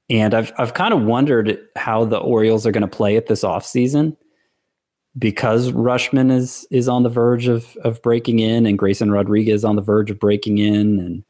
And 0.09 0.33
I've 0.33 0.51
I've 0.57 0.73
kind 0.73 0.93
of 0.93 1.03
wondered 1.03 1.59
how 1.75 2.03
the 2.03 2.17
Orioles 2.17 2.65
are 2.65 2.71
going 2.71 2.81
to 2.81 2.87
play 2.87 3.15
it 3.15 3.27
this 3.27 3.43
offseason 3.43 4.17
because 5.17 5.71
Rutschman 5.71 6.31
is 6.31 6.67
is 6.71 6.87
on 6.89 7.03
the 7.03 7.09
verge 7.09 7.47
of 7.47 7.75
of 7.83 8.01
breaking 8.01 8.39
in 8.39 8.65
and 8.65 8.77
Grayson 8.77 9.11
Rodriguez 9.11 9.63
on 9.63 9.75
the 9.75 9.83
verge 9.83 10.09
of 10.09 10.19
breaking 10.19 10.57
in 10.57 10.99
and 10.99 11.23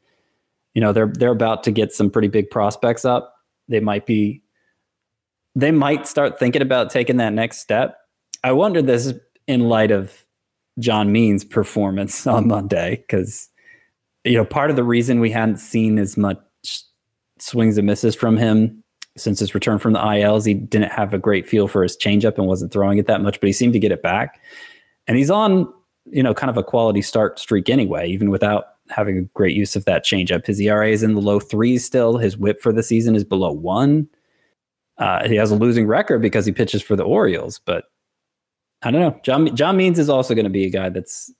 you 0.72 0.80
know 0.80 0.92
they're 0.92 1.12
they're 1.14 1.30
about 1.30 1.62
to 1.64 1.70
get 1.70 1.92
some 1.92 2.10
pretty 2.10 2.28
big 2.28 2.48
prospects 2.48 3.04
up 3.04 3.34
they 3.70 3.80
might 3.80 4.04
be 4.04 4.42
they 5.54 5.70
might 5.70 6.06
start 6.06 6.38
thinking 6.38 6.62
about 6.62 6.90
taking 6.90 7.16
that 7.16 7.32
next 7.32 7.58
step. 7.58 7.96
I 8.44 8.52
wonder 8.52 8.82
this 8.82 9.12
in 9.46 9.68
light 9.68 9.90
of 9.90 10.22
John 10.78 11.10
Means' 11.12 11.44
performance 11.44 12.26
on 12.26 12.48
Monday, 12.48 12.96
because 12.96 13.48
you 14.24 14.34
know 14.34 14.44
part 14.44 14.70
of 14.70 14.76
the 14.76 14.84
reason 14.84 15.20
we 15.20 15.30
hadn't 15.30 15.58
seen 15.58 15.98
as 15.98 16.16
much 16.16 16.38
swings 17.38 17.78
and 17.78 17.86
misses 17.86 18.14
from 18.14 18.36
him 18.36 18.82
since 19.16 19.40
his 19.40 19.54
return 19.54 19.78
from 19.78 19.92
the 19.92 20.14
IL 20.16 20.36
is 20.36 20.44
he 20.44 20.54
didn't 20.54 20.92
have 20.92 21.12
a 21.12 21.18
great 21.18 21.48
feel 21.48 21.66
for 21.66 21.82
his 21.82 21.96
changeup 21.96 22.38
and 22.38 22.46
wasn't 22.46 22.72
throwing 22.72 22.98
it 22.98 23.06
that 23.06 23.22
much, 23.22 23.40
but 23.40 23.46
he 23.46 23.52
seemed 23.52 23.72
to 23.72 23.78
get 23.78 23.92
it 23.92 24.02
back. 24.02 24.40
And 25.06 25.16
he's 25.16 25.30
on, 25.30 25.72
you 26.06 26.22
know, 26.22 26.32
kind 26.32 26.50
of 26.50 26.56
a 26.56 26.62
quality 26.62 27.02
start 27.02 27.38
streak 27.38 27.68
anyway, 27.68 28.08
even 28.08 28.30
without 28.30 28.66
having 28.90 29.18
a 29.18 29.22
great 29.34 29.56
use 29.56 29.76
of 29.76 29.84
that 29.86 30.04
changeup. 30.04 30.46
His 30.46 30.60
ERA 30.60 30.88
is 30.90 31.02
in 31.02 31.14
the 31.14 31.20
low 31.20 31.40
threes 31.40 31.84
still. 31.84 32.18
His 32.18 32.36
whip 32.36 32.60
for 32.60 32.72
the 32.72 32.82
season 32.82 33.14
is 33.16 33.24
below 33.24 33.52
one. 33.52 34.08
Uh, 34.98 35.26
he 35.28 35.36
has 35.36 35.50
a 35.50 35.56
losing 35.56 35.86
record 35.86 36.20
because 36.20 36.44
he 36.44 36.52
pitches 36.52 36.82
for 36.82 36.94
the 36.96 37.02
Orioles, 37.04 37.58
but 37.64 37.84
I 38.82 38.90
don't 38.90 39.00
know. 39.00 39.18
John 39.22 39.54
John 39.56 39.76
Means 39.76 39.98
is 39.98 40.08
also 40.10 40.34
going 40.34 40.44
to 40.44 40.50
be 40.50 40.64
a 40.66 40.70
guy 40.70 40.88
that's 40.90 41.32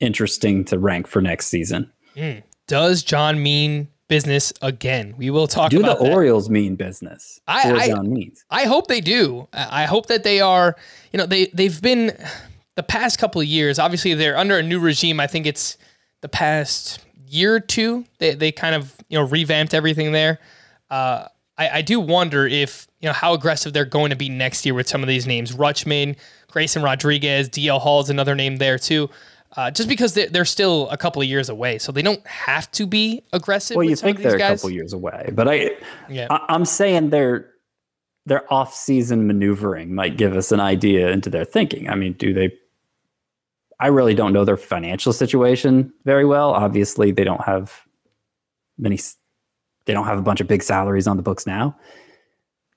interesting 0.00 0.64
to 0.66 0.78
rank 0.78 1.06
for 1.06 1.20
next 1.20 1.46
season. 1.46 1.90
Mm. 2.16 2.42
Does 2.68 3.02
John 3.02 3.42
Mean 3.42 3.88
business 4.08 4.52
again. 4.60 5.14
We 5.16 5.30
will 5.30 5.46
talk 5.46 5.70
Do 5.70 5.80
about 5.80 5.98
the 5.98 6.04
that. 6.04 6.12
Orioles 6.12 6.50
mean 6.50 6.76
business? 6.76 7.40
I- 7.46 7.72
I- 7.72 7.88
John 7.88 8.12
means. 8.12 8.44
I 8.50 8.64
hope 8.64 8.86
they 8.88 9.00
do. 9.00 9.48
I 9.54 9.84
I 9.84 9.86
hope 9.86 10.06
that 10.06 10.22
they 10.22 10.38
are. 10.40 10.76
You 11.12 11.18
know, 11.18 11.24
they 11.26 11.46
they've 11.54 11.80
been 11.80 12.12
the 12.76 12.82
past 12.82 13.18
couple 13.18 13.40
of 13.40 13.46
years. 13.46 13.78
Obviously, 13.78 14.12
they're 14.14 14.36
under 14.36 14.58
a 14.58 14.62
new 14.62 14.78
regime. 14.80 15.18
I 15.18 15.26
think 15.26 15.46
it's 15.46 15.78
the 16.22 16.28
past 16.28 17.04
year 17.26 17.54
or 17.54 17.60
two. 17.60 18.04
They 18.18 18.34
they 18.34 18.50
kind 18.50 18.74
of 18.74 18.96
you 19.08 19.18
know 19.18 19.24
revamped 19.26 19.74
everything 19.74 20.12
there. 20.12 20.38
Uh, 20.90 21.28
I, 21.58 21.68
I 21.78 21.82
do 21.82 22.00
wonder 22.00 22.46
if 22.46 22.88
you 23.00 23.08
know 23.08 23.12
how 23.12 23.34
aggressive 23.34 23.72
they're 23.72 23.84
going 23.84 24.10
to 24.10 24.16
be 24.16 24.28
next 24.28 24.64
year 24.64 24.74
with 24.74 24.88
some 24.88 25.02
of 25.02 25.08
these 25.08 25.26
names. 25.26 25.52
Rutschman, 25.52 26.16
Grayson 26.48 26.82
Rodriguez, 26.82 27.48
DL 27.48 27.80
Hall 27.80 28.00
is 28.00 28.10
another 28.10 28.34
name 28.34 28.56
there 28.56 28.78
too. 28.78 29.10
Uh, 29.54 29.70
just 29.70 29.86
because 29.86 30.14
they're, 30.14 30.28
they're 30.28 30.44
still 30.46 30.88
a 30.88 30.96
couple 30.96 31.20
of 31.20 31.28
years 31.28 31.50
away, 31.50 31.76
so 31.76 31.92
they 31.92 32.00
don't 32.00 32.26
have 32.26 32.70
to 32.72 32.86
be 32.86 33.22
aggressive. 33.34 33.76
Well, 33.76 33.84
with 33.84 33.90
you 33.90 33.96
think 33.96 34.16
these 34.16 34.28
they're 34.28 34.36
a 34.36 34.38
couple 34.38 34.70
years 34.70 34.94
away, 34.94 35.30
but 35.34 35.46
I, 35.46 35.72
Yeah. 36.08 36.28
I 36.30 36.46
I'm 36.48 36.64
saying 36.64 37.10
their 37.10 37.50
their 38.24 38.50
off 38.52 38.72
season 38.72 39.26
maneuvering 39.26 39.94
might 39.94 40.16
give 40.16 40.34
us 40.36 40.52
an 40.52 40.60
idea 40.60 41.10
into 41.10 41.28
their 41.28 41.44
thinking. 41.44 41.88
I 41.90 41.96
mean, 41.96 42.14
do 42.14 42.32
they? 42.32 42.52
I 43.82 43.88
really 43.88 44.14
don't 44.14 44.32
know 44.32 44.44
their 44.44 44.56
financial 44.56 45.12
situation 45.12 45.92
very 46.04 46.24
well. 46.24 46.52
Obviously, 46.52 47.10
they 47.10 47.24
don't 47.24 47.42
have 47.44 47.82
many. 48.78 48.96
They 49.86 49.92
don't 49.92 50.06
have 50.06 50.18
a 50.18 50.22
bunch 50.22 50.40
of 50.40 50.46
big 50.46 50.62
salaries 50.62 51.08
on 51.08 51.16
the 51.16 51.22
books 51.22 51.48
now. 51.48 51.76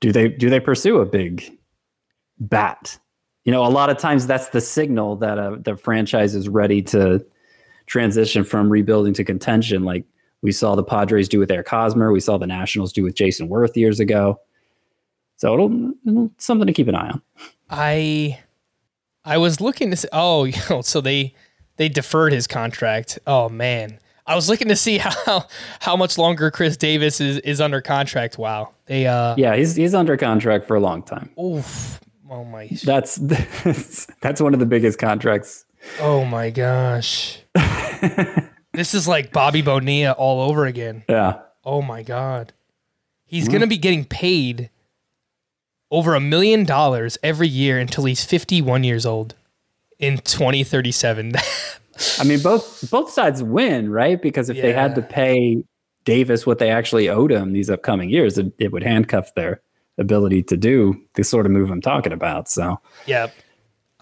Do 0.01 0.11
they? 0.11 0.29
Do 0.29 0.49
they 0.49 0.59
pursue 0.59 0.97
a 0.97 1.05
big 1.05 1.55
bat? 2.39 2.97
You 3.43 3.51
know, 3.51 3.63
a 3.63 3.69
lot 3.69 3.91
of 3.91 3.99
times 3.99 4.25
that's 4.25 4.49
the 4.49 4.61
signal 4.61 5.15
that 5.17 5.37
a, 5.37 5.59
the 5.61 5.77
franchise 5.77 6.33
is 6.33 6.49
ready 6.49 6.81
to 6.81 7.23
transition 7.85 8.43
from 8.43 8.71
rebuilding 8.71 9.13
to 9.13 9.23
contention. 9.23 9.83
Like 9.83 10.05
we 10.41 10.51
saw 10.51 10.73
the 10.73 10.83
Padres 10.83 11.29
do 11.29 11.37
with 11.37 11.51
Eric 11.51 11.69
Hosmer, 11.69 12.11
we 12.11 12.19
saw 12.19 12.39
the 12.39 12.47
Nationals 12.47 12.91
do 12.91 13.03
with 13.03 13.13
Jayson 13.13 13.47
Werth 13.47 13.75
years 13.75 13.99
ago. 13.99 14.39
So 15.35 15.53
it'll, 15.53 15.91
it'll 16.07 16.31
something 16.39 16.65
to 16.65 16.73
keep 16.73 16.87
an 16.87 16.95
eye 16.95 17.09
on. 17.09 17.21
I 17.69 18.39
I 19.25 19.38
was 19.38 19.59
looking 19.59 19.89
to 19.91 19.97
see, 19.97 20.07
oh, 20.13 20.43
you 20.45 20.59
know, 20.69 20.81
so 20.81 21.01
they 21.01 21.33
they 21.77 21.89
deferred 21.89 22.31
his 22.33 22.47
contract. 22.47 23.19
Oh 23.27 23.49
man. 23.49 23.99
I 24.27 24.33
was 24.35 24.49
looking 24.49 24.69
to 24.69 24.75
see 24.75 24.97
how 24.99 25.45
how 25.81 25.95
much 25.95 26.17
longer 26.17 26.49
Chris 26.51 26.77
Davis 26.77 27.19
is, 27.21 27.38
is 27.39 27.59
under 27.61 27.81
contract. 27.81 28.38
Wow. 28.38 28.73
They 28.85 29.07
uh 29.07 29.35
Yeah, 29.38 29.55
he's 29.55 29.75
he's 29.75 29.93
under 29.93 30.17
contract 30.17 30.65
for 30.67 30.75
a 30.75 30.79
long 30.79 31.03
time. 31.03 31.29
oof. 31.39 31.99
Oh 32.29 32.43
my 32.43 32.69
That's 32.83 33.15
that's 34.21 34.41
one 34.41 34.53
of 34.53 34.59
the 34.59 34.65
biggest 34.65 34.97
contracts. 34.99 35.65
oh 35.99 36.25
my 36.25 36.49
gosh. 36.49 37.39
this 38.73 38.93
is 38.95 39.07
like 39.07 39.31
Bobby 39.31 39.61
Bonilla 39.61 40.11
all 40.13 40.41
over 40.49 40.65
again. 40.65 41.03
Yeah. 41.07 41.39
Oh 41.63 41.81
my 41.81 42.01
god. 42.03 42.53
He's 43.25 43.47
gonna 43.47 43.67
be 43.67 43.77
getting 43.77 44.05
paid 44.05 44.69
over 45.95 46.13
a 46.13 46.19
million 46.19 46.65
dollars 46.65 47.17
every 47.23 47.47
year 47.47 47.79
until 47.79 48.03
he's 48.03 48.25
51 48.25 48.84
years 48.84 49.05
old 49.05 49.34
in 49.97 50.17
2037. 50.17 51.31
I 52.19 52.23
mean 52.25 52.41
both 52.41 52.89
both 52.91 53.10
sides 53.10 53.41
win, 53.41 53.89
right? 53.89 54.21
Because 54.21 54.49
if 54.49 54.62
they 54.62 54.73
had 54.73 54.95
to 54.95 55.01
pay 55.01 55.63
Davis 56.03 56.45
what 56.45 56.60
they 56.60 56.69
actually 56.69 57.08
owed 57.08 57.31
him 57.31 57.53
these 57.53 57.69
upcoming 57.69 58.10
years, 58.10 58.38
it, 58.38 58.51
it 58.60 58.73
would 58.73 58.84
handcuff 58.84 59.34
their 59.36 59.62
ability 59.97 60.43
to 60.43 60.58
do 60.58 61.01
the 61.13 61.23
sort 61.23 61.45
of 61.45 61.53
move 61.53 61.71
I'm 61.71 61.81
talking 61.81 62.12
about. 62.12 62.49
So 62.49 62.81
yeah. 63.05 63.27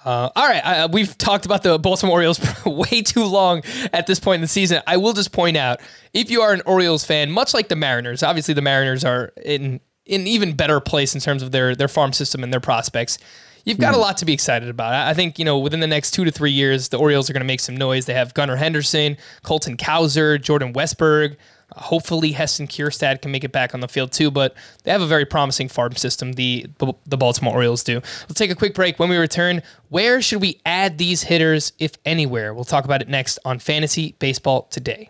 Uh, 0.04 0.30
all 0.36 0.48
right, 0.48 0.60
uh, 0.60 0.90
we've 0.92 1.18
talked 1.18 1.46
about 1.46 1.64
the 1.64 1.80
Baltimore 1.80 2.16
Orioles 2.16 2.42
way 2.66 3.04
too 3.04 3.24
long 3.24 3.62
at 3.94 4.06
this 4.06 4.20
point 4.20 4.36
in 4.36 4.42
the 4.42 4.50
season. 4.50 4.82
I 4.86 4.98
will 4.98 5.14
just 5.14 5.32
point 5.32 5.56
out, 5.56 5.80
if 6.14 6.30
you 6.30 6.42
are 6.42 6.52
an 6.52 6.62
Orioles 6.66 7.06
fan, 7.06 7.32
much 7.32 7.54
like 7.54 7.70
the 7.70 7.78
Mariners, 7.78 8.22
obviously 8.22 8.54
the 8.54 8.62
Mariners 8.62 9.06
are 9.06 9.32
in 9.46 9.80
in 10.06 10.28
even 10.28 10.56
better 10.56 10.80
place 10.80 11.16
in 11.16 11.22
terms 11.22 11.42
of 11.42 11.52
their 11.52 11.76
their 11.76 11.88
farm 11.88 12.14
system 12.14 12.44
and 12.44 12.52
their 12.52 12.60
prospects. 12.60 13.18
You've 13.66 13.78
got 13.78 13.94
a 13.94 13.96
hmm. 13.96 14.02
lot 14.02 14.18
to 14.18 14.26
be 14.26 14.34
excited 14.34 14.68
about. 14.68 14.94
I 14.94 15.14
think 15.14 15.40
you 15.40 15.46
know 15.46 15.58
within 15.58 15.80
the 15.80 15.88
next 15.88 16.12
two 16.12 16.26
to 16.26 16.32
three 16.32 16.52
years, 16.52 16.90
the 16.90 16.98
Orioles 16.98 17.30
are 17.30 17.34
going 17.34 17.42
to 17.42 17.48
make 17.48 17.62
some 17.62 17.78
noise. 17.78 18.06
They 18.06 18.14
have 18.14 18.34
Gunnar 18.34 18.58
Henderson, 18.58 19.18
Colton 19.44 19.78
Cowser, 19.78 20.42
Jordan 20.42 20.74
Westburg. 20.74 21.38
Hopefully, 21.76 22.34
Heston 22.34 22.68
Kjerstad 22.68 23.22
can 23.22 23.32
make 23.32 23.44
it 23.44 23.52
back 23.52 23.74
on 23.74 23.80
the 23.80 23.88
field 23.88 24.12
too. 24.12 24.30
But 24.30 24.56
they 24.84 24.92
have 24.92 25.02
a 25.02 25.08
very 25.08 25.26
promising 25.26 25.70
farm 25.70 25.96
system. 25.96 26.34
The 26.34 26.68
the 27.06 27.18
Baltimore 27.18 27.54
Orioles 27.54 27.84
do. 27.84 27.96
Let's 27.96 28.34
take 28.34 28.52
a 28.52 28.56
quick 28.56 28.76
break. 28.76 29.00
When 29.00 29.10
we 29.10 29.18
return, 29.18 29.62
where 29.88 30.22
should 30.22 30.42
we 30.42 30.60
add 30.66 30.98
these 30.98 31.24
hitters, 31.24 31.72
if 31.80 31.94
anywhere? 32.06 32.54
We'll 32.54 32.66
talk 32.66 32.84
about 32.84 33.02
it 33.02 33.08
next 33.08 33.40
on 33.46 33.60
Fantasy 33.60 34.16
Baseball 34.20 34.64
Today. 34.64 35.10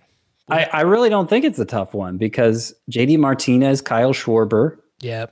I, 0.49 0.65
I 0.73 0.81
really 0.83 1.11
don't 1.11 1.29
think 1.29 1.45
it's 1.45 1.59
a 1.59 1.67
tough 1.67 1.93
one 1.93 2.17
because 2.17 2.75
JD 2.91 3.19
Martinez, 3.19 3.83
Kyle 3.83 4.15
Schwarber, 4.15 4.79
yeah. 5.01 5.27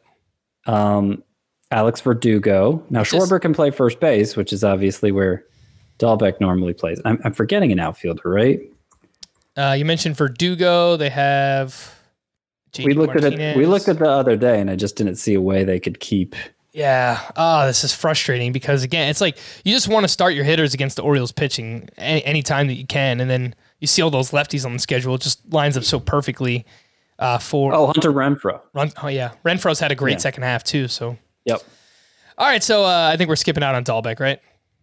um, 0.67 1.23
Alex 1.71 2.01
Verdugo. 2.01 2.85
Now 2.91 3.01
It's 3.01 3.13
just- 3.13 3.31
Schwarber 3.31 3.41
can 3.41 3.55
play 3.55 3.71
first 3.71 3.99
base, 4.01 4.37
which 4.37 4.53
is 4.53 4.63
obviously 4.63 5.13
where 5.13 5.45
Dalbec 5.99 6.41
normally 6.41 6.75
plays. 6.75 7.01
I'm, 7.05 7.19
I'm 7.25 7.33
forgetting 7.33 7.73
an 7.73 7.81
outfielder, 7.81 8.29
right? 8.29 8.61
Uh, 9.57 9.75
you 9.79 9.87
mentioned 9.87 10.17
Verdugo. 10.17 10.97
They 10.99 11.09
have. 11.09 11.95
we 12.79 12.93
JD 12.93 12.97
looked 12.97 13.17
at 13.17 13.33
it. 13.33 13.57
We 13.57 13.65
looked 13.65 13.89
at 13.89 13.99
the 13.99 14.11
other 14.11 14.37
day, 14.37 14.61
and 14.61 14.71
I 14.71 14.77
just 14.77 14.97
didn't 14.97 15.15
see 15.17 15.33
a 15.33 15.41
way 15.41 15.65
they 15.65 15.81
could 15.81 15.99
keep. 15.99 16.35
Yeah. 16.77 17.19
Oh, 17.37 17.67
this 17.67 17.85
is 17.85 17.93
frustrating 17.95 18.53
because 18.53 18.83
again, 18.83 19.09
it's 19.09 19.23
like 19.23 19.39
you 19.65 19.73
just 19.73 19.89
want 19.89 20.05
to 20.05 20.09
start 20.09 20.35
your 20.35 20.45
hitters 20.45 20.75
against 20.75 20.97
the 20.97 21.03
Orioles 21.03 21.33
pitching 21.33 21.89
any 21.97 22.23
anytime 22.25 22.67
that 22.67 22.75
you 22.75 22.87
can, 22.87 23.19
and 23.21 23.31
then 23.31 23.55
you 23.81 23.87
see 23.87 24.03
all 24.03 24.11
those 24.11 24.31
lefties 24.31 24.67
on 24.67 24.75
the 24.75 24.79
schedule. 24.79 25.15
It 25.15 25.23
just 25.23 25.41
lines 25.51 25.79
up 25.79 25.85
so 25.85 25.99
perfectly 25.99 26.67
uh, 27.19 27.39
for. 27.39 27.73
Oh, 27.75 27.87
Hunter 27.87 28.13
Renfroe. 28.13 28.61
Run, 28.75 28.93
oh 29.03 29.09
yeah, 29.09 29.33
Renfroe's 29.43 29.81
had 29.81 29.91
a 29.91 29.95
great 29.95 30.13
Yeah. 30.13 30.19
second 30.19 30.43
half 30.43 30.65
too. 30.65 30.87
So 30.87 31.17
Yep. 31.47 31.63
all 32.37 32.47
right, 32.47 32.63
so 32.63 32.85
uh, 32.85 33.09
I 33.11 33.17
think 33.17 33.29
we're 33.29 33.37
skipping 33.37 33.63
out 33.63 33.75
on 33.75 33.83
Dalbec, 33.83 34.21
right? 34.21 34.39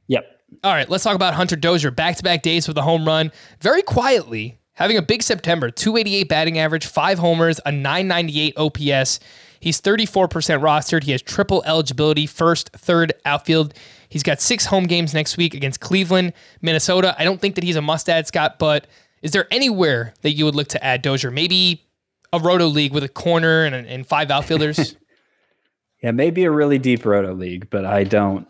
Yep. 0.08 0.26
All 0.64 0.74
right, 0.74 0.89
let's 0.89 1.04
talk 1.04 1.16
about 1.16 1.36
Hunter 1.36 1.56
Dozier. 1.56 1.91
Back 1.91 2.16
to 2.16 2.24
back 2.24 2.41
days 2.41 2.68
with 2.68 2.78
a 2.80 2.82
home 2.82 3.06
run. 3.06 3.32
Very 3.62 3.84
quietly, 3.84 4.58
having 4.74 4.98
a 4.98 5.02
big 5.04 5.22
September, 5.22 5.70
288 5.70 6.28
batting 6.28 6.58
average, 6.58 6.88
five 6.88 7.20
homers, 7.20 7.60
a 7.68 7.72
998 7.72 8.58
OPS. 8.58 9.20
He's 9.64 9.80
34% 9.80 10.28
rostered. 10.59 11.03
He 11.03 11.14
has 11.14 11.22
triple 11.22 11.64
eligibility, 11.66 12.26
first, 12.26 12.72
third 12.74 13.14
outfield. 13.24 13.74
He's 14.09 14.22
got 14.22 14.41
six 14.41 14.66
home 14.66 14.88
games 14.88 15.14
next 15.14 15.38
week 15.38 15.53
against 15.53 15.80
Cleveland, 15.80 16.34
Minnesota. 16.61 17.16
I 17.18 17.24
don't 17.24 17.39
think 17.39 17.55
that 17.55 17.64
he's 17.64 17.78
a 17.78 17.82
must 17.82 18.09
add, 18.09 18.28
Scott, 18.28 18.59
but 18.59 18.88
is 19.22 19.32
there 19.32 19.47
anywhere 19.51 20.16
that 20.22 20.32
you 20.32 20.43
would 20.43 20.53
look 20.53 20.68
to 20.68 20.84
add 20.84 21.01
Dozier? 21.01 21.32
Maybe 21.32 21.82
a 22.34 22.39
roto 22.39 22.66
league 22.66 22.91
with 22.91 23.05
a 23.05 23.07
corner 23.07 23.64
and, 23.64 23.74
and 23.74 24.05
five 24.05 24.30
outfielders? 24.32 24.97
yeah, 26.03 26.11
maybe 26.11 26.43
a 26.43 26.51
really 26.51 26.78
deep 26.78 27.05
roto 27.05 27.34
league, 27.34 27.70
but 27.70 27.86
I 27.86 28.03
don't. 28.03 28.45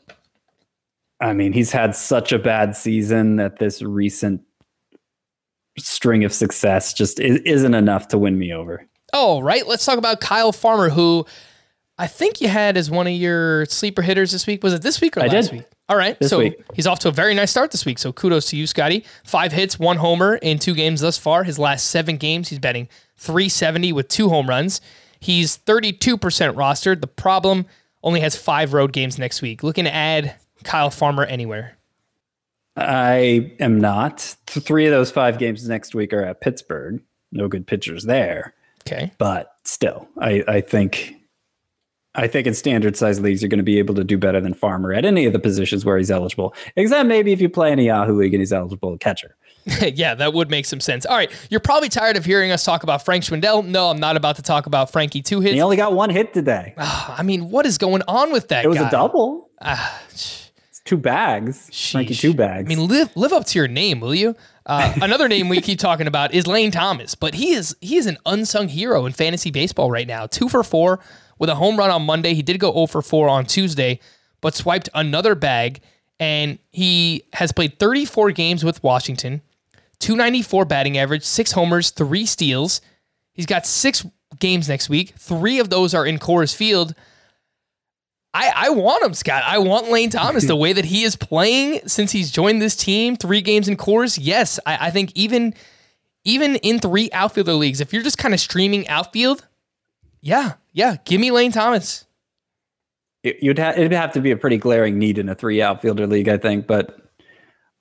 I 1.22 1.34
mean, 1.34 1.54
he's 1.54 1.72
had 1.72 1.96
such 1.96 2.32
a 2.32 2.40
bad 2.40 2.76
season 2.76 3.36
that 3.36 3.60
this 3.60 3.84
recent 3.84 4.42
string 5.78 6.24
of 6.24 6.34
success 6.34 6.92
just 6.92 7.20
isn't 7.20 7.76
enough 7.76 8.08
to 8.08 8.18
win 8.18 8.40
me 8.40 8.52
over. 8.52 8.88
Oh, 9.14 9.40
right. 9.42 9.66
Let's 9.68 9.86
talk 9.86 9.98
about 9.98 10.20
Kyle 10.20 10.52
Farmer, 10.52 10.90
who 10.90 11.26
I 11.98 12.08
think 12.08 12.42
you 12.42 12.48
had 12.48 12.76
as 12.76 12.90
one 12.90 13.06
of 13.08 13.14
your 13.14 13.66
sleeper 13.68 14.02
hitters 14.02 14.32
this 14.32 14.48
week. 14.48 14.64
Was 14.64 14.74
it 14.74 14.82
this 14.82 15.00
week 15.00 15.16
or 15.16 15.22
I 15.22 15.28
last 15.28 15.50
did. 15.52 15.60
week? 15.60 15.66
All 15.88 15.98
right. 15.98 16.18
This 16.20 16.32
so 16.32 16.40
week. 16.40 16.56
he's 16.74 16.88
off 16.88 17.00
to 17.00 17.10
a 17.10 17.12
very 17.12 17.36
nice 17.36 17.52
start 17.52 17.72
this 17.72 17.86
week. 17.86 18.00
So 18.00 18.12
kudos 18.12 18.48
to 18.48 18.58
you, 18.58 18.66
Scotty. 18.66 19.06
Five 19.24 19.52
hits, 19.52 19.78
one 19.78 19.98
homer 19.98 20.36
in 20.38 20.58
two 20.58 20.74
games 20.74 21.02
thus 21.02 21.18
far. 21.18 21.44
His 21.44 21.60
last 21.60 21.86
seven 21.90 22.18
games, 22.18 22.50
he's 22.50 22.60
batting 22.60 22.90
370 23.18 23.94
with 23.94 24.08
two 24.08 24.30
home 24.30 24.50
runs. 24.50 24.82
He's 25.20 25.58
32% 25.60 26.18
rostered. 26.18 27.02
The 27.02 27.08
problem 27.08 27.66
only 28.02 28.22
has 28.22 28.36
five 28.36 28.74
road 28.74 28.92
games 28.92 29.20
next 29.20 29.42
week. 29.42 29.62
Looking 29.62 29.86
to 29.86 29.94
add 29.94 30.36
Kyle 30.64 30.90
Farmer 30.90 31.24
anywhere. 31.24 31.78
I 32.76 33.54
am 33.60 33.80
not. 33.80 34.20
Three 34.48 34.86
of 34.88 34.92
those 34.92 35.12
five 35.12 35.38
games 35.38 35.68
next 35.70 35.94
week 35.94 36.12
are 36.12 36.24
at 36.24 36.42
Pittsburgh. 36.42 37.02
No 37.32 37.48
good 37.48 37.68
pitchers 37.68 38.06
there. 38.06 38.54
Okay. 38.86 39.12
But 39.18 39.54
still, 39.64 40.08
I, 40.20 40.44
I 40.48 40.62
think 40.62 41.16
I 42.16 42.28
think 42.28 42.46
in 42.48 42.54
standard 42.54 42.96
size 42.96 43.20
leagues 43.20 43.42
you're 43.42 43.50
going 43.50 43.58
to 43.58 43.64
be 43.64 43.80
able 43.80 43.96
to 43.96 44.04
do 44.04 44.18
better 44.18 44.40
than 44.40 44.54
Farmer 44.54 44.94
at 44.94 45.04
any 45.06 45.26
of 45.26 45.34
the 45.34 45.40
positions 45.40 45.84
where 45.86 45.98
he's 45.98 46.12
eligible. 46.12 46.54
Except 46.76 47.08
maybe 47.08 47.32
if 47.32 47.42
you 47.42 47.50
play 47.50 47.72
in 47.72 47.80
a 47.80 47.84
Yahoo 47.84 48.14
league 48.14 48.34
and 48.34 48.42
he's 48.42 48.54
eligible 48.54 48.98
catcher. 49.00 49.36
yeah, 49.82 50.14
that 50.14 50.34
would 50.34 50.50
make 50.52 50.66
some 50.66 50.80
sense. 50.82 51.06
All 51.06 51.16
right. 51.16 51.32
You're 51.50 51.62
probably 51.62 51.88
tired 51.90 52.18
of 52.18 52.26
hearing 52.26 52.52
us 52.52 52.64
talk 52.66 52.84
about 52.84 53.04
Frank 53.06 53.24
Schwindel. 53.24 53.66
No, 53.66 53.90
I'm 53.90 54.00
not 54.00 54.18
about 54.18 54.36
to 54.36 54.42
talk 54.42 54.66
about 54.68 54.92
Frankie 54.92 55.22
two 55.22 55.40
hits. 55.40 55.54
He 55.54 55.62
only 55.62 55.78
got 55.78 55.94
one 55.94 56.10
hit 56.10 56.34
today. 56.34 56.74
I 56.78 57.24
mean, 57.24 57.50
what 57.50 57.66
is 57.66 57.78
going 57.78 58.02
on 58.08 58.32
with 58.32 58.50
that 58.50 58.66
It 58.66 58.68
was 58.68 58.78
guy? 58.78 58.88
a 58.90 58.92
double. 58.92 59.50
Ah, 59.62 60.02
It's 60.10 60.52
two 60.84 60.98
bags. 60.98 61.70
Frankie 61.92 62.14
two 62.14 62.34
bags. 62.34 62.66
I 62.66 62.76
mean, 62.76 62.88
live 62.88 63.16
live 63.16 63.32
up 63.34 63.46
to 63.48 63.58
your 63.60 63.70
name, 63.70 64.02
will 64.02 64.14
you? 64.14 64.36
Uh, 64.66 64.94
another 65.02 65.28
name 65.28 65.50
we 65.50 65.62
keep 65.62 65.80
talking 65.80 66.08
about 66.08 66.34
is 66.34 66.48
Lane 66.48 66.72
Thomas, 66.72 67.16
but 67.16 67.34
he 67.36 67.54
is 67.54 67.76
he 67.82 67.98
is 67.98 68.06
an 68.06 68.18
unsung 68.26 68.68
hero 68.68 69.06
in 69.06 69.14
fantasy 69.14 69.52
baseball 69.52 69.92
right 69.92 70.08
now. 70.08 70.28
Two 70.28 70.50
for 70.50 70.64
four 70.64 71.00
with 71.40 71.50
a 71.50 71.56
home 71.56 71.78
run 71.78 71.90
on 71.90 72.04
Monday. 72.04 72.34
He 72.34 72.42
did 72.42 72.60
go 72.60 72.72
0 72.72 72.88
for 72.88 73.02
4 73.02 73.28
on 73.28 73.46
Tuesday, 73.46 74.00
but 74.42 74.56
swiped 74.56 74.90
another 74.94 75.36
bag, 75.36 75.82
and 76.20 76.60
he 76.72 77.24
has 77.34 77.52
played 77.52 77.80
34 77.80 78.32
games 78.32 78.64
with 78.64 78.82
Washington, 78.84 79.42
294 80.00 80.66
batting 80.66 80.98
average, 80.98 81.24
six 81.24 81.52
homers, 81.52 81.90
three 81.90 82.26
steals. 82.26 82.82
He's 83.34 83.46
got 83.46 83.66
six 83.66 84.06
games 84.40 84.70
next 84.70 84.90
week. 84.90 85.14
Three 85.18 85.60
of 85.60 85.70
those 85.70 85.94
are 85.94 86.06
in 86.06 86.20
Coors 86.20 86.56
Field. 86.56 86.94
I, 88.34 88.52
I 88.56 88.70
want 88.72 89.04
him, 89.04 89.14
Scott. 89.14 89.44
I 89.46 89.60
want 89.60 89.90
Lane 89.92 90.10
Thomas 90.10 90.46
the 90.48 90.56
way 90.64 90.74
that 90.74 90.86
he 90.86 91.04
is 91.04 91.16
playing 91.16 91.82
since 91.88 92.12
he's 92.12 92.32
joined 92.32 92.62
this 92.62 92.76
team. 92.76 93.16
Three 93.16 93.42
games 93.42 93.68
in 93.68 93.78
Coors. 93.78 94.18
Yes, 94.20 94.60
I, 94.66 94.88
I 94.88 94.92
think 94.92 95.12
even 95.16 95.54
even 96.26 96.56
in 96.58 96.80
three 96.80 97.10
outfielder 97.12 97.54
leagues, 97.54 97.82
if 97.82 97.92
you're 97.94 98.02
just 98.04 98.18
kind 98.18 98.34
of 98.34 98.40
streaming 98.40 98.88
outfield, 98.88 99.46
yeah, 100.22 100.54
yeah, 100.72 100.96
give 101.06 101.20
me 101.22 101.32
Lane 101.32 101.52
Thomas. 101.52 102.06
It- 103.24 103.38
you'd 103.42 103.60
ha- 103.60 103.74
it'd 103.76 103.92
have 103.92 104.12
to 104.14 104.22
be 104.22 104.32
a 104.32 104.38
pretty 104.38 104.58
glaring 104.58 104.98
need 104.98 105.18
in 105.18 105.30
a 105.30 105.36
three 105.36 105.62
outfielder 105.62 106.08
league, 106.08 106.28
I 106.30 106.38
think. 106.38 106.66
But 106.66 106.98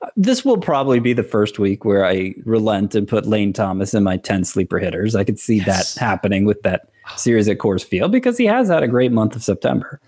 uh, 0.02 0.08
this 0.16 0.44
will 0.44 0.58
probably 0.58 0.98
be 1.00 1.12
the 1.12 1.22
first 1.22 1.58
week 1.58 1.84
where 1.84 2.04
I 2.04 2.34
relent 2.44 2.94
and 2.94 3.06
put 3.08 3.26
Lane 3.26 3.52
Thomas 3.52 3.94
in 3.94 4.02
my 4.02 4.16
ten 4.18 4.44
sleeper 4.44 4.78
hitters. 4.78 5.14
I 5.16 5.24
could 5.24 5.38
see 5.38 5.58
Yes. 5.58 5.94
that 5.94 6.00
happening 6.00 6.44
with 6.44 6.60
that 6.62 6.88
series 7.16 7.48
at 7.48 7.58
Coors 7.58 7.84
Field 7.84 8.12
because 8.12 8.36
he 8.38 8.46
has 8.46 8.68
had 8.68 8.82
a 8.82 8.88
great 8.88 9.12
month 9.12 9.34
of 9.36 9.42
September. 9.42 10.00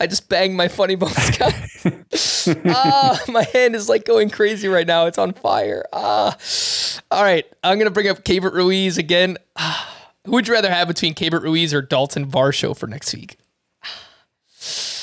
I 0.00 0.06
just 0.08 0.28
banged 0.28 0.56
my 0.56 0.68
funny 0.68 0.96
bone, 0.96 1.10
Scott. 1.10 1.54
ah, 2.66 3.20
my 3.28 3.44
hand 3.52 3.76
is 3.76 3.88
like 3.88 4.04
going 4.04 4.28
crazy 4.28 4.66
right 4.66 4.86
now. 4.86 5.06
It's 5.06 5.18
on 5.18 5.32
fire. 5.32 5.84
Ah, 5.92 6.36
all 7.10 7.22
right. 7.22 7.44
I'm 7.62 7.78
gonna 7.78 7.90
bring 7.90 8.08
up 8.08 8.24
Keibert 8.24 8.52
Ruiz 8.54 8.98
again. 8.98 9.38
Ah, 9.56 10.10
who 10.24 10.32
would 10.32 10.48
you 10.48 10.54
rather 10.54 10.70
have 10.70 10.88
between 10.88 11.14
Keibert 11.14 11.42
Ruiz 11.42 11.72
or 11.72 11.80
Dalton 11.82 12.26
Varsho 12.26 12.76
for 12.76 12.86
next 12.88 13.14
week? 13.14 13.38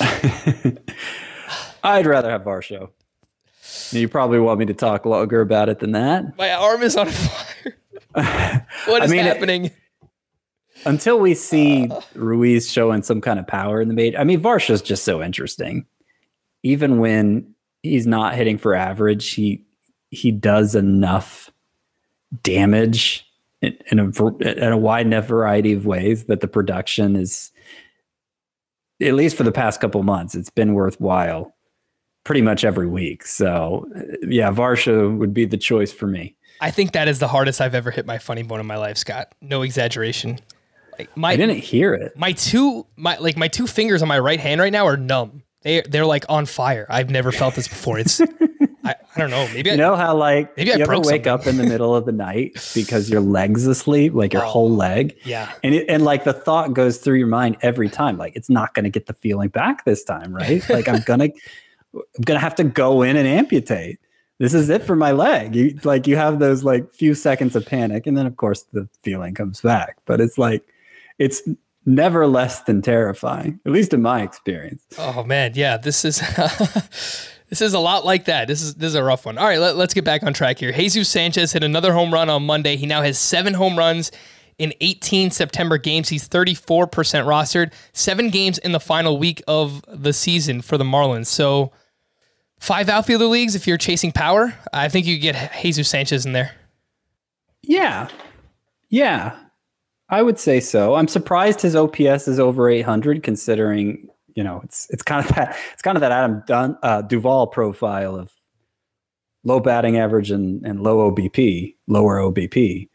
I'd 1.82 2.06
rather 2.06 2.30
have 2.30 2.42
Varsho. 2.42 2.90
You 3.92 4.08
probably 4.08 4.40
want 4.40 4.58
me 4.58 4.66
to 4.66 4.74
talk 4.74 5.06
longer 5.06 5.40
about 5.40 5.68
it 5.68 5.78
than 5.78 5.92
that. 5.92 6.36
My 6.36 6.52
arm 6.52 6.82
is 6.82 6.96
on 6.96 7.08
fire. 7.08 7.76
what 8.86 9.02
is 9.04 9.10
I 9.10 9.14
mean, 9.14 9.24
it- 9.24 9.26
happening? 9.26 9.70
Until 10.86 11.18
we 11.18 11.34
see 11.34 11.88
uh. 11.90 12.00
Ruiz 12.14 12.70
showing 12.70 13.02
some 13.02 13.20
kind 13.20 13.38
of 13.38 13.46
power 13.46 13.80
in 13.80 13.88
the 13.88 13.94
major. 13.94 14.18
I 14.18 14.24
mean, 14.24 14.40
Varsho's 14.40 14.82
just 14.82 15.04
so 15.04 15.22
interesting. 15.22 15.86
Even 16.62 16.98
when 16.98 17.54
he's 17.82 18.06
not 18.06 18.34
hitting 18.34 18.58
for 18.58 18.74
average, 18.74 19.32
he 19.32 19.64
he 20.10 20.30
does 20.30 20.74
enough 20.74 21.50
damage 22.42 23.26
in, 23.62 23.76
in 23.90 23.98
a 23.98 24.36
in 24.38 24.72
a 24.72 24.78
wide 24.78 25.06
enough 25.06 25.26
variety 25.26 25.72
of 25.72 25.86
ways 25.86 26.24
that 26.24 26.40
the 26.40 26.48
production 26.48 27.16
is 27.16 27.52
at 29.02 29.14
least 29.14 29.36
for 29.36 29.42
the 29.42 29.52
past 29.52 29.80
couple 29.80 30.02
months, 30.02 30.34
it's 30.34 30.50
been 30.50 30.74
worthwhile 30.74 31.54
pretty 32.24 32.40
much 32.40 32.64
every 32.64 32.86
week. 32.86 33.26
So 33.26 33.86
uh, 33.96 34.16
yeah, 34.22 34.50
Varsha 34.50 35.16
would 35.16 35.34
be 35.34 35.44
the 35.44 35.58
choice 35.58 35.92
for 35.92 36.06
me. 36.06 36.36
I 36.60 36.70
think 36.70 36.92
that 36.92 37.08
is 37.08 37.18
the 37.18 37.28
hardest 37.28 37.60
I've 37.60 37.74
ever 37.74 37.90
hit 37.90 38.06
my 38.06 38.18
funny 38.18 38.42
bone 38.42 38.60
in 38.60 38.66
my 38.66 38.76
life, 38.76 38.96
Scott. 38.96 39.34
No 39.42 39.62
exaggeration. 39.62 40.38
Like 40.98 41.10
I 41.22 41.36
didn't 41.36 41.58
hear 41.58 41.94
it. 41.94 42.16
my 42.16 42.32
two 42.32 42.86
my 42.96 43.16
like 43.18 43.36
my 43.36 43.48
two 43.48 43.66
fingers 43.66 44.02
on 44.02 44.08
my 44.08 44.18
right 44.18 44.40
hand 44.40 44.60
right 44.60 44.72
now 44.72 44.86
are 44.86 44.96
numb. 44.96 45.42
They 45.62 45.80
they're 45.82 46.06
like 46.06 46.24
on 46.28 46.46
fire. 46.46 46.86
I've 46.90 47.10
never 47.10 47.32
felt 47.32 47.54
this 47.54 47.68
before. 47.68 47.98
It's 47.98 48.20
I, 48.86 48.94
I 49.16 49.18
don't 49.18 49.30
know. 49.30 49.48
Maybe 49.54 49.70
You 49.70 49.74
I, 49.74 49.76
know 49.76 49.96
how 49.96 50.14
like 50.14 50.54
Maybe 50.58 50.72
I 50.72 50.76
you 50.76 50.82
ever 50.82 50.96
wake 51.00 51.24
something. 51.24 51.28
up 51.28 51.46
in 51.46 51.56
the 51.56 51.64
middle 51.64 51.96
of 51.96 52.04
the 52.04 52.12
night 52.12 52.52
because 52.74 53.08
your 53.08 53.22
leg's 53.22 53.66
asleep, 53.66 54.12
like 54.12 54.34
your 54.34 54.44
oh, 54.44 54.48
whole 54.48 54.70
leg. 54.70 55.16
yeah. 55.24 55.52
And 55.62 55.74
it, 55.74 55.86
and 55.88 56.04
like 56.04 56.24
the 56.24 56.34
thought 56.34 56.74
goes 56.74 56.98
through 56.98 57.16
your 57.16 57.26
mind 57.28 57.56
every 57.62 57.88
time, 57.88 58.18
like 58.18 58.36
it's 58.36 58.50
not 58.50 58.74
going 58.74 58.84
to 58.84 58.90
get 58.90 59.06
the 59.06 59.14
feeling 59.14 59.48
back 59.48 59.86
this 59.86 60.04
time, 60.04 60.34
right? 60.34 60.62
Like 60.68 60.86
I'm 60.86 61.00
gonna, 61.00 61.30
I'm 61.94 62.02
gonna 62.26 62.40
have 62.40 62.56
to 62.56 62.64
go 62.64 63.00
in 63.02 63.16
and 63.16 63.26
amputate. 63.26 64.00
This 64.38 64.52
is 64.52 64.68
it 64.68 64.82
for 64.82 64.96
my 64.96 65.12
leg. 65.12 65.54
You 65.54 65.78
like 65.84 66.06
you 66.06 66.16
have 66.16 66.38
those 66.40 66.62
like 66.64 66.92
few 66.92 67.14
seconds 67.14 67.56
of 67.56 67.64
panic, 67.64 68.06
and 68.06 68.18
then 68.18 68.26
of 68.26 68.36
course 68.36 68.66
the 68.72 68.86
feeling 69.02 69.32
comes 69.32 69.62
back. 69.62 69.96
But 70.04 70.20
it's 70.20 70.36
like, 70.36 70.62
it's 71.18 71.42
never 71.86 72.26
less 72.26 72.62
than 72.62 72.82
terrifying, 72.82 73.60
at 73.66 73.72
least 73.72 73.92
in 73.92 74.02
my 74.02 74.22
experience. 74.22 74.82
Oh 74.98 75.24
man, 75.24 75.52
yeah. 75.54 75.76
This 75.76 76.04
is 76.04 76.20
this 77.48 77.60
is 77.60 77.74
a 77.74 77.78
lot 77.78 78.04
like 78.04 78.26
that. 78.26 78.48
This 78.48 78.62
is 78.62 78.74
this 78.74 78.88
is 78.88 78.94
a 78.94 79.04
rough 79.04 79.26
one. 79.26 79.38
All 79.38 79.46
right, 79.46 79.58
let, 79.58 79.76
let's 79.76 79.94
get 79.94 80.04
back 80.04 80.22
on 80.22 80.32
track 80.32 80.58
here. 80.58 80.72
Jesus 80.72 81.08
Sanchez 81.08 81.52
hit 81.52 81.62
another 81.62 81.92
home 81.92 82.12
run 82.12 82.30
on 82.30 82.44
Monday. 82.44 82.76
He 82.76 82.86
now 82.86 83.02
has 83.02 83.18
seven 83.18 83.54
home 83.54 83.78
runs 83.78 84.10
in 84.58 84.72
18 84.80 85.30
September 85.30 85.78
games. 85.78 86.08
He's 86.08 86.28
34% 86.28 86.88
rostered. 86.90 87.72
Seven 87.92 88.30
games 88.30 88.58
in 88.58 88.72
the 88.72 88.80
final 88.80 89.18
week 89.18 89.42
of 89.48 89.82
the 89.88 90.12
season 90.12 90.62
for 90.62 90.78
the 90.78 90.84
Marlins. 90.84 91.26
So 91.26 91.72
five 92.60 92.88
outfielder 92.88 93.26
leagues. 93.26 93.54
If 93.54 93.66
you're 93.66 93.78
chasing 93.78 94.12
power, 94.12 94.54
I 94.72 94.88
think 94.88 95.06
you 95.06 95.18
get 95.18 95.52
Jesus 95.60 95.88
Sanchez 95.88 96.24
in 96.24 96.32
there. 96.32 96.52
Yeah. 97.62 98.08
Yeah. 98.88 99.36
I 100.14 100.22
would 100.22 100.38
say 100.38 100.60
so. 100.60 100.94
I'm 100.94 101.08
surprised 101.08 101.60
his 101.60 101.74
OPS 101.74 102.28
is 102.28 102.38
over 102.38 102.70
800 102.70 103.24
considering, 103.24 104.08
you 104.36 104.44
know, 104.44 104.60
it's 104.62 104.86
it's 104.90 105.02
kind 105.02 105.24
of 105.24 105.34
that 105.34 105.56
it's 105.72 105.82
kind 105.82 105.96
of 105.96 106.02
that 106.02 106.12
Adam 106.12 106.44
Dunn, 106.46 106.78
uh, 106.84 107.02
Duvall 107.02 107.48
profile 107.48 108.14
of 108.14 108.30
low 109.42 109.58
batting 109.58 109.98
average 109.98 110.30
and, 110.30 110.64
and 110.64 110.84
low 110.84 111.10
OBP, 111.10 111.74
lower 111.88 112.20
OBP. 112.20 112.88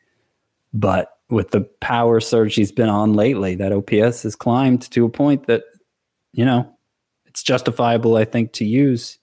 But 0.74 1.10
with 1.30 1.52
the 1.52 1.62
power 1.82 2.22
surge 2.22 2.56
he's 2.56 2.72
been 2.72 2.90
on 2.90 3.14
lately, 3.14 3.54
that 3.56 3.74
OPS 3.74 4.24
has 4.24 4.38
climbed 4.38 4.90
to 4.92 5.04
a 5.04 5.10
point 5.10 5.48
that, 5.48 5.64
you 6.32 6.46
know, 6.46 6.74
it's 7.26 7.44
justifiable, 7.44 8.16
I 8.16 8.24
think, 8.24 8.54
to 8.54 8.66
use 8.66 9.19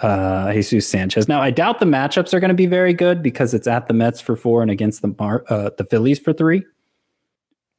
uh, 0.00 0.52
Jesus 0.52 0.88
Sanchez. 0.88 1.28
Now, 1.28 1.40
I 1.40 1.50
doubt 1.50 1.80
the 1.80 1.86
matchups 1.86 2.34
are 2.34 2.40
going 2.40 2.48
to 2.48 2.54
be 2.54 2.66
very 2.66 2.92
good 2.92 3.22
because 3.22 3.54
it's 3.54 3.66
at 3.66 3.88
the 3.88 3.94
Mets 3.94 4.20
for 4.20 4.36
four 4.36 4.62
and 4.62 4.70
against 4.70 5.02
the 5.02 5.14
Mar- 5.18 5.44
uh, 5.48 5.70
the 5.76 5.84
Phillies 5.84 6.18
for 6.18 6.32
three. 6.32 6.64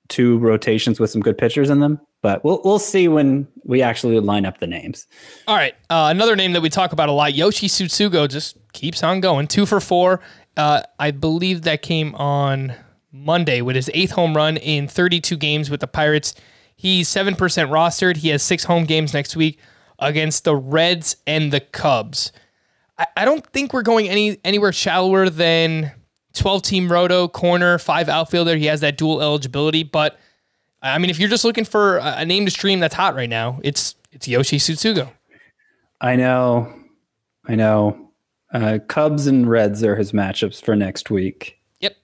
Two 0.09 0.37
rotations 0.39 0.99
with 0.99 1.09
some 1.09 1.21
good 1.21 1.37
pitchers 1.37 1.69
in 1.69 1.81
them, 1.81 1.99
but 2.21 2.43
we'll 2.45 2.61
we'll 2.63 2.79
see 2.79 3.09
when 3.09 3.45
we 3.65 3.81
actually 3.81 4.17
line 4.21 4.45
up 4.45 4.59
the 4.59 4.67
names. 4.67 5.05
All 5.47 5.55
right. 5.55 5.73
Uh, 5.89 6.07
another 6.09 6.35
name 6.35 6.53
that 6.53 6.61
we 6.61 6.69
talk 6.69 6.93
about 6.93 7.09
a 7.09 7.11
lot, 7.11 7.33
Yoshi 7.33 7.67
Tsutsugo, 7.67 8.29
just 8.29 8.57
keeps 8.71 9.03
on 9.03 9.19
going. 9.19 9.47
Two 9.47 9.65
for 9.65 9.81
four 9.81 10.21
Uh, 10.55 10.81
I 10.97 11.11
believe 11.11 11.63
that 11.63 11.81
came 11.81 12.15
on 12.15 12.73
Monday 13.11 13.61
with 13.61 13.75
his 13.75 13.91
eighth 13.93 14.11
home 14.11 14.33
run 14.35 14.55
in 14.57 14.87
32 14.87 15.35
games 15.35 15.69
with 15.69 15.81
the 15.81 15.87
Pirates. 15.87 16.33
He's 16.77 17.09
7% 17.09 17.35
rostered. 17.35 18.17
He 18.17 18.29
has 18.29 18.41
six 18.41 18.63
home 18.63 18.85
games 18.85 19.13
next 19.13 19.35
week 19.35 19.59
against 19.99 20.43
the 20.43 20.55
Reds 20.55 21.17
and 21.25 21.51
the 21.51 21.59
Cubs. 21.59 22.31
I, 22.97 23.07
I 23.17 23.25
don't 23.25 23.45
think 23.47 23.73
we're 23.73 23.83
going 23.83 24.09
any 24.09 24.39
anywhere 24.43 24.71
shallower 24.71 25.29
than 25.29 25.91
12 26.33 26.61
team 26.61 26.91
roto, 26.91 27.27
corner, 27.27 27.77
five 27.77 28.09
outfielder. 28.09 28.55
He 28.55 28.65
has 28.65 28.81
that 28.81 28.97
dual 28.97 29.21
eligibility. 29.21 29.83
But 29.83 30.19
I 30.81 30.97
mean, 30.97 31.09
if 31.09 31.19
you're 31.19 31.29
just 31.29 31.43
looking 31.43 31.65
for 31.65 31.97
a, 31.97 32.25
name 32.25 32.45
to 32.45 32.51
stream 32.51 32.79
that's 32.79 32.95
hot 32.95 33.15
right 33.15 33.29
now, 33.29 33.59
it's 33.63 33.95
it's 34.11 34.27
Yoshi 34.27 34.57
Tsutsugo. 34.57 35.11
I 35.99 36.15
know. 36.15 36.73
I 37.45 37.55
know. 37.55 38.11
Uh, 38.53 38.79
Cubs 38.87 39.27
and 39.27 39.49
Reds 39.49 39.83
are 39.83 39.95
his 39.95 40.11
matchups 40.11 40.61
for 40.61 40.75
next 40.75 41.09
week. 41.09 41.59
Yep. 41.79 41.97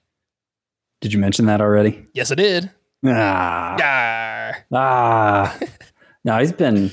Did 1.00 1.12
you 1.12 1.18
mention 1.18 1.46
that 1.46 1.60
already? 1.60 2.06
Yes, 2.12 2.30
I 2.30 2.34
did. 2.34 2.70
Ah. 3.06 3.76
Ah. 3.80 4.54
Ah. 4.72 5.58
no, 6.24 6.38
he's 6.38 6.52
been 6.52 6.92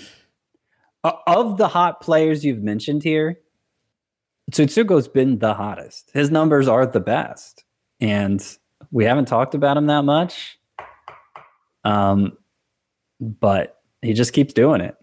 uh, 1.04 1.14
of 1.28 1.58
the 1.58 1.68
hot 1.68 2.02
players 2.02 2.44
you've 2.46 2.64
mentioned 2.64 3.04
here. 3.04 3.40
Tsutsugo's 4.52 5.08
been 5.08 5.40
the 5.40 5.54
hottest. 5.54 6.12
His 6.14 6.30
numbers 6.30 6.68
are 6.68 6.86
the 6.86 7.00
best, 7.00 7.64
and 8.00 8.46
we 8.92 9.06
haven't 9.06 9.28
talked 9.28 9.56
about 9.56 9.78
him 9.78 9.88
that 9.88 10.04
much. 10.04 10.60
Um, 11.84 12.38
but 13.20 13.82
he 14.02 14.14
just 14.14 14.34
keeps 14.34 14.54
doing 14.54 14.82
it. 14.82 14.96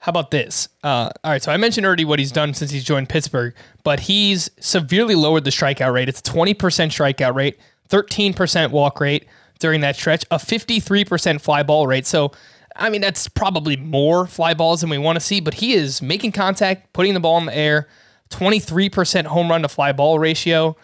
How 0.00 0.10
about 0.10 0.30
this? 0.30 0.68
Uh, 0.84 1.10
all 1.24 1.32
right, 1.32 1.42
so 1.42 1.50
I 1.50 1.56
mentioned 1.56 1.84
already 1.84 2.04
what 2.04 2.18
he's 2.18 2.30
done 2.30 2.54
since 2.54 2.70
he's 2.70 2.84
joined 2.84 3.08
Pittsburgh, 3.08 3.54
but 3.82 4.00
he's 4.00 4.48
severely 4.60 5.16
lowered 5.16 5.44
the 5.44 5.50
strikeout 5.50 5.92
rate. 5.92 6.08
It's 6.08 6.22
20% 6.22 6.54
strikeout 6.54 7.34
rate, 7.34 7.58
13% 7.88 8.70
walk 8.70 9.00
rate 9.00 9.26
during 9.58 9.80
that 9.80 9.96
stretch, 9.96 10.24
a 10.30 10.36
53% 10.36 11.40
fly 11.40 11.64
ball 11.64 11.86
rate. 11.88 12.06
So, 12.06 12.30
I 12.78 12.90
mean, 12.90 13.00
that's 13.00 13.28
probably 13.28 13.76
more 13.76 14.26
fly 14.26 14.54
balls 14.54 14.80
than 14.82 14.90
we 14.90 14.98
want 14.98 15.16
to 15.16 15.20
see, 15.20 15.40
but 15.40 15.54
he 15.54 15.72
is 15.74 16.00
making 16.00 16.32
contact, 16.32 16.92
putting 16.92 17.14
the 17.14 17.20
ball 17.20 17.38
in 17.38 17.46
the 17.46 17.56
air, 17.56 17.88
23% 18.30 19.26
home 19.26 19.50
run 19.50 19.62
to 19.62 19.68
fly 19.68 19.92
ball 19.92 20.18
ratio. 20.18 20.76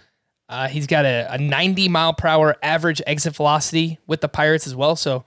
Uh, 0.48 0.68
he's 0.68 0.86
got 0.86 1.04
a, 1.04 1.26
a 1.30 1.38
90 1.38 1.88
mile 1.88 2.12
per 2.12 2.28
hour 2.28 2.56
average 2.62 3.00
exit 3.06 3.36
velocity 3.36 3.98
with 4.06 4.20
the 4.20 4.28
Pirates 4.28 4.66
as 4.66 4.74
well. 4.74 4.96
So, 4.96 5.24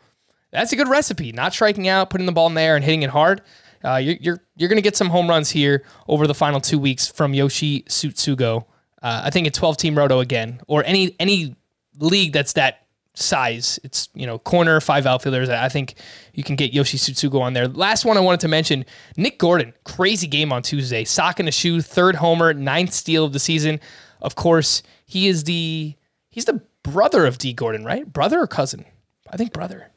that's 0.51 0.71
a 0.71 0.75
good 0.75 0.87
recipe. 0.87 1.31
Not 1.31 1.53
striking 1.53 1.87
out, 1.87 2.09
putting 2.09 2.25
the 2.25 2.31
ball 2.31 2.47
in 2.47 2.53
the 2.53 2.61
air, 2.61 2.75
and 2.75 2.83
hitting 2.83 3.03
it 3.03 3.09
hard. 3.09 3.41
Uh, 3.83 3.97
you're 3.97 4.15
you're, 4.19 4.39
you're 4.55 4.69
going 4.69 4.77
to 4.77 4.83
get 4.83 4.95
some 4.95 5.09
home 5.09 5.29
runs 5.29 5.49
here 5.49 5.83
over 6.07 6.25
the 6.27 6.33
final 6.33 6.59
two 6.59 6.79
weeks 6.79 7.07
from 7.07 7.33
Yoshi 7.33 7.83
Tsutsugo. 7.83 8.65
Uh, 9.01 9.21
I 9.25 9.29
think 9.29 9.47
a 9.47 9.51
12 9.51 9.77
team 9.77 9.97
roto 9.97 10.19
again, 10.19 10.61
or 10.67 10.83
any 10.85 11.15
any 11.19 11.55
league 11.99 12.33
that's 12.33 12.53
that 12.53 12.86
size. 13.17 13.79
It's 13.83 14.09
you 14.13 14.25
know 14.25 14.39
corner 14.39 14.79
five 14.79 15.05
outfielders. 15.05 15.49
I 15.49 15.69
think 15.69 15.95
you 16.33 16.43
can 16.43 16.55
get 16.55 16.73
Yoshi 16.73 16.97
Tsutsugo 16.97 17.41
on 17.41 17.53
there. 17.53 17.67
Last 17.67 18.05
one 18.05 18.17
I 18.17 18.21
wanted 18.21 18.41
to 18.41 18.47
mention: 18.47 18.85
Nick 19.15 19.39
Gordon, 19.39 19.73
crazy 19.83 20.27
game 20.27 20.51
on 20.51 20.61
Tuesday, 20.61 21.03
sock 21.03 21.39
in 21.39 21.45
the 21.45 21.51
shoe, 21.51 21.81
third 21.81 22.15
homer, 22.15 22.53
ninth 22.53 22.93
steal 22.93 23.25
of 23.25 23.33
the 23.33 23.39
season. 23.39 23.79
Of 24.21 24.35
course, 24.35 24.83
he 25.05 25.27
is 25.27 25.43
the 25.43 25.95
he's 26.29 26.45
the 26.45 26.61
brother 26.83 27.25
of 27.25 27.37
Dee 27.37 27.53
Gordon, 27.53 27.83
right? 27.83 28.11
Brother 28.11 28.39
or 28.39 28.47
cousin? 28.47 28.85
I 29.29 29.37
think 29.37 29.53
brother. 29.53 29.91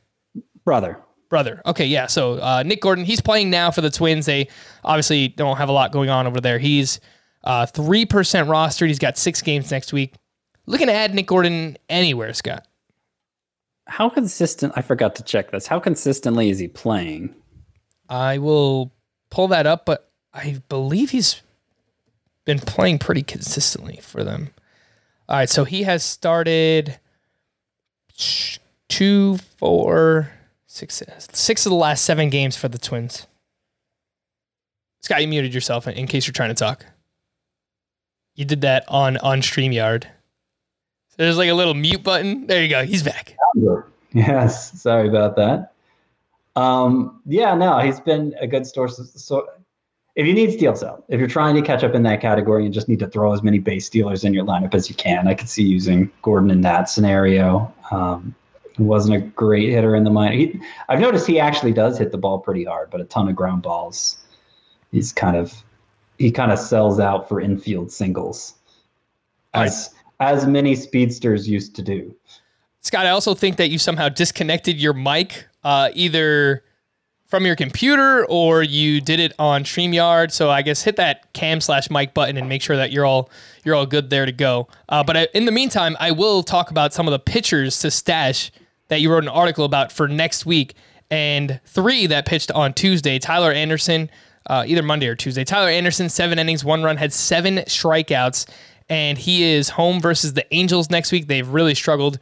Brother. 0.64 0.98
Brother. 1.28 1.62
Okay, 1.64 1.86
yeah. 1.86 2.08
So 2.08 2.34
uh, 2.40 2.64
Nick 2.64 2.80
Gordon, 2.80 3.04
he's 3.04 3.20
playing 3.20 3.50
now 3.50 3.70
for 3.70 3.82
the 3.82 3.90
Twins. 3.90 4.26
They 4.26 4.48
obviously 4.84 5.28
don't 5.28 5.56
have 5.58 5.68
a 5.68 5.72
lot 5.72 5.92
going 5.92 6.10
on 6.10 6.26
over 6.26 6.40
there. 6.40 6.58
He's 6.58 6.98
uh, 7.44 7.66
3% 7.66 8.06
rostered. 8.06 8.88
He's 8.88 8.98
got 8.98 9.16
six 9.16 9.40
games 9.40 9.70
next 9.70 9.92
week. 9.92 10.14
Looking 10.66 10.88
to 10.88 10.92
add 10.92 11.14
Nick 11.14 11.26
Gordon 11.26 11.76
anywhere, 11.88 12.34
Scott. 12.34 12.66
How 13.90 14.08
consistent? 14.08 14.72
I 14.76 14.82
forgot 14.82 15.16
to 15.16 15.24
check 15.24 15.50
this. 15.50 15.66
How 15.66 15.80
consistently 15.80 16.48
is 16.48 16.60
he 16.60 16.68
playing? 16.68 17.34
I 18.08 18.38
will 18.38 18.92
pull 19.30 19.48
that 19.48 19.66
up, 19.66 19.84
but 19.84 20.12
I 20.32 20.62
believe 20.68 21.10
he's 21.10 21.42
been 22.44 22.60
playing 22.60 23.00
pretty 23.00 23.24
consistently 23.24 23.98
for 24.00 24.22
them. 24.22 24.50
All 25.28 25.38
right, 25.38 25.50
so 25.50 25.64
he 25.64 25.82
has 25.82 26.04
started 26.04 27.00
two, 28.88 29.38
four, 29.58 30.30
six, 30.68 31.02
six 31.32 31.66
of 31.66 31.70
the 31.70 31.76
last 31.76 32.04
seven 32.04 32.30
games 32.30 32.56
for 32.56 32.68
the 32.68 32.78
Twins. 32.78 33.26
Scott, 35.02 35.20
you 35.20 35.26
muted 35.26 35.52
yourself 35.52 35.88
in 35.88 36.06
case 36.06 36.28
you're 36.28 36.32
trying 36.32 36.50
to 36.50 36.54
talk. 36.54 36.86
You 38.36 38.44
did 38.44 38.60
that 38.60 38.84
on 38.86 39.16
on 39.16 39.40
Streamyard. 39.40 40.04
So 40.04 41.16
there's 41.16 41.38
like 41.38 41.50
a 41.50 41.54
little 41.54 41.74
mute 41.74 42.04
button. 42.04 42.46
There 42.46 42.62
you 42.62 42.68
go. 42.68 42.84
He's 42.84 43.02
back. 43.02 43.36
Yes, 44.12 44.80
sorry 44.80 45.08
about 45.08 45.36
that. 45.36 45.72
Um, 46.56 47.20
yeah, 47.26 47.54
no, 47.54 47.78
he's 47.78 48.00
been 48.00 48.34
a 48.40 48.46
good 48.46 48.66
source. 48.66 49.00
So, 49.14 49.48
if 50.16 50.26
you 50.26 50.34
need 50.34 50.52
steal 50.52 50.74
sell, 50.74 51.04
if 51.08 51.20
you're 51.20 51.28
trying 51.28 51.54
to 51.54 51.62
catch 51.62 51.84
up 51.84 51.94
in 51.94 52.02
that 52.02 52.20
category 52.20 52.64
and 52.64 52.74
just 52.74 52.88
need 52.88 52.98
to 52.98 53.06
throw 53.06 53.32
as 53.32 53.42
many 53.42 53.58
base 53.58 53.86
stealers 53.86 54.24
in 54.24 54.34
your 54.34 54.44
lineup 54.44 54.74
as 54.74 54.88
you 54.88 54.96
can, 54.96 55.28
I 55.28 55.34
could 55.34 55.48
see 55.48 55.62
using 55.62 56.10
Gordon 56.22 56.50
in 56.50 56.62
that 56.62 56.88
scenario. 56.88 57.72
Um, 57.92 58.34
wasn't 58.78 59.16
a 59.16 59.20
great 59.20 59.70
hitter 59.70 59.94
in 59.94 60.04
the 60.04 60.10
minor. 60.10 60.34
He, 60.34 60.60
I've 60.88 61.00
noticed 61.00 61.26
he 61.26 61.38
actually 61.38 61.72
does 61.72 61.98
hit 61.98 62.12
the 62.12 62.18
ball 62.18 62.38
pretty 62.38 62.64
hard, 62.64 62.90
but 62.90 63.00
a 63.00 63.04
ton 63.04 63.28
of 63.28 63.36
ground 63.36 63.62
balls. 63.62 64.18
He's 64.90 65.12
kind 65.12 65.36
of 65.36 65.54
he 66.18 66.30
kind 66.30 66.52
of 66.52 66.58
sells 66.58 67.00
out 67.00 67.28
for 67.28 67.40
infield 67.40 67.92
singles, 67.92 68.54
as 69.54 69.94
as 70.18 70.46
many 70.46 70.74
speedsters 70.74 71.48
used 71.48 71.74
to 71.76 71.82
do. 71.82 72.14
Scott, 72.82 73.06
I 73.06 73.10
also 73.10 73.34
think 73.34 73.56
that 73.56 73.68
you 73.68 73.78
somehow 73.78 74.08
disconnected 74.08 74.80
your 74.80 74.94
mic, 74.94 75.46
uh, 75.64 75.90
either 75.94 76.64
from 77.30 77.46
your 77.46 77.54
computer 77.54 78.26
or 78.26 78.62
you 78.62 79.00
did 79.00 79.20
it 79.20 79.32
on 79.38 79.62
Streamyard. 79.62 80.32
So 80.32 80.50
I 80.50 80.62
guess 80.62 80.82
hit 80.82 80.96
that 80.96 81.32
cam 81.32 81.60
slash 81.60 81.88
mic 81.88 82.12
button 82.12 82.36
and 82.36 82.48
make 82.48 82.60
sure 82.60 82.76
that 82.76 82.90
you're 82.90 83.06
all 83.06 83.30
you're 83.64 83.76
all 83.76 83.86
good 83.86 84.10
there 84.10 84.26
to 84.26 84.32
go. 84.32 84.66
Uh, 84.88 85.04
but 85.04 85.16
I, 85.16 85.28
in 85.32 85.44
the 85.44 85.52
meantime, 85.52 85.96
I 86.00 86.10
will 86.10 86.42
talk 86.42 86.70
about 86.70 86.92
some 86.92 87.06
of 87.06 87.12
the 87.12 87.18
pitchers 87.18 87.78
to 87.80 87.90
stash 87.90 88.50
that 88.88 89.00
you 89.00 89.12
wrote 89.12 89.22
an 89.22 89.28
article 89.28 89.64
about 89.64 89.92
for 89.92 90.08
next 90.08 90.44
week, 90.44 90.74
and 91.10 91.60
three 91.64 92.06
that 92.06 92.26
pitched 92.26 92.50
on 92.50 92.74
Tuesday. 92.74 93.18
Tyler 93.20 93.52
Anderson, 93.52 94.10
uh, 94.46 94.64
either 94.66 94.82
Monday 94.82 95.06
or 95.06 95.14
Tuesday. 95.14 95.44
Tyler 95.44 95.68
Anderson, 95.68 96.08
seven 96.08 96.38
innings, 96.38 96.64
one 96.64 96.82
run, 96.82 96.96
had 96.96 97.12
seven 97.12 97.58
strikeouts, 97.58 98.48
and 98.88 99.18
he 99.18 99.44
is 99.44 99.68
home 99.68 100.00
versus 100.00 100.32
the 100.32 100.52
Angels 100.52 100.90
next 100.90 101.12
week. 101.12 101.28
They've 101.28 101.46
really 101.46 101.76
struggled 101.76 102.18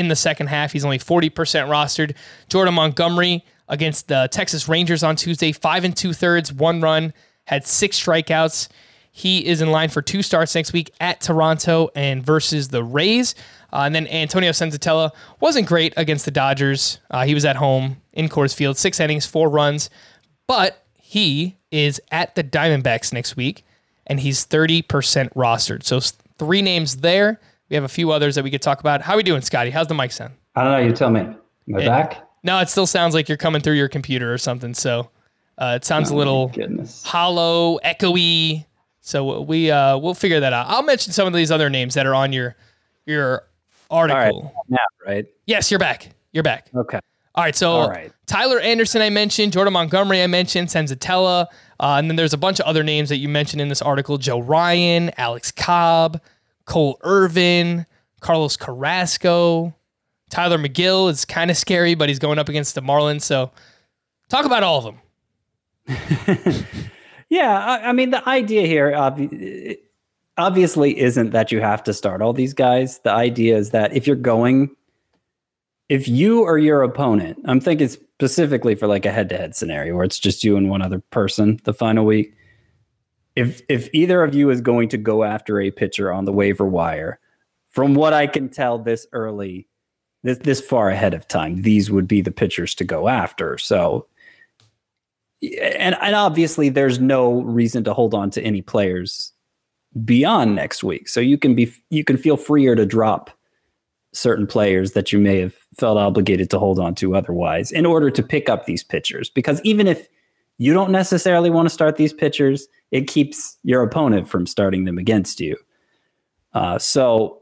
in 0.00 0.08
the 0.08 0.16
second 0.16 0.46
half. 0.46 0.72
He's 0.72 0.84
only 0.84 0.98
40% 0.98 1.30
rostered. 1.68 2.16
Jordan 2.48 2.74
Montgomery 2.74 3.44
against 3.68 4.08
the 4.08 4.28
Texas 4.32 4.66
Rangers 4.66 5.04
on 5.04 5.14
Tuesday, 5.14 5.52
five 5.52 5.84
and 5.84 5.94
two 5.96 6.12
thirds, 6.14 6.52
one 6.52 6.80
run, 6.80 7.12
had 7.44 7.66
six 7.66 8.02
strikeouts. 8.02 8.68
He 9.12 9.46
is 9.46 9.60
in 9.60 9.70
line 9.70 9.90
for 9.90 10.00
two 10.00 10.22
starts 10.22 10.54
next 10.54 10.72
week 10.72 10.90
at 11.00 11.20
Toronto 11.20 11.90
and 11.94 12.24
versus 12.24 12.68
the 12.68 12.82
Rays. 12.82 13.34
Uh, 13.72 13.82
and 13.82 13.94
then 13.94 14.06
Antonio 14.08 14.50
Senzatela 14.50 15.10
wasn't 15.38 15.68
great 15.68 15.92
against 15.96 16.24
the 16.24 16.30
Dodgers. 16.30 16.98
Uh, 17.10 17.26
he 17.26 17.34
was 17.34 17.44
at 17.44 17.56
home 17.56 17.98
in 18.14 18.28
Coors 18.28 18.54
Field, 18.54 18.78
six 18.78 18.98
innings, 18.98 19.26
four 19.26 19.50
runs, 19.50 19.90
but 20.46 20.84
he 20.98 21.58
is 21.70 22.00
at 22.10 22.34
the 22.36 22.42
Diamondbacks 22.42 23.12
next 23.12 23.36
week, 23.36 23.64
and 24.06 24.20
he's 24.20 24.46
30% 24.46 24.84
rostered. 25.34 25.84
So 25.84 26.00
three 26.38 26.62
names 26.62 26.98
there. 26.98 27.38
We 27.70 27.76
have 27.76 27.84
a 27.84 27.88
few 27.88 28.10
others 28.10 28.34
that 28.34 28.44
we 28.44 28.50
could 28.50 28.62
talk 28.62 28.80
about. 28.80 29.00
How 29.00 29.14
are 29.14 29.16
we 29.16 29.22
doing, 29.22 29.40
Scotty? 29.42 29.70
How's 29.70 29.86
the 29.86 29.94
mic 29.94 30.10
sound? 30.12 30.34
I 30.56 30.64
don't 30.64 30.72
know. 30.72 30.78
You 30.86 30.92
tell 30.92 31.10
me. 31.10 31.20
Am 31.20 31.36
I 31.76 31.80
It- 31.80 31.86
back? 31.86 32.26
No, 32.42 32.58
it 32.58 32.68
still 32.70 32.86
sounds 32.86 33.14
like 33.14 33.28
you're 33.28 33.36
coming 33.38 33.60
through 33.60 33.74
your 33.74 33.88
computer 33.88 34.32
or 34.32 34.38
something. 34.38 34.72
So 34.74 35.10
uh, 35.58 35.74
it 35.76 35.84
sounds 35.84 36.10
a 36.10 36.14
Oh, 36.14 36.16
little 36.16 36.48
goodness. 36.48 37.04
hollow, 37.04 37.78
echoey. 37.84 38.64
So 39.02 39.42
we 39.42 39.70
uh, 39.70 39.98
we'll 39.98 40.14
figure 40.14 40.40
that 40.40 40.52
out. 40.52 40.66
I'll 40.68 40.82
mention 40.82 41.12
some 41.12 41.26
of 41.26 41.34
these 41.34 41.50
other 41.50 41.68
names 41.68 41.94
that 41.94 42.06
are 42.06 42.14
on 42.14 42.32
your 42.32 42.56
your 43.06 43.44
All 43.90 44.02
right. 44.06 44.10
article. 44.10 44.54
Now, 44.68 44.78
right? 45.06 45.26
Yes, 45.46 45.70
you're 45.70 45.78
back. 45.80 46.08
You're 46.32 46.42
back. 46.42 46.68
Okay. 46.74 46.98
All 47.34 47.44
right. 47.44 47.54
So 47.54 47.72
All 47.72 47.90
right. 47.90 48.10
Tyler 48.26 48.58
Anderson, 48.58 49.02
I 49.02 49.10
mentioned. 49.10 49.52
Jordan 49.52 49.74
Montgomery, 49.74 50.22
I 50.22 50.26
mentioned. 50.26 50.68
Senzatela, 50.68 51.46
Uh, 51.78 51.96
and 51.98 52.08
then 52.08 52.16
there's 52.16 52.32
a 52.32 52.38
bunch 52.38 52.58
of 52.58 52.64
other 52.66 52.82
names 52.82 53.10
that 53.10 53.16
you 53.18 53.28
mentioned 53.28 53.60
in 53.60 53.68
this 53.68 53.82
article 53.82 54.16
Joe 54.16 54.40
Ryan, 54.40 55.10
Alex 55.18 55.52
Cobb, 55.52 56.20
Cole 56.70 56.98
Irvin, 57.02 57.84
Carlos 58.20 58.56
Carrasco. 58.56 59.74
Tylor 60.30 60.58
Megill 60.58 61.10
is 61.10 61.24
kind 61.24 61.50
of 61.50 61.56
scary, 61.56 61.94
but 61.94 62.08
he's 62.08 62.20
going 62.20 62.38
up 62.38 62.48
against 62.48 62.74
the 62.74 62.80
Marlins. 62.80 63.22
So 63.22 63.50
talk 64.30 64.46
about 64.46 64.62
all 64.62 64.86
of 64.86 64.94
them. 65.86 66.66
Yeah, 67.30 67.64
I, 67.64 67.90
I 67.90 67.92
mean 67.92 68.10
the 68.10 68.28
idea 68.28 68.66
here 68.66 68.90
obvi- 68.90 69.78
obviously 70.36 70.98
isn't 70.98 71.30
that 71.30 71.52
you 71.52 71.60
have 71.60 71.82
to 71.84 71.94
start 71.94 72.20
all 72.20 72.32
these 72.32 72.52
guys. 72.52 72.98
The 72.98 73.12
idea 73.12 73.56
is 73.56 73.70
that 73.70 73.94
if 73.94 74.06
you're 74.06 74.16
going, 74.16 74.74
if 75.88 76.08
you 76.08 76.42
or 76.42 76.58
your 76.58 76.82
opponent, 76.82 77.38
I'm 77.44 77.60
thinking 77.60 77.88
specifically 77.88 78.74
for 78.74 78.88
like 78.88 79.06
a 79.06 79.12
head-to-head 79.12 79.54
scenario 79.54 79.94
where 79.94 80.04
it's 80.04 80.18
just 80.18 80.42
you 80.42 80.56
and 80.56 80.68
one 80.68 80.82
other 80.82 80.98
person 81.10 81.60
the 81.62 81.72
final 81.72 82.04
week. 82.04 82.34
If 83.36 83.62
if 83.68 83.88
either 83.92 84.22
of 84.22 84.34
you 84.34 84.50
is 84.50 84.60
going 84.60 84.88
to 84.90 84.98
go 84.98 85.24
after 85.24 85.60
a 85.60 85.70
pitcher 85.70 86.12
on 86.12 86.24
the 86.24 86.32
waiver 86.32 86.66
wire, 86.66 87.18
from 87.68 87.94
what 87.94 88.12
I 88.12 88.26
can 88.26 88.48
tell 88.48 88.78
this 88.78 89.06
early, 89.12 89.68
this 90.22 90.38
this 90.38 90.60
far 90.60 90.90
ahead 90.90 91.14
of 91.14 91.28
time, 91.28 91.62
these 91.62 91.90
would 91.90 92.08
be 92.08 92.20
the 92.20 92.32
pitchers 92.32 92.74
to 92.76 92.84
go 92.84 93.08
after. 93.08 93.58
So 93.58 94.06
and 95.42 95.96
and 96.00 96.14
obviously 96.14 96.68
there's 96.68 96.98
no 96.98 97.42
reason 97.42 97.84
to 97.84 97.94
hold 97.94 98.14
on 98.14 98.30
to 98.30 98.42
any 98.42 98.62
players 98.62 99.32
beyond 100.04 100.54
next 100.54 100.84
week. 100.84 101.08
So 101.08 101.20
you 101.20 101.38
can 101.38 101.54
be 101.54 101.72
you 101.88 102.04
can 102.04 102.16
feel 102.16 102.36
freer 102.36 102.74
to 102.74 102.86
drop 102.86 103.30
certain 104.12 104.46
players 104.46 104.92
that 104.92 105.12
you 105.12 105.18
may 105.18 105.38
have 105.38 105.54
felt 105.78 105.96
obligated 105.96 106.50
to 106.50 106.58
hold 106.58 106.78
on 106.78 106.94
to 106.96 107.14
otherwise 107.14 107.70
in 107.70 107.86
order 107.86 108.10
to 108.10 108.22
pick 108.22 108.48
up 108.48 108.66
these 108.66 108.82
pitchers 108.82 109.30
because 109.30 109.60
even 109.62 109.86
if 109.86 110.08
you 110.60 110.74
don't 110.74 110.92
necessarily 110.92 111.48
want 111.48 111.64
to 111.64 111.70
start 111.70 111.96
these 111.96 112.12
pitchers, 112.12 112.68
it 112.90 113.08
keeps 113.08 113.56
your 113.62 113.82
opponent 113.82 114.28
from 114.28 114.46
starting 114.46 114.84
them 114.84 114.98
against 114.98 115.40
you. 115.40 115.56
Uh, 116.52 116.78
so 116.78 117.40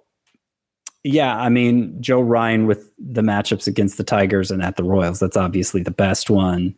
yeah, 1.03 1.37
I 1.37 1.49
mean 1.49 2.01
Joe 2.01 2.21
Ryan 2.21 2.69
with 2.69 2.93
the 2.97 3.23
matchups 3.23 3.67
against 3.67 3.97
the 3.97 4.05
Tigers 4.05 4.53
and 4.53 4.63
at 4.63 4.77
the 4.77 4.85
Royals, 4.85 5.19
that's 5.19 5.37
obviously 5.37 5.83
the 5.83 5.91
best 5.91 6.31
one. 6.31 6.77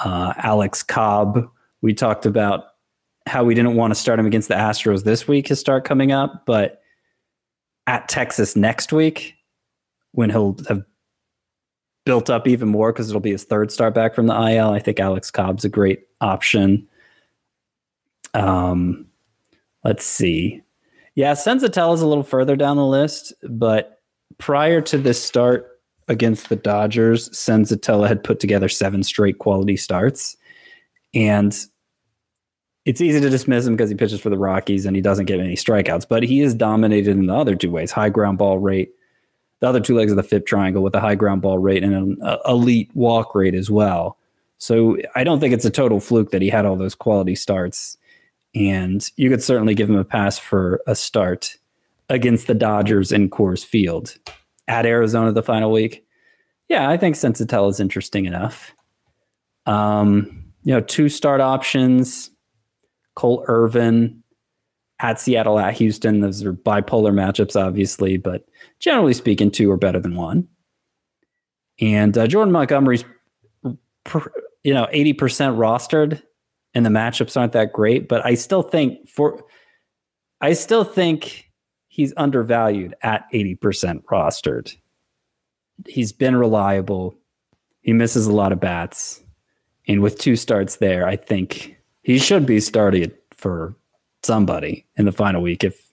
Uh, 0.00 0.34
Alex 0.38 0.82
Cobb, 0.82 1.48
we 1.82 1.94
talked 1.94 2.26
about 2.26 2.64
how 3.26 3.44
we 3.44 3.54
didn't 3.54 3.76
want 3.76 3.92
to 3.92 4.00
start 4.00 4.18
him 4.18 4.26
against 4.26 4.48
the 4.48 4.54
Astros 4.54 5.04
this 5.04 5.28
week, 5.28 5.46
his 5.46 5.60
start 5.60 5.84
coming 5.84 6.10
up, 6.10 6.46
but 6.46 6.82
at 7.86 8.08
Texas 8.08 8.56
next 8.56 8.92
week, 8.92 9.36
when 10.10 10.30
he'll 10.30 10.56
have 10.68 10.82
built 12.04 12.30
up 12.30 12.48
even 12.48 12.68
more 12.68 12.92
because 12.92 13.08
it'll 13.08 13.20
be 13.20 13.32
his 13.32 13.44
third 13.44 13.70
start 13.70 13.94
back 13.94 14.14
from 14.14 14.26
the 14.26 14.34
IL, 14.34 14.70
I 14.70 14.78
think 14.78 15.00
Alex 15.00 15.30
Cobb's 15.30 15.64
a 15.64 15.68
great 15.68 16.06
option. 16.20 16.88
Um, 18.34 19.06
let's 19.84 20.04
see. 20.04 20.62
Yeah, 21.14 21.32
Senzatela 21.32 21.94
is 21.94 22.02
a 22.02 22.06
little 22.06 22.22
further 22.22 22.56
down 22.56 22.76
the 22.76 22.86
list, 22.86 23.32
but 23.48 24.00
prior 24.38 24.80
to 24.82 24.98
this 24.98 25.22
start, 25.22 25.70
against 26.10 26.48
the 26.48 26.56
Dodgers, 26.56 27.30
Senzatela 27.30 28.08
had 28.08 28.24
put 28.24 28.40
together 28.40 28.68
seven 28.68 29.04
straight 29.04 29.38
quality 29.38 29.76
starts. 29.76 30.36
And 31.14 31.56
it's 32.84 33.00
easy 33.00 33.20
to 33.20 33.30
dismiss 33.30 33.64
him 33.64 33.74
because 33.74 33.90
he 33.90 33.96
pitches 33.96 34.20
for 34.20 34.28
the 34.28 34.38
Rockies 34.38 34.86
and 34.86 34.96
he 34.96 35.02
doesn't 35.02 35.26
get 35.26 35.38
any 35.38 35.54
strikeouts, 35.54 36.08
but 36.08 36.24
he 36.24 36.40
is 36.40 36.52
dominated 36.52 37.12
in 37.12 37.26
the 37.26 37.34
other 37.34 37.54
two 37.54 37.70
ways 37.70 37.92
high 37.92 38.08
ground 38.08 38.38
ball 38.38 38.58
rate, 38.58 38.90
the 39.60 39.68
other 39.68 39.80
two 39.80 39.94
legs 39.94 40.10
of 40.10 40.16
the 40.16 40.22
FIP 40.22 40.46
triangle 40.46 40.82
with 40.82 40.94
a 40.94 41.00
high 41.00 41.14
ground 41.14 41.42
ball 41.42 41.58
rate 41.58 41.84
and 41.84 41.94
an 41.94 42.18
uh, 42.22 42.38
elite 42.46 42.90
walk 42.94 43.34
rate 43.34 43.54
as 43.54 43.70
well. 43.70 44.16
So 44.58 44.98
I 45.14 45.24
don't 45.24 45.40
think 45.40 45.54
it's 45.54 45.64
a 45.64 45.70
total 45.70 46.00
fluke 46.00 46.30
that 46.32 46.42
he 46.42 46.48
had 46.48 46.66
all 46.66 46.76
those 46.76 46.94
quality 46.94 47.34
starts. 47.34 47.96
And 48.54 49.08
you 49.16 49.30
could 49.30 49.42
certainly 49.42 49.74
give 49.74 49.88
him 49.88 49.96
a 49.96 50.04
pass 50.04 50.38
for 50.38 50.82
a 50.86 50.94
start 50.94 51.56
against 52.08 52.46
the 52.46 52.54
Dodgers 52.54 53.12
in 53.12 53.30
Coors 53.30 53.64
Field 53.64 54.16
at 54.66 54.86
Arizona 54.86 55.32
the 55.32 55.42
final 55.42 55.70
week. 55.70 56.04
Yeah, 56.68 56.88
I 56.88 56.96
think 56.96 57.16
Senzatela 57.16 57.70
is 57.70 57.80
interesting 57.80 58.26
enough. 58.26 58.74
Um, 59.66 60.52
you 60.62 60.74
know, 60.74 60.80
two 60.80 61.08
start 61.08 61.40
options, 61.40 62.30
Cole 63.14 63.44
Irvin 63.48 64.22
at 65.00 65.20
Seattle 65.20 65.58
at 65.58 65.74
Houston. 65.74 66.20
Those 66.20 66.44
are 66.44 66.52
bipolar 66.52 67.12
matchups, 67.12 67.60
obviously, 67.60 68.16
but 68.16 68.44
generally 68.80 69.12
speaking, 69.12 69.50
two 69.50 69.70
are 69.70 69.76
better 69.76 70.00
than 70.00 70.16
one. 70.16 70.48
And 71.80 72.16
uh, 72.16 72.26
Jordan 72.26 72.52
Montgomery's, 72.52 73.04
you 74.64 74.74
know, 74.74 74.86
80% 74.92 75.14
rostered 75.56 76.22
and 76.74 76.84
the 76.84 76.90
matchups 76.90 77.38
aren't 77.38 77.52
that 77.52 77.72
great, 77.72 78.08
but 78.08 78.24
I 78.24 78.34
still 78.34 78.62
think 78.62 79.08
for, 79.08 79.44
I 80.40 80.52
still 80.52 80.84
think 80.84 81.50
he's 81.88 82.12
undervalued 82.16 82.94
at 83.02 83.26
80% 83.32 84.04
rostered. 84.04 84.76
He's 85.86 86.12
been 86.12 86.36
reliable. 86.36 87.14
He 87.80 87.92
misses 87.92 88.26
a 88.26 88.32
lot 88.32 88.52
of 88.52 88.60
bats. 88.60 89.22
And 89.88 90.02
with 90.02 90.18
two 90.18 90.36
starts 90.36 90.76
there, 90.76 91.06
I 91.06 91.16
think 91.16 91.76
he 92.02 92.18
should 92.18 92.46
be 92.46 92.60
started 92.60 93.16
for 93.32 93.74
somebody 94.22 94.86
in 94.96 95.06
the 95.06 95.12
final 95.12 95.42
week 95.42 95.64
if 95.64 95.90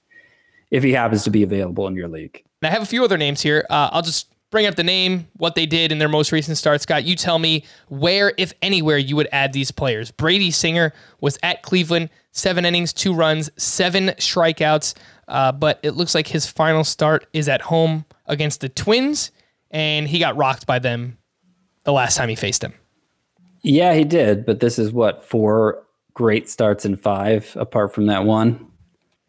if 0.69 0.83
he 0.83 0.91
happens 0.91 1.23
to 1.23 1.29
be 1.29 1.43
available 1.43 1.87
in 1.87 1.95
your 1.95 2.09
league. 2.09 2.43
I 2.63 2.69
have 2.69 2.81
a 2.81 2.87
few 2.87 3.03
other 3.03 3.17
names 3.17 3.41
here. 3.41 3.65
Uh, 3.69 3.89
I'll 3.91 4.01
just 4.01 4.33
bring 4.49 4.65
up 4.65 4.75
the 4.75 4.83
name, 4.83 5.27
what 5.37 5.55
they 5.55 5.65
did 5.65 5.91
in 5.91 5.97
their 5.97 6.09
most 6.09 6.31
recent 6.31 6.57
start. 6.57 6.81
Scott, 6.81 7.03
you 7.03 7.15
tell 7.15 7.37
me 7.37 7.63
where, 7.89 8.33
if 8.37 8.53
anywhere, 8.61 8.97
you 8.97 9.15
would 9.15 9.27
add 9.31 9.53
these 9.53 9.71
players. 9.71 10.11
Brady 10.11 10.51
Singer 10.51 10.93
was 11.19 11.37
at 11.43 11.61
Cleveland, 11.63 12.09
seven 12.31 12.65
innings, 12.65 12.93
two 12.93 13.13
runs, 13.13 13.49
seven 13.57 14.07
strikeouts. 14.17 14.95
Uh, 15.27 15.51
but 15.51 15.79
it 15.83 15.91
looks 15.91 16.15
like 16.15 16.27
his 16.27 16.47
final 16.47 16.83
start 16.83 17.27
is 17.33 17.49
at 17.49 17.61
home 17.61 18.05
against 18.25 18.61
the 18.61 18.69
Twins, 18.69 19.31
and 19.71 20.07
he 20.07 20.19
got 20.19 20.37
rocked 20.37 20.65
by 20.65 20.79
them 20.79 21.17
the 21.83 21.91
last 21.91 22.15
time 22.15 22.29
he 22.29 22.35
faced 22.35 22.61
them. 22.61 22.73
Yeah, 23.61 23.93
he 23.93 24.05
did. 24.05 24.45
But 24.45 24.61
this 24.61 24.79
is 24.79 24.91
what 24.93 25.25
four 25.25 25.83
great 26.13 26.49
starts 26.49 26.85
in 26.85 26.95
five, 26.95 27.51
apart 27.59 27.93
from 27.93 28.05
that 28.05 28.23
one. 28.23 28.65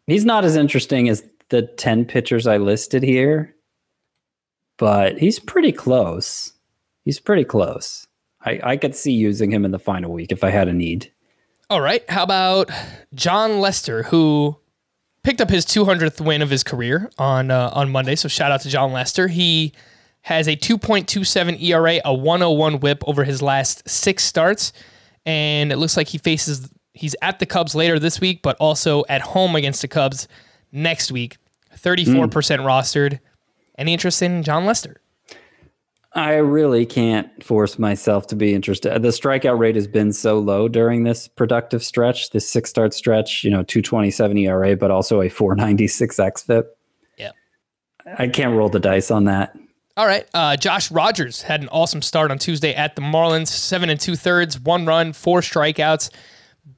He's 0.07 0.25
not 0.25 0.45
as 0.45 0.55
interesting 0.55 1.09
as 1.09 1.23
the 1.49 1.63
10 1.63 2.05
pitchers 2.05 2.47
I 2.47 2.57
listed 2.57 3.03
here, 3.03 3.55
but 4.77 5.19
he's 5.19 5.39
pretty 5.39 5.71
close. 5.71 6.53
He's 7.05 7.19
pretty 7.19 7.43
close. 7.43 8.07
I, 8.41 8.59
I 8.63 8.77
could 8.77 8.95
see 8.95 9.11
using 9.11 9.51
him 9.51 9.65
in 9.65 9.71
the 9.71 9.79
final 9.79 10.11
week 10.11 10.31
if 10.31 10.43
I 10.43 10.49
had 10.49 10.67
a 10.67 10.73
need. 10.73 11.11
All 11.69 11.81
right. 11.81 12.07
How 12.09 12.23
about 12.23 12.71
Jon 13.13 13.59
Lester, 13.59 14.03
who 14.03 14.57
picked 15.23 15.41
up 15.41 15.49
his 15.49 15.65
200th 15.65 16.21
win 16.21 16.41
of 16.41 16.49
his 16.49 16.63
career 16.63 17.09
on 17.17 17.51
uh, 17.51 17.69
on 17.73 17.89
Monday. 17.91 18.15
So 18.15 18.27
shout 18.27 18.51
out 18.51 18.61
to 18.61 18.69
Jon 18.69 18.91
Lester. 18.91 19.27
He 19.27 19.73
has 20.21 20.47
a 20.47 20.55
2.27 20.55 21.61
ERA, 21.61 21.99
a 22.03 22.13
101 22.13 22.79
WHIP 22.79 23.03
over 23.07 23.23
his 23.23 23.41
last 23.41 23.87
six 23.87 24.23
starts, 24.23 24.73
and 25.25 25.71
it 25.71 25.77
looks 25.77 25.95
like 25.97 26.07
he 26.07 26.17
faces 26.17 26.69
he's 26.93 27.15
at 27.21 27.39
the 27.39 27.45
Cubs 27.45 27.75
later 27.75 27.99
this 27.99 28.19
week, 28.19 28.41
but 28.41 28.57
also 28.57 29.03
at 29.09 29.21
home 29.21 29.55
against 29.55 29.81
the 29.81 29.87
Cubs 29.87 30.27
next 30.71 31.11
week. 31.11 31.37
34% 31.81 32.29
mm. 32.29 32.29
rostered. 32.63 33.19
Any 33.77 33.93
interest 33.93 34.21
in 34.21 34.43
Jon 34.43 34.65
Lester? 34.65 35.01
I 36.13 36.35
really 36.35 36.85
can't 36.85 37.43
force 37.43 37.77
myself 37.77 38.27
to 38.27 38.35
be 38.35 38.53
interested. 38.53 38.99
The 39.01 39.09
strikeout 39.09 39.59
rate 39.59 39.75
has 39.75 39.87
been 39.87 40.11
so 40.11 40.39
low 40.39 40.67
during 40.67 41.03
this 41.03 41.27
productive 41.27 41.83
stretch, 41.83 42.31
this 42.31 42.49
six 42.49 42.69
start 42.69 42.93
stretch, 42.93 43.43
you 43.43 43.51
know, 43.51 43.61
227 43.63 44.37
ERA, 44.37 44.75
but 44.75 44.89
also 44.89 45.21
a 45.21 45.29
496 45.29 46.17
XFIP. 46.17 46.63
Yeah. 47.17 47.31
I 48.17 48.27
can't 48.27 48.55
roll 48.55 48.69
the 48.69 48.79
dice 48.79 49.11
on 49.11 49.25
that. 49.25 49.55
All 49.97 50.07
right. 50.07 50.27
Uh, 50.33 50.55
Josh 50.55 50.89
Rogers 50.89 51.43
had 51.43 51.61
an 51.61 51.69
awesome 51.69 52.01
start 52.01 52.31
on 52.31 52.39
Tuesday 52.39 52.73
at 52.73 52.95
the 52.95 53.01
Marlins, 53.01 53.47
seven 53.47 53.89
and 53.89 53.99
two 53.99 54.15
thirds, 54.15 54.59
one 54.59 54.85
run, 54.85 55.13
four 55.13 55.41
strikeouts. 55.41 56.09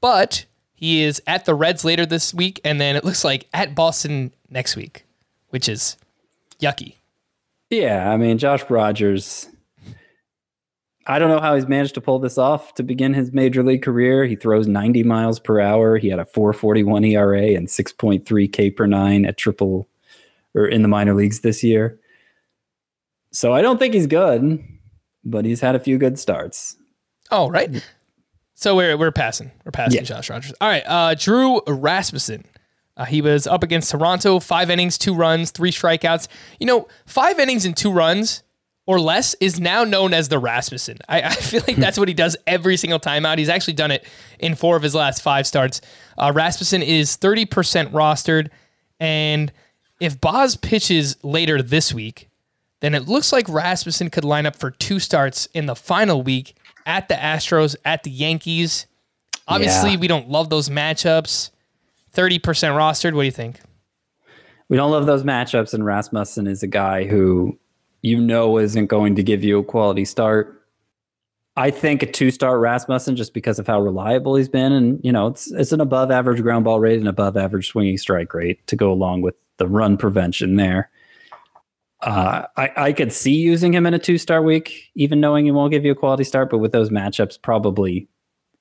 But 0.01 0.45
he 0.81 1.03
is 1.03 1.21
at 1.27 1.45
the 1.45 1.53
Reds 1.53 1.85
later 1.85 2.07
this 2.07 2.33
week, 2.33 2.59
and 2.65 2.81
then 2.81 2.95
it 2.95 3.05
looks 3.05 3.23
like 3.23 3.47
at 3.53 3.75
Boston 3.75 4.33
next 4.49 4.75
week, 4.75 5.05
which 5.51 5.69
is 5.69 5.95
yucky. 6.59 6.95
Yeah, 7.69 8.11
I 8.11 8.17
mean 8.17 8.39
Josh 8.39 8.67
Rogers. 8.67 9.47
I 11.05 11.19
don't 11.19 11.29
know 11.29 11.39
how 11.39 11.53
he's 11.53 11.67
managed 11.67 11.93
to 11.95 12.01
pull 12.01 12.17
this 12.17 12.37
off 12.37 12.73
to 12.75 12.83
begin 12.83 13.13
his 13.13 13.31
major 13.31 13.63
league 13.63 13.83
career. 13.83 14.25
He 14.25 14.35
throws 14.35 14.67
90 14.67 15.03
miles 15.03 15.39
per 15.39 15.59
hour. 15.59 15.97
He 15.97 16.09
had 16.09 16.19
a 16.19 16.25
441 16.25 17.05
ERA 17.05 17.55
and 17.55 17.67
6.3 17.67 18.51
K 18.51 18.71
per 18.71 18.87
nine 18.87 19.25
at 19.25 19.37
triple 19.37 19.87
or 20.55 20.65
in 20.65 20.81
the 20.81 20.87
minor 20.87 21.13
leagues 21.13 21.41
this 21.41 21.63
year. 21.63 21.99
So 23.31 23.53
I 23.53 23.61
don't 23.61 23.77
think 23.77 23.93
he's 23.93 24.07
good, 24.07 24.63
but 25.23 25.45
he's 25.45 25.61
had 25.61 25.75
a 25.75 25.79
few 25.79 25.97
good 25.99 26.17
starts. 26.17 26.75
Oh, 27.29 27.49
right. 27.49 27.87
So 28.61 28.75
we're 28.75 28.97
we're 28.97 29.11
passing. 29.11 29.51
We're 29.65 29.71
passing 29.71 29.99
yeah. 29.99 30.05
Josh 30.05 30.29
Rogers. 30.29 30.53
All 30.61 30.69
right. 30.69 30.83
Uh, 30.85 31.15
Drew 31.15 31.61
Rasmussen 31.67 32.45
uh, 32.97 33.05
he 33.05 33.21
was 33.21 33.47
up 33.47 33.63
against 33.63 33.89
Toronto, 33.89 34.39
five 34.39 34.69
innings, 34.69 34.97
two 34.97 35.15
runs, 35.15 35.49
three 35.51 35.71
strikeouts. 35.71 36.27
You 36.59 36.67
know, 36.67 36.87
five 37.05 37.39
innings 37.39 37.65
and 37.65 37.75
two 37.75 37.91
runs 37.91 38.43
or 38.85 38.99
less 38.99 39.33
is 39.35 39.59
now 39.59 39.83
known 39.83 40.13
as 40.13 40.29
the 40.29 40.37
Rasmussen. 40.37 40.99
I, 41.07 41.21
I 41.21 41.29
feel 41.35 41.63
like 41.67 41.77
that's 41.77 41.97
what 41.97 42.07
he 42.07 42.13
does 42.13 42.37
every 42.45 42.77
single 42.77 42.99
time 42.99 43.25
out. 43.25 43.39
He's 43.39 43.49
actually 43.49 43.73
done 43.73 43.91
it 43.91 44.05
in 44.39 44.55
four 44.55 44.75
of 44.75 44.83
his 44.83 44.93
last 44.93 45.21
five 45.21 45.47
starts. 45.47 45.81
Uh, 46.17 46.31
Rasmussen 46.35 46.83
is 46.83 47.17
30% 47.17 47.47
rostered. 47.91 48.49
And 48.99 49.51
if 49.99 50.21
Baz 50.21 50.55
pitches 50.55 51.17
later 51.23 51.61
this 51.61 51.93
week, 51.93 52.29
then 52.81 52.93
it 52.93 53.07
looks 53.07 53.31
like 53.31 53.47
Rasmussen 53.47 54.09
could 54.09 54.25
line 54.25 54.45
up 54.45 54.55
for 54.55 54.69
two 54.69 54.99
starts 54.99 55.47
in 55.53 55.67
the 55.67 55.75
final 55.75 56.21
week 56.21 56.55
at 56.85 57.07
the 57.07 57.15
Astros, 57.15 57.75
at 57.85 58.03
the 58.03 58.11
Yankees. 58.11 58.87
Obviously, 59.47 59.91
yeah. 59.91 59.97
we 59.97 60.07
don't 60.07 60.29
love 60.29 60.49
those 60.49 60.69
matchups. 60.69 61.49
30% 62.13 62.39
rostered. 62.41 63.13
What 63.13 63.21
do 63.21 63.25
you 63.25 63.31
think? 63.31 63.59
We 64.69 64.77
don't 64.77 64.91
love 64.91 65.05
those 65.05 65.23
matchups, 65.23 65.73
and 65.73 65.85
Rasmussen 65.85 66.47
is 66.47 66.63
a 66.63 66.67
guy 66.67 67.05
who 67.05 67.59
you 68.01 68.19
know 68.19 68.57
isn't 68.57 68.87
going 68.87 69.15
to 69.15 69.23
give 69.23 69.43
you 69.43 69.59
a 69.59 69.63
quality 69.63 70.05
start. 70.05 70.57
I 71.57 71.69
think 71.71 72.01
a 72.01 72.05
two-star 72.05 72.57
Rasmussen 72.57 73.17
just 73.17 73.33
because 73.33 73.59
of 73.59 73.67
how 73.67 73.81
reliable 73.81 74.35
he's 74.35 74.47
been, 74.47 74.71
and 74.71 74.99
you 75.03 75.11
know 75.11 75.27
it's 75.27 75.51
it's 75.51 75.73
an 75.73 75.81
above-average 75.81 76.41
ground 76.41 76.63
ball 76.63 76.79
rate 76.79 76.99
and 76.99 77.07
above-average 77.09 77.67
swinging 77.67 77.97
strike 77.97 78.33
rate 78.33 78.65
to 78.67 78.77
go 78.77 78.91
along 78.91 79.21
with 79.21 79.35
the 79.57 79.67
run 79.67 79.97
prevention 79.97 80.55
there. 80.55 80.89
Uh, 82.01 82.47
I 82.57 82.71
I 82.75 82.93
could 82.93 83.13
see 83.13 83.35
using 83.35 83.73
him 83.73 83.85
in 83.85 83.93
a 83.93 83.99
two-star 83.99 84.41
week, 84.41 84.91
even 84.95 85.19
knowing 85.19 85.45
he 85.45 85.51
won't 85.51 85.71
give 85.71 85.85
you 85.85 85.91
a 85.91 85.95
quality 85.95 86.23
start, 86.23 86.49
but 86.49 86.57
with 86.57 86.71
those 86.71 86.89
matchups, 86.89 87.41
probably 87.41 88.07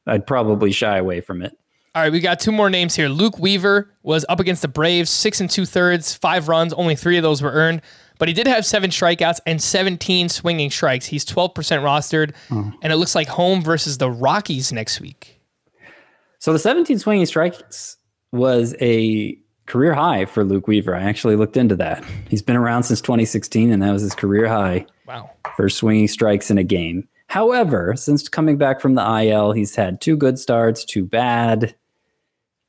I'd 0.06 0.26
probably 0.26 0.72
shy 0.72 0.98
away 0.98 1.20
from 1.20 1.42
it. 1.42 1.56
All 1.94 2.02
right, 2.02 2.12
we 2.12 2.20
got 2.20 2.38
two 2.38 2.52
more 2.52 2.70
names 2.70 2.94
here. 2.94 3.08
Luke 3.08 3.38
Weaver 3.38 3.92
was 4.04 4.24
up 4.28 4.38
against 4.38 4.62
the 4.62 4.68
Braves, 4.68 5.10
six 5.10 5.40
and 5.40 5.50
two 5.50 5.66
thirds, 5.66 6.14
five 6.14 6.46
runs, 6.48 6.72
only 6.74 6.94
three 6.94 7.16
of 7.16 7.22
those 7.24 7.42
were 7.42 7.50
earned. 7.50 7.82
But 8.18 8.28
he 8.28 8.34
did 8.34 8.46
have 8.46 8.66
seven 8.66 8.90
strikeouts 8.90 9.40
and 9.46 9.60
17 9.60 10.28
swinging 10.28 10.70
strikes. 10.70 11.06
He's 11.06 11.24
12% 11.24 11.54
rostered, 11.54 12.34
and 12.82 12.92
it 12.92 12.96
looks 12.96 13.14
like 13.14 13.28
home 13.28 13.62
versus 13.62 13.96
the 13.96 14.10
Rockies 14.10 14.72
next 14.72 15.00
week. 15.00 15.40
So 16.38 16.52
the 16.52 16.58
17 16.58 16.98
swinging 16.98 17.24
strikes 17.26 17.96
was 18.30 18.76
a 18.80 19.38
career 19.70 19.94
high 19.94 20.24
for 20.24 20.44
Luke 20.44 20.66
Weaver. 20.68 20.94
I 20.94 21.02
actually 21.02 21.36
looked 21.36 21.56
into 21.56 21.76
that. 21.76 22.04
He's 22.28 22.42
been 22.42 22.56
around 22.56 22.82
since 22.84 23.00
2016, 23.00 23.70
and 23.70 23.82
that 23.82 23.92
was 23.92 24.02
his 24.02 24.14
career 24.14 24.48
high 24.48 24.86
Wow. 25.06 25.30
for 25.56 25.68
swinging 25.68 26.08
strikes 26.08 26.50
in 26.50 26.58
a 26.58 26.64
game. 26.64 27.08
However, 27.28 27.94
since 27.96 28.28
coming 28.28 28.56
back 28.58 28.80
from 28.80 28.94
the 28.94 29.02
IL, 29.22 29.52
he's 29.52 29.76
had 29.76 30.00
two 30.00 30.16
good 30.16 30.38
starts, 30.38 30.84
two 30.84 31.04
bad, 31.04 31.74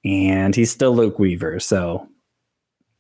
and 0.06 0.56
he's 0.56 0.72
still 0.72 0.96
Luke 0.96 1.18
Weaver. 1.20 1.60
So 1.60 2.08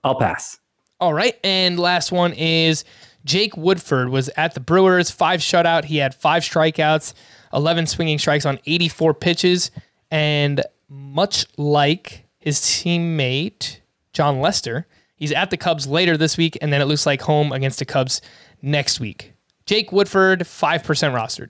I'll 0.03 0.15
pass. 0.19 0.59
All 0.99 1.13
right, 1.13 1.35
and 1.43 1.79
last 1.79 2.11
one 2.11 2.33
is 2.33 2.83
Jake 3.25 3.55
Woodford 3.57 4.09
was 4.09 4.29
at 4.37 4.53
the 4.53 4.59
Brewers, 4.59 5.09
five 5.11 5.39
shutout. 5.39 5.85
He 5.85 5.97
had 5.97 6.13
five 6.15 6.43
strikeouts, 6.43 7.13
11 7.53 7.87
swinging 7.87 8.17
strikes 8.19 8.45
on 8.45 8.59
84 8.65 9.13
pitches, 9.15 9.71
and 10.09 10.63
much 10.89 11.45
like 11.57 12.25
his 12.39 12.59
teammate 12.59 13.77
Jon 14.13 14.39
Lester, 14.39 14.87
he's 15.15 15.31
at 15.31 15.49
the 15.49 15.57
Cubs 15.57 15.87
later 15.87 16.17
this 16.17 16.37
week, 16.37 16.57
and 16.61 16.71
then 16.71 16.81
it 16.81 16.85
looks 16.85 17.05
like 17.05 17.21
home 17.21 17.51
against 17.51 17.79
the 17.79 17.85
Cubs 17.85 18.21
next 18.61 18.99
week. 18.99 19.33
Jake 19.65 19.91
Woodford, 19.91 20.41
5% 20.41 20.83
rostered. 20.83 21.49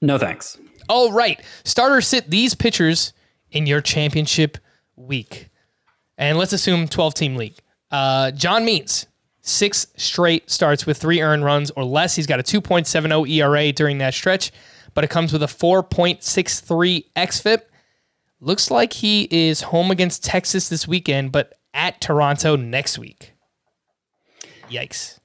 No 0.00 0.18
thanks. 0.18 0.58
All 0.88 1.12
right. 1.12 1.40
Starter 1.64 2.00
sit 2.00 2.30
these 2.30 2.54
pitchers 2.54 3.12
in 3.50 3.66
your 3.66 3.80
championship 3.80 4.58
week. 4.96 5.48
And 6.18 6.38
let's 6.38 6.52
assume 6.52 6.88
12 6.88 7.14
team 7.14 7.36
league. 7.36 7.56
Uh, 7.90 8.30
John 8.30 8.64
Means, 8.64 9.06
six 9.42 9.86
straight 9.96 10.50
starts 10.50 10.86
with 10.86 10.98
three 10.98 11.20
earned 11.20 11.44
runs 11.44 11.70
or 11.72 11.84
less. 11.84 12.16
He's 12.16 12.26
got 12.26 12.40
a 12.40 12.42
2.70 12.42 13.28
ERA 13.28 13.72
during 13.72 13.98
that 13.98 14.14
stretch, 14.14 14.52
but 14.94 15.04
it 15.04 15.10
comes 15.10 15.32
with 15.32 15.42
a 15.42 15.46
4.63 15.46 17.04
XFIP. 17.16 17.62
Looks 18.44 18.72
like 18.72 18.92
he 18.92 19.28
is 19.30 19.60
home 19.60 19.92
against 19.92 20.24
Texas 20.24 20.68
this 20.68 20.88
weekend, 20.88 21.30
but 21.30 21.54
at 21.72 22.00
Toronto 22.00 22.56
next 22.56 22.98
week. 22.98 23.34
Yikes. 24.68 25.20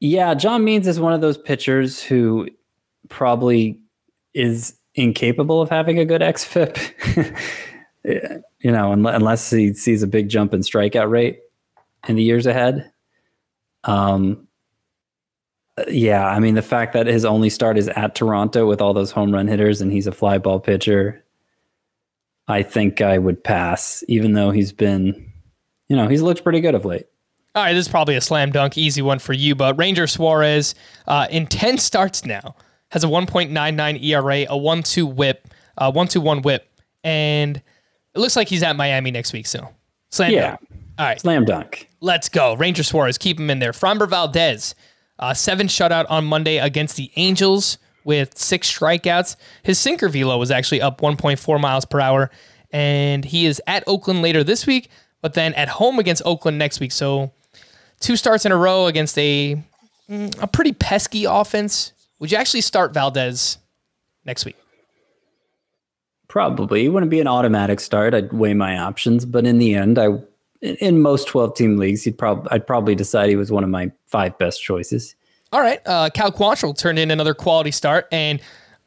Yeah, 0.00 0.32
John 0.32 0.64
Means 0.64 0.86
is 0.86 0.98
one 0.98 1.12
of 1.12 1.20
those 1.20 1.36
pitchers 1.36 2.02
who 2.02 2.48
probably 3.10 3.78
is 4.32 4.74
incapable 4.94 5.60
of 5.60 5.68
having 5.68 5.98
a 5.98 6.06
good 6.06 6.20
XFIP. 6.22 7.36
you 8.04 8.72
know, 8.72 8.92
unless 8.92 9.50
he 9.50 9.74
sees 9.74 10.02
a 10.02 10.06
big 10.06 10.30
jump 10.30 10.54
in 10.54 10.60
strikeout 10.60 11.10
rate 11.10 11.40
in 12.08 12.16
the 12.16 12.22
years 12.22 12.46
ahead. 12.46 12.90
Um, 13.84 14.48
yeah, 15.88 16.26
I 16.26 16.38
mean 16.38 16.54
the 16.54 16.62
fact 16.62 16.94
that 16.94 17.06
his 17.06 17.26
only 17.26 17.50
start 17.50 17.76
is 17.76 17.88
at 17.88 18.14
Toronto 18.14 18.66
with 18.66 18.80
all 18.80 18.94
those 18.94 19.10
home 19.10 19.30
run 19.30 19.46
hitters 19.46 19.82
and 19.82 19.92
he's 19.92 20.06
a 20.06 20.12
fly 20.12 20.38
ball 20.38 20.58
pitcher, 20.58 21.22
I 22.48 22.62
think 22.62 23.00
I 23.00 23.18
would 23.18 23.42
pass, 23.44 24.02
even 24.08 24.32
though 24.32 24.50
he's 24.50 24.72
been, 24.72 25.32
you 25.88 25.96
know, 25.96 26.08
he's 26.08 26.22
looked 26.22 26.42
pretty 26.42 26.60
good 26.60 26.74
of 26.74 26.84
late. 26.84 27.06
All 27.54 27.62
right, 27.62 27.72
this 27.74 27.86
is 27.86 27.90
probably 27.90 28.16
a 28.16 28.20
slam 28.20 28.50
dunk, 28.50 28.76
easy 28.78 29.02
one 29.02 29.18
for 29.18 29.32
you. 29.34 29.54
But 29.54 29.76
Ranger 29.78 30.06
Suarez, 30.06 30.74
uh, 31.06 31.26
in 31.30 31.46
10 31.46 31.78
starts 31.78 32.24
now, 32.24 32.56
has 32.90 33.04
a 33.04 33.08
1.99 33.08 34.02
ERA, 34.02 34.46
a 34.48 34.56
1 34.56 34.82
2 34.82 35.06
whip, 35.06 35.48
uh, 35.78 35.92
1 35.92 36.08
2 36.08 36.20
1 36.20 36.42
whip. 36.42 36.66
And 37.04 37.56
it 38.14 38.18
looks 38.18 38.36
like 38.36 38.48
he's 38.48 38.62
at 38.62 38.74
Miami 38.76 39.10
next 39.10 39.32
week. 39.32 39.46
So, 39.46 39.68
slam 40.10 40.32
Yeah. 40.32 40.40
dunk. 40.50 40.60
All 40.98 41.06
right, 41.06 41.20
Slam 41.20 41.44
dunk. 41.44 41.88
let's 42.00 42.28
go. 42.28 42.54
Ranger 42.54 42.82
Suarez, 42.82 43.16
keep 43.18 43.38
him 43.40 43.48
in 43.50 43.58
there. 43.60 43.72
Framber 43.72 44.08
Valdez, 44.08 44.74
uh, 45.18 45.32
seven 45.34 45.66
shutout 45.66 46.04
on 46.10 46.24
Monday 46.26 46.58
against 46.58 46.96
the 46.96 47.10
Angels 47.16 47.78
with 48.04 48.36
six 48.36 48.70
strikeouts. 48.70 49.36
His 49.62 49.78
sinker 49.78 50.08
velo 50.08 50.38
was 50.38 50.50
actually 50.50 50.80
up 50.80 51.00
1.4 51.00 51.60
miles 51.60 51.84
per 51.84 52.00
hour. 52.00 52.30
And 52.72 53.24
he 53.24 53.46
is 53.46 53.60
at 53.66 53.84
Oakland 53.86 54.22
later 54.22 54.42
this 54.42 54.66
week, 54.66 54.88
but 55.20 55.34
then 55.34 55.52
at 55.54 55.68
home 55.68 55.98
against 55.98 56.22
Oakland 56.24 56.58
next 56.58 56.80
week. 56.80 56.92
So, 56.92 57.32
two 58.00 58.16
starts 58.16 58.46
in 58.46 58.52
a 58.52 58.56
row 58.56 58.86
against 58.86 59.18
a 59.18 59.62
mm, 60.08 60.42
a 60.42 60.46
pretty 60.46 60.72
pesky 60.72 61.24
offense. 61.24 61.92
Would 62.18 62.32
you 62.32 62.38
actually 62.38 62.62
start 62.62 62.94
Valdez 62.94 63.58
next 64.24 64.44
week? 64.44 64.56
Probably. 66.28 66.86
It 66.86 66.88
wouldn't 66.88 67.10
be 67.10 67.20
an 67.20 67.26
automatic 67.26 67.78
start. 67.78 68.14
I'd 68.14 68.32
weigh 68.32 68.54
my 68.54 68.78
options, 68.78 69.26
but 69.26 69.44
in 69.46 69.58
the 69.58 69.74
end, 69.74 69.98
I 69.98 70.08
in- 70.62 71.02
most 71.02 71.28
12 71.28 71.54
team 71.54 71.76
leagues, 71.76 72.04
he'd 72.04 72.16
probably 72.16 72.50
I'd 72.50 72.66
probably 72.66 72.94
decide 72.94 73.28
he 73.28 73.36
was 73.36 73.52
one 73.52 73.64
of 73.64 73.70
my 73.70 73.92
five 74.06 74.38
best 74.38 74.62
choices. 74.62 75.14
All 75.52 75.60
right, 75.60 75.80
uh, 75.86 76.08
Cal 76.10 76.32
Quantrill 76.32 76.76
turned 76.76 76.98
in 76.98 77.10
another 77.10 77.34
quality 77.34 77.70
start, 77.70 78.08
and 78.10 78.40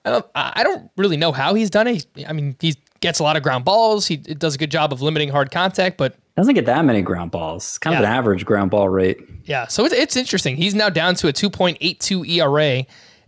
I 0.03 0.09
don't, 0.09 0.25
I 0.33 0.63
don't 0.63 0.89
really 0.97 1.17
know 1.17 1.31
how 1.31 1.53
he's 1.53 1.69
done 1.69 1.87
it. 1.87 2.05
I 2.27 2.33
mean, 2.33 2.55
he 2.59 2.75
gets 3.01 3.19
a 3.19 3.23
lot 3.23 3.37
of 3.37 3.43
ground 3.43 3.65
balls. 3.65 4.07
He 4.07 4.17
does 4.17 4.55
a 4.55 4.57
good 4.57 4.71
job 4.71 4.91
of 4.91 5.01
limiting 5.01 5.29
hard 5.29 5.51
contact, 5.51 5.97
but 5.97 6.15
Doesn't 6.35 6.55
get 6.55 6.65
that 6.65 6.83
many 6.83 7.01
ground 7.03 7.31
balls. 7.31 7.63
It's 7.63 7.77
kind 7.77 7.95
of 7.95 8.03
an 8.03 8.09
average 8.11 8.45
ground 8.45 8.71
ball 8.71 8.89
rate. 8.89 9.19
Yeah, 9.43 9.67
so 9.67 9.85
it's, 9.85 9.93
it's 9.93 10.15
interesting. 10.15 10.55
He's 10.57 10.73
now 10.73 10.89
down 10.89 11.13
to 11.15 11.27
a 11.27 11.33
2.82 11.33 12.27
ERA, 12.27 12.85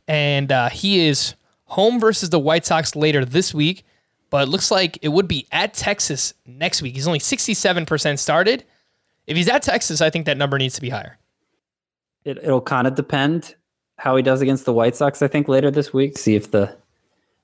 and 0.08 0.52
uh, 0.52 0.70
he 0.70 1.08
is 1.08 1.36
home 1.66 2.00
versus 2.00 2.32
the 2.32 2.40
White 2.40 2.66
Sox 2.66 2.96
later 2.96 3.24
this 3.24 3.54
week. 3.54 3.84
But 4.30 4.48
it 4.48 4.50
looks 4.50 4.72
like 4.72 4.98
it 5.02 5.10
would 5.10 5.28
be 5.28 5.48
at 5.52 5.74
Texas 5.74 6.34
next 6.46 6.82
week. 6.82 6.96
He's 6.96 7.08
only 7.08 7.20
67% 7.20 8.20
started. 8.20 8.66
If 9.26 9.38
he's 9.38 9.48
at 9.48 9.62
Texas, 9.62 10.02
I 10.02 10.10
think 10.10 10.26
that 10.26 10.38
number 10.38 10.58
needs 10.58 10.76
to 10.76 10.82
be 10.82 10.90
higher. 10.90 11.18
It, 12.28 12.40
it'll 12.40 12.60
kind 12.60 12.88
of 12.88 12.96
depend 12.96 13.56
how 13.98 14.18
he 14.18 14.22
does 14.22 14.42
against 14.42 14.66
the 14.66 14.74
White 14.74 14.98
Sox. 14.98 15.22
I 15.22 15.30
think 15.30 15.48
later 15.48 15.72
this 15.72 15.94
week, 15.94 16.18
see 16.18 16.36
if 16.36 16.52
the 16.52 16.76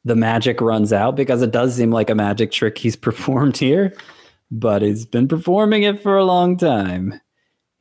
the 0.03 0.15
magic 0.15 0.59
runs 0.59 0.91
out 0.91 1.15
because 1.15 1.41
it 1.41 1.51
does 1.51 1.73
seem 1.73 1.89
like 1.89 2.09
a 2.09 2.15
magic 2.15 2.51
trick 2.51 2.77
he's 2.77 2.95
performed 3.07 3.55
here, 3.55 3.95
but 4.51 4.81
he's 4.81 5.05
been 5.05 5.29
performing 5.29 5.83
it 5.83 6.03
for 6.03 6.17
a 6.17 6.25
long 6.25 6.57
time. 6.57 7.21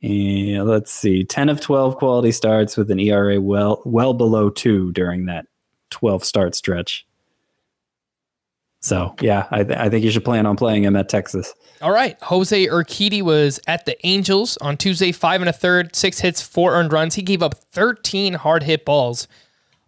And 0.01 0.65
let's 0.65 0.93
see, 0.93 1.25
ten 1.25 1.49
of 1.49 1.59
twelve 1.59 1.97
quality 1.97 2.31
starts 2.31 2.77
with 2.77 2.89
an 2.89 2.99
ERA 2.99 3.41
well 3.41 3.81
well 3.85 4.13
below 4.13 4.49
two 4.49 4.93
during 4.93 5.25
that 5.25 5.45
twelve 5.89 6.23
start 6.23 6.55
stretch. 6.55 7.05
So 8.83 9.15
yeah, 9.21 9.47
I, 9.49 9.63
th- 9.63 9.79
I 9.79 9.89
think 9.89 10.03
you 10.03 10.11
should 10.11 10.25
plan 10.25 10.45
on 10.45 10.57
playing 10.57 10.83
him 10.83 10.97
at 10.97 11.07
Texas. 11.07 11.53
All 11.81 11.91
right. 11.91 12.21
Jose 12.23 12.67
Urquidy 12.67 13.21
was 13.21 13.57
at 13.65 13.85
the 13.85 13.95
Angels 14.05 14.57
on 14.57 14.75
Tuesday, 14.75 15.13
five 15.13 15.41
and 15.41 15.49
a 15.49 15.53
third, 15.53 15.95
six 15.95 16.19
hits, 16.19 16.41
four 16.41 16.73
earned 16.73 16.91
runs. 16.91 17.15
He 17.15 17.21
gave 17.21 17.41
up 17.41 17.55
13 17.71 18.33
hard 18.33 18.63
hit 18.63 18.83
balls 18.83 19.29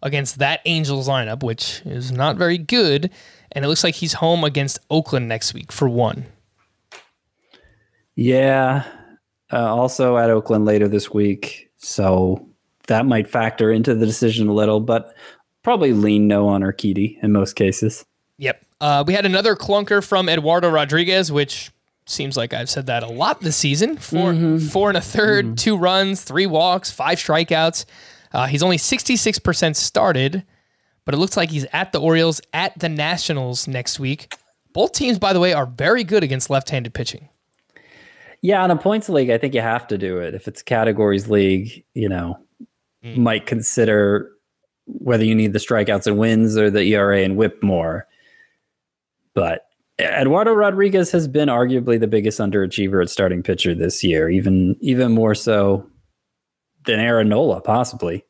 against 0.02 0.38
that 0.38 0.60
Angels 0.64 1.08
lineup, 1.08 1.42
which 1.42 1.82
is 1.84 2.10
not 2.10 2.36
very 2.36 2.56
good. 2.56 3.10
And 3.52 3.66
it 3.66 3.68
looks 3.68 3.84
like 3.84 3.96
he's 3.96 4.14
home 4.14 4.44
against 4.44 4.78
Oakland 4.90 5.28
next 5.28 5.52
week 5.52 5.72
for 5.72 5.90
one. 5.90 6.24
Yeah. 8.14 8.84
Uh, 9.52 9.74
also 9.74 10.16
at 10.16 10.30
Oakland 10.30 10.64
later 10.64 10.88
this 10.88 11.12
week. 11.12 11.70
So 11.76 12.48
that 12.88 13.04
might 13.04 13.28
factor 13.28 13.70
into 13.70 13.94
the 13.94 14.06
decision 14.06 14.48
a 14.48 14.54
little, 14.54 14.80
but 14.80 15.14
probably 15.62 15.92
lean 15.92 16.26
no 16.26 16.48
on 16.48 16.62
Urquidy 16.62 17.22
in 17.22 17.32
most 17.32 17.56
cases. 17.56 18.06
Yep. 18.38 18.65
Uh, 18.80 19.04
we 19.06 19.14
had 19.14 19.26
another 19.26 19.56
clunker 19.56 20.04
from 20.04 20.28
Eduardo 20.28 20.68
Rodriguez, 20.68 21.32
which 21.32 21.70
seems 22.06 22.36
like 22.36 22.54
I've 22.54 22.70
said 22.70 22.86
that 22.86 23.02
a 23.02 23.08
lot 23.08 23.40
this 23.40 23.56
season. 23.56 23.96
4 23.96 24.58
four 24.60 24.88
and 24.90 24.96
a 24.96 25.00
3rd 25.00 25.56
two 25.56 25.76
runs, 25.76 26.22
three 26.22 26.46
walks, 26.46 26.90
five 26.90 27.18
strikeouts. 27.18 27.84
Uh, 28.32 28.46
he's 28.46 28.62
only 28.62 28.76
66% 28.76 29.76
started, 29.76 30.44
but 31.04 31.14
it 31.14 31.18
looks 31.18 31.36
like 31.36 31.50
he's 31.50 31.66
at 31.72 31.92
the 31.92 32.00
Orioles, 32.00 32.40
at 32.52 32.78
the 32.78 32.88
Nationals 32.88 33.66
next 33.66 33.98
week. 33.98 34.34
Both 34.72 34.92
teams, 34.92 35.18
by 35.18 35.32
the 35.32 35.40
way, 35.40 35.54
are 35.54 35.66
very 35.66 36.04
good 36.04 36.22
against 36.22 36.50
left 36.50 36.68
handed 36.70 36.92
pitching. 36.92 37.28
Yeah, 38.42 38.62
on 38.62 38.70
a 38.70 38.76
points 38.76 39.08
league, 39.08 39.30
I 39.30 39.38
think 39.38 39.54
you 39.54 39.62
have 39.62 39.86
to 39.88 39.96
do 39.96 40.18
it. 40.18 40.34
If 40.34 40.46
it's 40.46 40.62
categories 40.62 41.28
league, 41.28 41.84
you 41.94 42.08
know, 42.08 42.38
might 43.16 43.46
consider 43.46 44.30
whether 44.86 45.24
you 45.24 45.34
need 45.34 45.52
the 45.52 45.58
strikeouts 45.58 46.06
and 46.06 46.18
wins 46.18 46.56
or 46.56 46.70
the 46.70 46.82
ERA 46.82 47.22
and 47.22 47.36
whip 47.36 47.62
more. 47.62 48.06
But 49.36 49.66
Eduardo 50.00 50.54
Rodriguez 50.54 51.12
has 51.12 51.28
been 51.28 51.48
arguably 51.50 52.00
the 52.00 52.06
biggest 52.06 52.40
underachiever 52.40 53.02
at 53.02 53.10
starting 53.10 53.42
pitcher 53.42 53.74
this 53.74 54.02
year, 54.02 54.28
even 54.28 54.76
even 54.80 55.12
more 55.12 55.34
so 55.34 55.86
than 56.86 56.98
Aaron 56.98 57.28
Nola, 57.28 57.60
possibly. 57.60 58.24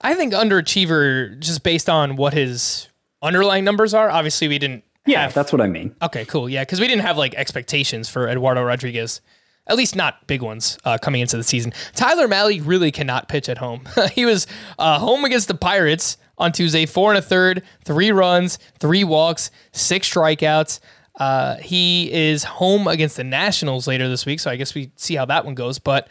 I 0.00 0.14
think 0.14 0.32
underachiever 0.32 1.38
just 1.38 1.62
based 1.62 1.90
on 1.90 2.16
what 2.16 2.32
his 2.32 2.88
underlying 3.22 3.64
numbers 3.64 3.92
are. 3.92 4.10
Obviously, 4.10 4.48
we 4.48 4.58
didn't. 4.58 4.82
Yeah, 5.06 5.22
have- 5.22 5.34
that's 5.34 5.52
what 5.52 5.60
I 5.60 5.66
mean. 5.66 5.94
Okay, 6.02 6.24
cool. 6.24 6.48
Yeah, 6.48 6.62
because 6.62 6.80
we 6.80 6.88
didn't 6.88 7.02
have 7.02 7.18
like 7.18 7.34
expectations 7.34 8.08
for 8.08 8.26
Eduardo 8.26 8.62
Rodriguez, 8.62 9.20
at 9.66 9.76
least 9.76 9.96
not 9.96 10.26
big 10.26 10.40
ones 10.40 10.78
uh, 10.84 10.96
coming 10.96 11.20
into 11.20 11.36
the 11.36 11.44
season. 11.44 11.74
Tyler 11.94 12.26
Mahle 12.26 12.60
really 12.64 12.90
cannot 12.90 13.28
pitch 13.28 13.50
at 13.50 13.58
home. 13.58 13.86
he 14.12 14.24
was 14.24 14.46
uh, 14.78 14.98
home 14.98 15.26
against 15.26 15.48
the 15.48 15.54
Pirates 15.54 16.16
on 16.40 16.50
Tuesday, 16.52 16.86
four 16.86 17.10
and 17.10 17.18
a 17.18 17.22
third, 17.22 17.62
three 17.84 18.10
runs, 18.10 18.58
three 18.80 19.04
walks, 19.04 19.50
six 19.72 20.12
strikeouts. 20.12 20.80
Uh, 21.18 21.56
he 21.56 22.10
is 22.10 22.44
home 22.44 22.88
against 22.88 23.16
the 23.16 23.24
Nationals 23.24 23.86
later 23.86 24.08
this 24.08 24.24
week, 24.24 24.40
so 24.40 24.50
I 24.50 24.56
guess 24.56 24.74
we 24.74 24.90
see 24.96 25.14
how 25.14 25.26
that 25.26 25.44
one 25.44 25.54
goes. 25.54 25.78
But 25.78 26.08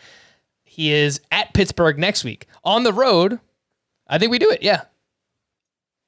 he 0.64 0.94
is 0.94 1.20
at 1.32 1.54
Pittsburgh 1.54 1.98
next 1.98 2.24
week 2.24 2.46
on 2.64 2.84
the 2.84 2.94
road. 2.94 3.40
I 4.08 4.20
think 4.20 4.32
we 4.32 4.40
do 4.40 4.50
it. 4.52 4.62
Yeah. 4.62 4.84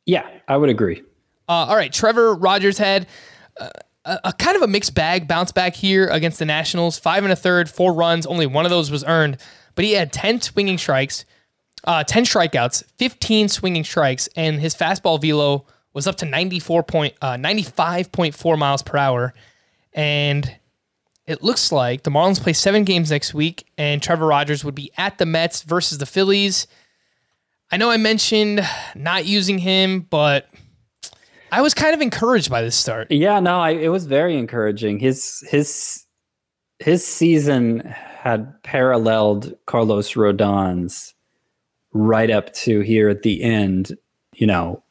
Yeah, 0.05 0.27
I 0.47 0.57
would 0.57 0.69
agree. 0.69 1.01
Uh, 1.49 1.65
all 1.67 1.75
right, 1.75 1.91
Trevor 1.91 2.35
Rogers 2.35 2.77
had 2.77 3.07
uh, 3.59 3.69
a, 4.05 4.19
a 4.25 4.33
kind 4.33 4.55
of 4.55 4.61
a 4.61 4.67
mixed 4.67 4.95
bag 4.95 5.27
bounce 5.27 5.51
back 5.51 5.75
here 5.75 6.07
against 6.07 6.39
the 6.39 6.45
Nationals. 6.45 6.97
Five 6.97 7.23
and 7.23 7.33
a 7.33 7.35
third, 7.35 7.69
four 7.69 7.93
runs. 7.93 8.25
Only 8.25 8.45
one 8.45 8.65
of 8.65 8.71
those 8.71 8.91
was 8.91 9.03
earned, 9.03 9.37
but 9.75 9.83
he 9.85 9.93
had 9.93 10.13
ten 10.13 10.41
swinging 10.41 10.77
strikes, 10.77 11.25
uh, 11.83 12.03
ten 12.03 12.23
strikeouts, 12.23 12.83
fifteen 12.97 13.49
swinging 13.49 13.83
strikes, 13.83 14.29
and 14.35 14.59
his 14.59 14.75
fastball 14.75 15.21
velo 15.21 15.65
was 15.93 16.07
up 16.07 16.15
to 16.17 16.25
ninety 16.25 16.59
four 16.59 16.83
point 16.83 17.13
uh, 17.21 17.37
ninety 17.37 17.63
five 17.63 18.11
point 18.11 18.35
four 18.35 18.57
miles 18.57 18.81
per 18.81 18.97
hour, 18.97 19.33
and 19.93 20.55
it 21.27 21.43
looks 21.43 21.71
like 21.71 22.03
the 22.03 22.11
Marlins 22.11 22.41
play 22.41 22.53
seven 22.53 22.83
games 22.83 23.11
next 23.11 23.33
week, 23.33 23.67
and 23.77 24.01
Trevor 24.01 24.27
Rogers 24.27 24.65
would 24.65 24.75
be 24.75 24.91
at 24.97 25.17
the 25.17 25.25
Mets 25.25 25.61
versus 25.63 25.97
the 25.97 26.05
Phillies. 26.05 26.67
I 27.71 27.77
know 27.77 27.89
I 27.89 27.97
mentioned 27.97 28.67
not 28.95 29.25
using 29.25 29.57
him, 29.57 30.01
but 30.09 30.49
I 31.51 31.61
was 31.61 31.73
kind 31.73 31.93
of 31.93 32.01
encouraged 32.01 32.49
by 32.49 32.61
this 32.61 32.75
start. 32.75 33.11
Yeah, 33.11 33.39
no, 33.39 33.59
I, 33.59 33.71
it 33.71 33.89
was 33.89 34.05
very 34.05 34.37
encouraging. 34.37 34.99
His 34.99 35.43
his 35.49 36.05
his 36.79 37.05
season 37.05 37.79
had 37.79 38.61
paralleled 38.63 39.55
Carlos 39.67 40.15
Rodon's 40.15 41.13
right 41.93 42.29
up 42.29 42.53
to 42.53 42.81
here 42.81 43.09
at 43.09 43.23
the 43.23 43.43
end. 43.43 43.97
You 44.35 44.47
know, 44.47 44.83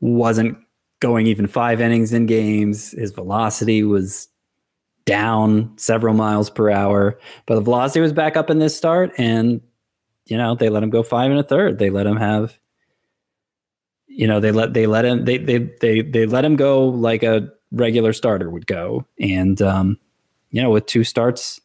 wasn't 0.00 0.58
going 1.00 1.26
even 1.26 1.46
five 1.46 1.80
innings 1.80 2.12
in 2.12 2.26
games. 2.26 2.92
His 2.92 3.12
velocity 3.12 3.82
was 3.82 4.28
down 5.04 5.72
several 5.78 6.14
miles 6.14 6.50
per 6.50 6.70
hour, 6.70 7.18
but 7.46 7.54
the 7.54 7.60
velocity 7.60 8.00
was 8.00 8.12
back 8.12 8.36
up 8.36 8.50
in 8.50 8.58
this 8.58 8.76
start, 8.76 9.12
and 9.18 9.60
you 10.26 10.36
know 10.36 10.54
they 10.54 10.68
let 10.68 10.82
him 10.82 10.90
go 10.90 11.02
five 11.02 11.30
and 11.30 11.40
a 11.40 11.44
third. 11.44 11.78
They 11.78 11.90
let 11.90 12.06
him 12.06 12.16
have 12.16 12.58
you 14.18 14.26
know 14.26 14.40
they 14.40 14.50
let 14.50 14.74
they 14.74 14.86
let 14.86 15.04
him 15.04 15.24
they 15.24 15.38
they 15.38 15.58
they 15.80 16.02
they 16.02 16.26
let 16.26 16.44
him 16.44 16.56
go 16.56 16.88
like 16.88 17.22
a 17.22 17.48
regular 17.70 18.12
starter 18.12 18.50
would 18.50 18.66
go 18.66 19.06
and 19.20 19.62
um 19.62 19.96
you 20.50 20.60
know 20.60 20.70
with 20.70 20.84
two 20.86 21.04
starts 21.04 21.60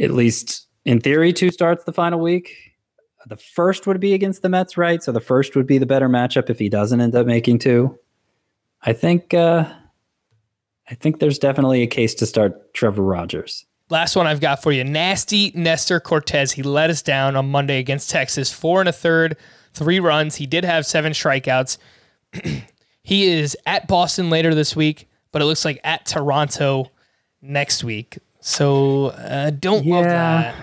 at 0.00 0.12
least 0.12 0.68
in 0.84 1.00
theory 1.00 1.32
two 1.32 1.50
starts 1.50 1.82
the 1.84 1.92
final 1.92 2.20
week 2.20 2.67
the 3.26 3.36
first 3.36 3.86
would 3.86 4.00
be 4.00 4.14
against 4.14 4.42
the 4.42 4.48
Mets 4.48 4.76
right 4.76 5.02
so 5.02 5.12
the 5.12 5.20
first 5.20 5.56
would 5.56 5.66
be 5.66 5.78
the 5.78 5.86
better 5.86 6.08
matchup 6.08 6.50
if 6.50 6.58
he 6.58 6.68
doesn't 6.68 7.00
end 7.00 7.14
up 7.14 7.26
making 7.26 7.58
two 7.58 7.98
I 8.82 8.92
think 8.92 9.34
uh 9.34 9.72
I 10.90 10.94
think 10.94 11.18
there's 11.18 11.38
definitely 11.38 11.82
a 11.82 11.86
case 11.86 12.14
to 12.16 12.26
start 12.26 12.72
Trevor 12.74 13.02
Rogers 13.02 13.66
Last 13.90 14.16
one 14.16 14.26
I've 14.26 14.40
got 14.40 14.62
for 14.62 14.70
you. 14.70 14.84
Nasty 14.84 15.50
Nestor 15.54 15.98
Cortes. 15.98 16.52
He 16.52 16.62
let 16.62 16.90
us 16.90 17.00
down 17.00 17.36
on 17.36 17.50
Monday 17.50 17.78
against 17.78 18.10
Texas. 18.10 18.52
Four 18.52 18.80
and 18.80 18.88
a 18.88 18.92
third, 18.92 19.36
three 19.72 19.98
runs. 19.98 20.36
He 20.36 20.46
did 20.46 20.64
have 20.64 20.84
seven 20.84 21.12
strikeouts. 21.12 21.78
he 23.02 23.26
is 23.28 23.56
at 23.64 23.88
Boston 23.88 24.28
later 24.28 24.54
this 24.54 24.76
week, 24.76 25.08
but 25.32 25.40
it 25.40 25.46
looks 25.46 25.64
like 25.64 25.80
at 25.84 26.04
Toronto 26.04 26.90
next 27.40 27.82
week. 27.82 28.18
So 28.40 29.06
uh, 29.06 29.50
don't 29.50 29.86
love 29.86 30.04
that. 30.04 30.54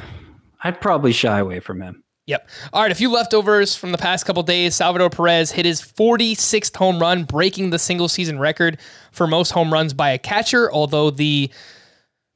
I'd 0.63 0.79
probably 0.79 1.11
shy 1.11 1.39
away 1.39 1.59
from 1.59 1.81
him 1.81 2.03
Yep. 2.27 2.49
All 2.73 2.81
right. 2.81 2.91
A 2.91 2.95
few 2.95 3.11
leftovers 3.11 3.75
from 3.75 3.91
the 3.91 3.97
past 3.97 4.25
couple 4.25 4.41
days. 4.41 4.75
Salvador 4.75 5.09
Perez 5.09 5.51
hit 5.51 5.65
his 5.65 5.81
46th 5.81 6.75
home 6.75 6.99
run, 6.99 7.23
breaking 7.23 7.69
the 7.69 7.77
single 7.79 8.07
season 8.07 8.39
record 8.39 8.79
for 9.11 9.27
most 9.27 9.51
home 9.51 9.71
runs 9.71 9.93
by 9.93 10.09
a 10.09 10.17
catcher. 10.17 10.71
Although 10.71 11.11
the 11.11 11.51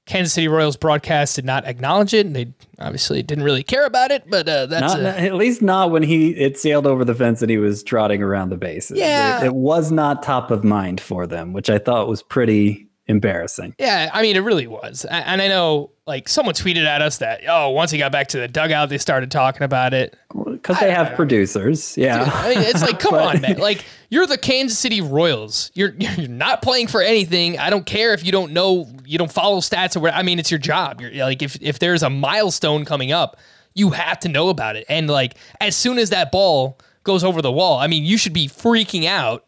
Kansas 0.06 0.34
City 0.34 0.48
Royals 0.48 0.76
broadcast 0.76 1.36
did 1.36 1.46
not 1.46 1.66
acknowledge 1.66 2.14
it, 2.14 2.26
and 2.26 2.36
they 2.36 2.54
obviously 2.80 3.22
didn't 3.24 3.44
really 3.44 3.64
care 3.64 3.86
about 3.86 4.12
it. 4.12 4.24
But 4.30 4.48
uh, 4.48 4.66
that's 4.68 4.94
not, 4.94 5.00
uh, 5.00 5.08
at 5.08 5.36
least 5.36 5.62
not 5.62 5.92
when 5.92 6.04
he 6.04 6.32
it 6.32 6.60
sailed 6.60 6.86
over 6.86 7.06
the 7.06 7.16
fence 7.16 7.42
and 7.42 7.50
he 7.50 7.58
was 7.58 7.84
trotting 7.84 8.22
around 8.22 8.50
the 8.50 8.58
bases. 8.58 8.98
Yeah. 8.98 9.42
it, 9.42 9.48
it 9.48 9.56
was 9.56 9.92
not 9.92 10.22
top 10.22 10.52
of 10.52 10.64
mind 10.64 11.02
for 11.02 11.26
them, 11.26 11.54
which 11.54 11.70
I 11.70 11.80
thought 11.80 12.08
was 12.08 12.22
pretty 12.22 12.89
embarrassing. 13.10 13.76
yeah. 13.80 14.10
I 14.14 14.22
mean, 14.22 14.36
it 14.36 14.40
really 14.40 14.68
was. 14.68 15.04
And 15.04 15.42
I 15.42 15.48
know, 15.48 15.90
like, 16.06 16.30
someone 16.30 16.56
tweeted 16.56 16.86
at 16.86 17.02
us 17.02 17.18
that 17.18 17.42
oh, 17.48 17.72
once 17.72 17.92
he 17.92 17.98
got 17.98 18.12
back 18.12 18.28
to 18.30 18.40
the 18.40 18.48
dugout, 18.48 18.90
they 18.90 18.98
started 19.00 19.32
talking 19.32 19.64
about 19.64 19.94
it. 19.94 20.16
Because 20.46 20.80
they 20.80 20.92
have 20.92 21.16
producers, 21.16 21.98
yeah. 21.98 22.30
I 22.32 22.56
mean, 22.56 22.64
it's 22.64 22.82
like, 22.82 23.00
come 23.00 23.16
on, 23.16 23.42
man. 23.42 23.58
Like, 23.58 23.84
you're 24.10 24.28
the 24.28 24.38
Kansas 24.38 24.78
City 24.78 25.02
Royals. 25.02 25.72
You're 25.74 25.94
you're 25.98 26.30
not 26.30 26.62
playing 26.62 26.88
for 26.88 27.02
anything. 27.02 27.58
I 27.60 27.70
don't 27.70 27.86
care 27.86 28.14
if 28.14 28.24
you 28.24 28.32
don't 28.32 28.54
know, 28.54 28.88
you 29.06 29.18
don't 29.18 29.32
follow 29.32 29.58
stats 29.58 29.98
or 29.98 30.02
what. 30.02 30.14
I 30.14 30.22
mean, 30.24 30.40
it's 30.40 30.52
your 30.52 30.60
job. 30.60 31.02
You're 31.02 31.26
like, 31.26 31.42
if 31.42 31.58
if 31.62 31.80
there's 31.80 32.04
a 32.04 32.10
milestone 32.10 32.86
coming 32.86 33.12
up, 33.12 33.38
you 33.74 33.90
have 33.90 34.20
to 34.20 34.30
know 34.30 34.50
about 34.50 34.76
it. 34.76 34.86
And 34.88 35.10
like, 35.10 35.36
as 35.60 35.76
soon 35.76 35.98
as 35.98 36.12
that 36.12 36.32
ball 36.32 36.78
goes 37.04 37.24
over 37.24 37.42
the 37.42 37.52
wall, 37.52 37.80
I 37.80 37.88
mean, 37.88 38.04
you 38.04 38.18
should 38.18 38.34
be 38.34 38.48
freaking 38.48 39.06
out, 39.06 39.46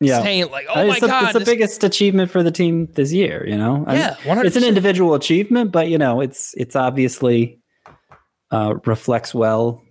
yeah. 0.00 0.22
saying 0.22 0.50
like, 0.50 0.66
oh 0.68 0.86
my 0.86 0.92
it's 0.92 1.00
the, 1.00 1.06
god, 1.06 1.24
it's 1.24 1.32
the 1.32 1.44
biggest 1.44 1.84
achievement 1.84 2.30
for 2.30 2.42
the 2.42 2.50
team 2.50 2.88
this 2.94 3.12
year. 3.12 3.46
You 3.46 3.56
know, 3.56 3.84
Yeah, 3.88 4.16
it's 4.24 4.56
an 4.56 4.64
individual 4.64 5.14
achievement, 5.14 5.72
but 5.72 5.88
you 5.88 5.98
know, 5.98 6.20
it's 6.20 6.54
it's 6.56 6.74
obviously 6.74 7.60
uh, 8.50 8.74
reflects 8.84 9.34
well. 9.34 9.82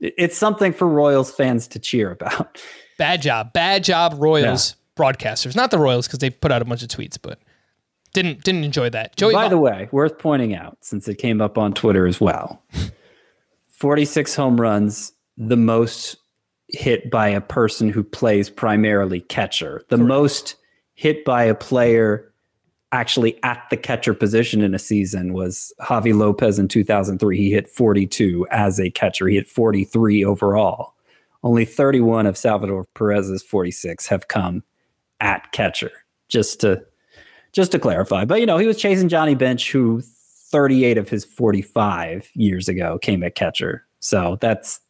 It's 0.00 0.36
something 0.36 0.72
for 0.72 0.86
Royals 0.88 1.32
fans 1.32 1.66
to 1.68 1.78
cheer 1.78 2.10
about. 2.10 2.60
bad 2.98 3.20
job, 3.22 3.52
bad 3.52 3.84
job, 3.84 4.14
Royals 4.16 4.76
broadcasters. 4.96 5.54
Not 5.54 5.70
the 5.70 5.78
Royals 5.78 6.06
because 6.06 6.18
they 6.18 6.30
put 6.30 6.50
out 6.50 6.60
a 6.60 6.64
bunch 6.64 6.82
of 6.82 6.88
tweets, 6.88 7.18
but 7.20 7.38
didn't 8.12 8.42
didn't 8.44 8.64
enjoy 8.64 8.90
that. 8.90 9.16
Joey, 9.16 9.34
By 9.34 9.48
the 9.48 9.58
way, 9.58 9.88
worth 9.92 10.18
pointing 10.18 10.54
out 10.54 10.78
since 10.80 11.08
it 11.08 11.16
came 11.16 11.40
up 11.40 11.56
on 11.56 11.72
Twitter 11.72 12.06
as 12.06 12.20
well 12.20 12.62
46 13.70 14.34
home 14.34 14.60
runs, 14.60 15.12
the 15.36 15.56
most 15.56 16.16
hit 16.68 17.10
by 17.10 17.28
a 17.28 17.40
person 17.40 17.88
who 17.88 18.04
plays 18.04 18.50
primarily 18.50 19.20
catcher, 19.22 19.84
the 19.88 19.98
most 19.98 20.56
hit 20.94 21.24
by 21.24 21.44
a 21.44 21.54
player 21.54 22.32
actually 22.92 23.42
at 23.42 23.62
the 23.70 23.76
catcher 23.76 24.14
position 24.14 24.62
in 24.62 24.74
a 24.74 24.78
season 24.78 25.32
was 25.32 25.72
Javy 25.80 26.16
Lopez 26.16 26.58
in 26.58 26.68
2003. 26.68 27.36
He 27.36 27.52
hit 27.52 27.68
42 27.68 28.46
as 28.50 28.80
a 28.80 28.90
catcher, 28.90 29.28
he 29.28 29.36
hit 29.36 29.48
43 29.48 30.24
overall. 30.24 30.94
Only 31.44 31.64
31 31.64 32.26
of 32.26 32.36
Salvador 32.36 32.84
Perez's 32.94 33.42
46 33.42 34.06
have 34.08 34.28
come 34.28 34.64
at 35.20 35.52
catcher. 35.52 35.92
Just 36.28 36.60
to 36.60 36.84
just 37.52 37.72
to 37.72 37.78
clarify. 37.78 38.24
But 38.24 38.40
you 38.40 38.46
know, 38.46 38.58
he 38.58 38.66
was 38.66 38.76
chasing 38.76 39.08
Johnny 39.08 39.34
Bench, 39.34 39.70
who 39.70 40.02
38 40.50 40.98
of 40.98 41.08
his 41.08 41.24
45 41.24 42.30
years 42.34 42.68
ago 42.68 42.98
came 42.98 43.22
at 43.22 43.34
catcher. 43.34 43.86
So 44.00 44.36
that's 44.40 44.80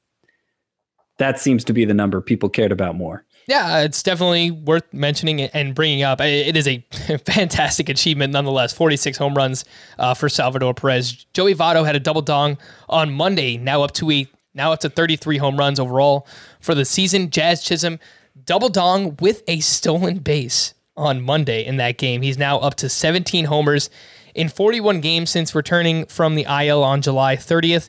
that 1.19 1.39
seems 1.39 1.65
to 1.65 1.73
be 1.73 1.85
the 1.85 1.95
number 1.95 2.21
people 2.21 2.49
cared 2.49 2.73
about 2.73 2.97
more. 2.97 3.25
Yeah, 3.47 3.81
it's 3.81 4.03
definitely 4.03 4.51
worth 4.51 4.85
mentioning 4.93 5.41
and 5.41 5.75
bringing 5.75 6.03
up. 6.03 6.21
It 6.21 6.57
is 6.57 6.69
a 6.69 6.79
fantastic 7.25 7.89
achievement 7.89 8.33
nonetheless. 8.33 8.73
46 8.73 9.17
home 9.17 9.35
runs 9.35 9.65
uh, 9.99 10.15
for 10.15 10.29
Salvador 10.29 10.75
Perez. 10.75 11.25
Joey 11.33 11.55
Votto 11.55 11.85
had 11.85 11.97
a 11.97 12.01
double 12.01 12.21
dong 12.21 12.59
on 12.89 13.13
Monday, 13.13 13.57
now 13.57 13.83
up 13.83 13.93
to 13.93 14.11
a 14.11 14.27
now 14.55 14.73
up 14.73 14.81
to 14.81 14.91
33 14.91 15.39
home 15.39 15.57
runs 15.57 15.81
overall 15.81 16.27
for 16.61 16.75
the 16.75 16.85
season. 16.85 17.31
Jazz 17.31 17.63
Chisholm 17.63 17.99
double 18.45 18.69
dong 18.69 19.17
with 19.21 19.43
a 19.49 19.61
stolen 19.61 20.19
base 20.19 20.75
on 20.97 21.23
Monday 21.23 21.65
in 21.65 21.77
that 21.77 21.97
game. 21.97 22.23
He's 22.23 22.39
now 22.39 22.59
up 22.59 22.75
to 22.77 22.89
17 22.89 23.47
homers 23.47 23.89
in 24.35 24.49
41 24.49 25.01
games 25.01 25.31
since 25.31 25.55
returning 25.55 26.07
from 26.07 26.35
the 26.35 26.45
IL 26.45 26.83
on 26.83 27.01
July 27.01 27.37
30th. 27.37 27.89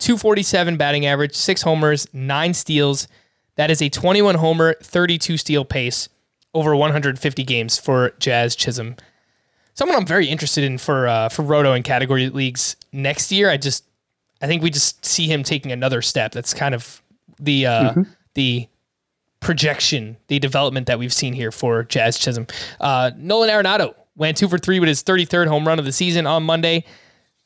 247 0.00 0.76
batting 0.76 1.06
average, 1.06 1.34
six 1.34 1.62
homers, 1.62 2.06
nine 2.12 2.52
steals. 2.54 3.06
That 3.56 3.70
is 3.70 3.80
a 3.80 3.88
21 3.88 4.36
homer, 4.36 4.74
32 4.82 5.36
steal 5.36 5.64
pace 5.64 6.08
over 6.54 6.74
150 6.74 7.44
games 7.44 7.78
for 7.78 8.10
Jazz 8.18 8.56
Chisholm. 8.56 8.96
Someone 9.74 9.96
I'm 9.96 10.06
very 10.06 10.26
interested 10.26 10.64
in 10.64 10.78
for 10.78 11.06
uh, 11.06 11.28
for 11.28 11.42
Roto 11.42 11.72
and 11.72 11.84
category 11.84 12.28
leagues 12.28 12.76
next 12.92 13.30
year. 13.30 13.48
I 13.50 13.56
just 13.56 13.84
I 14.42 14.46
think 14.46 14.62
we 14.62 14.70
just 14.70 15.04
see 15.04 15.26
him 15.26 15.42
taking 15.42 15.70
another 15.70 16.02
step. 16.02 16.32
That's 16.32 16.52
kind 16.52 16.74
of 16.74 17.00
the 17.38 17.66
uh, 17.66 17.94
the 18.34 18.68
projection, 19.40 20.16
the 20.28 20.38
development 20.38 20.86
that 20.86 20.98
we've 20.98 21.12
seen 21.12 21.32
here 21.32 21.50
for 21.50 21.84
Jazz 21.84 22.18
Chisholm. 22.18 22.46
Uh, 22.80 23.10
Nolan 23.16 23.48
Arenado 23.48 23.94
went 24.16 24.36
two 24.36 24.48
for 24.48 24.58
three 24.58 24.80
with 24.80 24.88
his 24.88 25.02
33rd 25.02 25.46
home 25.46 25.66
run 25.66 25.78
of 25.78 25.84
the 25.84 25.92
season 25.92 26.26
on 26.26 26.42
Monday. 26.42 26.84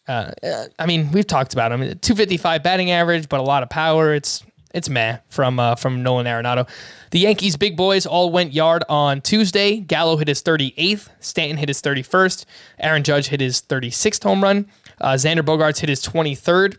Uh, 0.07 0.33
uh, 0.43 0.67
I 0.79 0.87
mean, 0.87 1.11
we've 1.13 1.27
talked 1.27 1.53
about 1.53 1.73
him. 1.73 1.81
255 1.81 2.63
batting 2.63 2.91
average, 2.91 3.29
but 3.29 3.41
a 3.41 3.43
lot 3.43 3.63
of 3.63 3.71
power. 3.71 4.15
It's 4.15 4.45
it's 4.75 4.89
meh 4.89 5.19
from 5.29 5.59
uh, 5.59 5.77
from 5.77 6.03
Nolan 6.03 6.27
Arenado. 6.27 6.69
The 7.11 7.21
Yankees 7.21 7.57
big 7.57 7.77
boys 7.77 8.07
all 8.07 8.31
went 8.31 8.53
yard 8.53 8.85
on 8.89 9.21
Tuesday. 9.21 9.79
Gallo 9.79 10.17
hit 10.17 10.29
his 10.29 10.43
38th. 10.43 11.09
Stanton 11.21 11.57
hit 11.57 11.69
his 11.69 11.81
31st. 11.81 12.45
Aaron 12.81 13.05
Judge 13.05 13.29
hit 13.29 13.41
his 13.41 13.63
36th 13.63 14.23
home 14.25 14.43
run. 14.43 14.67
Uh, 15.01 15.13
Xander 15.15 15.41
Bogaerts 15.41 15.79
hit 15.79 15.89
his 15.89 16.05
23rd. 16.05 16.77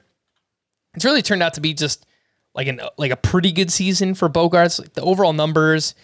It's 0.93 1.05
really 1.05 1.21
turned 1.21 1.41
out 1.41 1.53
to 1.55 1.61
be 1.61 1.73
just 1.73 2.05
like 2.53 2.67
an 2.67 2.81
like 2.97 3.11
a 3.11 3.17
pretty 3.17 3.51
good 3.51 3.71
season 3.71 4.13
for 4.13 4.29
Bogaerts. 4.29 4.79
Like 4.79 4.93
the 4.93 5.01
overall 5.01 5.33
numbers, 5.33 5.95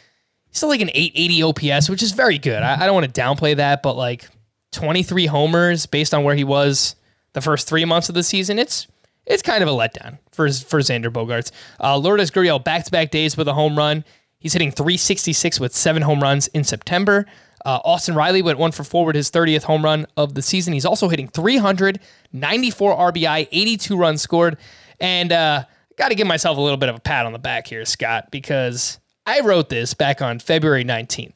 he's 0.48 0.58
still 0.58 0.70
like 0.70 0.82
an 0.82 0.92
880 0.94 1.44
OPS, 1.44 1.90
which 1.90 2.02
is 2.02 2.14
very 2.14 2.38
good. 2.38 2.64
I, 2.64 2.82
I 2.82 2.86
don't 2.86 2.96
want 2.96 3.14
to 3.14 3.22
downplay 3.22 3.56
that, 3.58 3.84
but 3.84 3.96
like 3.96 4.28
23 4.72 5.26
homers 5.26 5.86
based 5.86 6.14
on 6.14 6.24
where 6.24 6.36
he 6.36 6.44
was 6.44 6.96
the 7.34 7.42
first 7.42 7.68
three 7.68 7.86
months 7.86 8.10
of 8.10 8.16
the 8.16 8.24
season, 8.24 8.60
it's 8.60 8.88
it's 9.26 9.44
kind 9.44 9.64
of 9.64 9.70
a 9.70 9.72
letdown 9.72 10.18
for 10.32 10.50
for 10.52 10.80
Xander 10.80 11.12
Bogaerts. 11.12 11.52
Uh, 11.80 11.98
Lourdes 11.98 12.32
Gurriel 12.32 12.64
back 12.64 12.86
to 12.86 12.92
back 12.92 13.12
days 13.12 13.38
with 13.38 13.48
a 13.48 13.54
home 13.54 13.78
run. 13.78 14.04
He's 14.40 14.54
hitting 14.54 14.72
366 14.72 15.60
with 15.60 15.76
seven 15.76 16.02
home 16.02 16.22
runs 16.22 16.48
in 16.48 16.64
September. 16.64 17.28
Uh, 17.64 17.80
Austin 17.86 18.16
Riley 18.16 18.42
went 18.42 18.58
one 18.58 18.72
for 18.72 18.84
four 18.84 19.06
with 19.06 19.16
his 19.16 19.30
30th 19.30 19.64
home 19.64 19.84
run 19.84 20.08
of 20.18 20.34
the 20.34 20.42
season. 20.42 20.74
He's 20.74 20.86
also 20.86 21.10
hitting 21.10 21.28
394 21.28 22.98
RBI, 22.98 23.48
82 23.52 23.96
runs 23.96 24.22
scored, 24.22 24.58
and 25.00 25.32
uh, 25.32 25.66
got 25.96 26.10
to 26.10 26.16
give 26.16 26.26
myself 26.26 26.58
a 26.58 26.62
little 26.62 26.78
bit 26.78 26.90
of 26.90 26.96
a 26.96 27.00
pat 27.00 27.28
on 27.28 27.34
the 27.34 27.40
back 27.40 27.68
here, 27.68 27.86
Scott, 27.86 28.32
because 28.32 29.00
I 29.28 29.42
wrote 29.42 29.70
this 29.70 29.94
back 29.94 30.24
on 30.24 30.40
February 30.40 30.84
19th. 30.84 31.34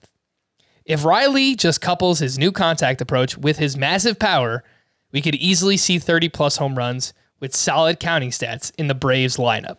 If 0.86 1.06
Riley 1.06 1.56
just 1.56 1.82
couples 1.82 2.20
his 2.20 2.40
new 2.40 2.52
contact 2.52 3.02
approach 3.02 3.38
with 3.38 3.58
his 3.58 3.78
massive 3.78 4.18
power, 4.18 4.64
we 5.16 5.22
could 5.22 5.36
easily 5.36 5.78
see 5.78 5.98
30 5.98 6.28
plus 6.28 6.58
home 6.58 6.78
runs 6.78 7.14
with 7.40 7.56
solid 7.56 8.02
counting 8.02 8.32
stats 8.32 8.74
in 8.78 8.88
the 8.88 8.94
Braves 8.94 9.38
lineup. 9.38 9.78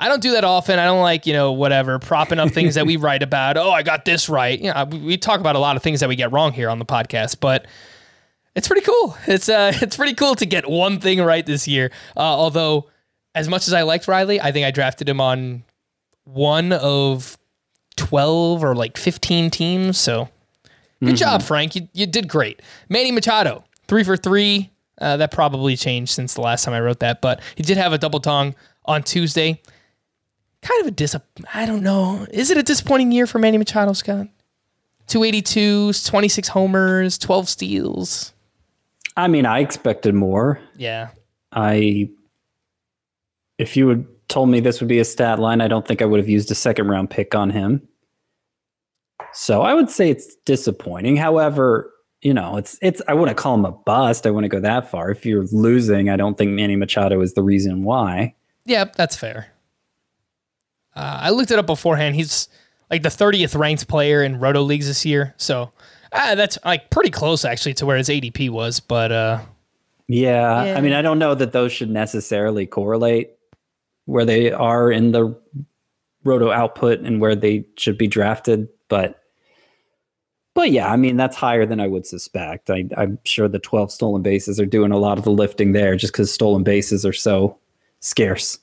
I 0.00 0.08
don't 0.08 0.20
do 0.20 0.32
that 0.32 0.42
often. 0.42 0.80
I 0.80 0.84
don't 0.84 1.00
like, 1.00 1.26
you 1.26 1.32
know, 1.32 1.52
whatever, 1.52 1.98
propping 2.00 2.40
up 2.40 2.50
things 2.50 2.74
that 2.74 2.86
we 2.86 2.96
write 2.96 3.22
about. 3.22 3.56
Oh, 3.56 3.70
I 3.70 3.84
got 3.84 4.04
this 4.04 4.28
right. 4.28 4.60
You 4.60 4.74
know, 4.74 4.84
we, 4.84 5.16
talk 5.16 5.38
about 5.38 5.54
a 5.54 5.60
lot 5.60 5.76
of 5.76 5.82
things 5.82 6.00
that 6.00 6.08
we 6.08 6.16
get 6.16 6.32
wrong 6.32 6.52
here 6.52 6.68
on 6.68 6.80
the 6.80 6.84
podcast, 6.84 7.38
but 7.40 7.66
it's 8.56 8.66
pretty 8.66 8.82
cool. 8.82 9.16
It's 9.28 9.48
uh 9.48 9.72
it's 9.80 9.96
pretty 9.96 10.14
cool 10.14 10.34
to 10.36 10.46
get 10.46 10.68
one 10.68 10.98
thing 10.98 11.20
right 11.20 11.46
this 11.46 11.68
year. 11.68 11.92
Uh, 12.16 12.20
although 12.20 12.88
as 13.34 13.48
much 13.48 13.68
as 13.68 13.74
I 13.74 13.82
liked 13.82 14.08
Riley, 14.08 14.40
I 14.40 14.50
think 14.50 14.66
I 14.66 14.72
drafted 14.72 15.08
him 15.08 15.20
on 15.20 15.62
one 16.24 16.72
of 16.72 17.38
12 17.96 18.64
or 18.64 18.74
like 18.74 18.96
15 18.96 19.50
teams, 19.50 19.98
so 19.98 20.28
good 21.00 21.16
job, 21.16 21.42
Frank. 21.42 21.76
You, 21.76 21.88
you 21.92 22.06
did 22.06 22.28
great. 22.28 22.60
Manny 22.88 23.12
Machado, 23.12 23.64
3 23.88 24.04
for 24.04 24.16
3. 24.16 24.70
Uh, 24.98 25.18
that 25.18 25.30
probably 25.30 25.76
changed 25.76 26.12
since 26.12 26.34
the 26.34 26.40
last 26.40 26.64
time 26.64 26.72
I 26.72 26.80
wrote 26.80 27.00
that, 27.00 27.20
but 27.20 27.42
he 27.54 27.62
did 27.62 27.76
have 27.76 27.92
a 27.92 27.98
double 27.98 28.18
tongue 28.18 28.54
on 28.86 29.02
Tuesday. 29.02 29.60
Kind 30.62 30.80
of 30.80 30.86
a 30.86 30.90
dis. 30.90 31.14
I 31.52 31.66
don't 31.66 31.82
know. 31.82 32.26
Is 32.30 32.50
it 32.50 32.56
a 32.56 32.62
disappointing 32.62 33.12
year 33.12 33.26
for 33.26 33.38
Manny 33.38 33.58
Machado, 33.58 33.92
Scott? 33.92 34.28
282, 35.08 35.92
26 35.92 36.48
homers, 36.48 37.18
12 37.18 37.48
steals. 37.48 38.32
I 39.16 39.28
mean, 39.28 39.44
I 39.46 39.60
expected 39.60 40.14
more. 40.14 40.60
Yeah. 40.76 41.10
I, 41.52 42.08
if 43.58 43.76
you 43.76 43.88
had 43.88 44.06
told 44.28 44.48
me 44.48 44.60
this 44.60 44.80
would 44.80 44.88
be 44.88 44.98
a 44.98 45.04
stat 45.04 45.38
line, 45.38 45.60
I 45.60 45.68
don't 45.68 45.86
think 45.86 46.02
I 46.02 46.06
would 46.06 46.20
have 46.20 46.28
used 46.28 46.50
a 46.50 46.54
second 46.54 46.88
round 46.88 47.10
pick 47.10 47.34
on 47.34 47.50
him. 47.50 47.86
So 49.32 49.62
I 49.62 49.74
would 49.74 49.90
say 49.90 50.10
it's 50.10 50.34
disappointing. 50.44 51.16
However, 51.16 51.92
you 52.22 52.34
know, 52.34 52.56
it's 52.56 52.78
it's 52.82 53.02
I 53.08 53.14
wouldn't 53.14 53.36
call 53.36 53.54
him 53.54 53.64
a 53.64 53.72
bust. 53.72 54.26
I 54.26 54.30
wouldn't 54.30 54.50
go 54.50 54.60
that 54.60 54.90
far. 54.90 55.10
If 55.10 55.26
you're 55.26 55.44
losing, 55.52 56.08
I 56.08 56.16
don't 56.16 56.36
think 56.36 56.52
Manny 56.52 56.76
Machado 56.76 57.20
is 57.20 57.34
the 57.34 57.42
reason 57.42 57.82
why. 57.82 58.34
Yeah, 58.64 58.84
that's 58.84 59.16
fair. 59.16 59.48
Uh, 60.94 61.18
I 61.22 61.30
looked 61.30 61.50
it 61.50 61.58
up 61.58 61.66
beforehand. 61.66 62.14
He's 62.14 62.48
like 62.90 63.02
the 63.02 63.10
30th 63.10 63.58
ranked 63.58 63.86
player 63.86 64.22
in 64.22 64.40
Roto 64.40 64.62
leagues 64.62 64.86
this 64.86 65.04
year. 65.04 65.34
So 65.36 65.72
uh, 66.12 66.34
that's 66.34 66.58
like 66.64 66.90
pretty 66.90 67.10
close 67.10 67.44
actually 67.44 67.74
to 67.74 67.86
where 67.86 67.96
his 67.96 68.08
ADP 68.08 68.50
was. 68.50 68.80
But 68.80 69.12
uh, 69.12 69.40
Yeah, 70.08 70.64
Yeah. 70.64 70.78
I 70.78 70.80
mean, 70.80 70.94
I 70.94 71.02
don't 71.02 71.18
know 71.18 71.34
that 71.34 71.52
those 71.52 71.70
should 71.72 71.90
necessarily 71.90 72.66
correlate 72.66 73.32
where 74.06 74.24
they 74.24 74.52
are 74.52 74.90
in 74.90 75.12
the 75.12 75.38
roto 76.24 76.50
output 76.50 77.00
and 77.00 77.20
where 77.20 77.36
they 77.36 77.66
should 77.76 77.98
be 77.98 78.06
drafted, 78.06 78.68
but 78.88 79.20
but 80.56 80.70
yeah, 80.70 80.90
I 80.90 80.96
mean 80.96 81.18
that's 81.18 81.36
higher 81.36 81.66
than 81.66 81.80
I 81.80 81.86
would 81.86 82.06
suspect. 82.06 82.70
I, 82.70 82.88
I'm 82.96 83.18
sure 83.24 83.46
the 83.46 83.58
12 83.58 83.92
stolen 83.92 84.22
bases 84.22 84.58
are 84.58 84.64
doing 84.64 84.90
a 84.90 84.96
lot 84.96 85.18
of 85.18 85.24
the 85.24 85.30
lifting 85.30 85.72
there, 85.72 85.96
just 85.96 86.14
because 86.14 86.32
stolen 86.32 86.64
bases 86.64 87.04
are 87.04 87.12
so 87.12 87.58
scarce. 88.00 88.58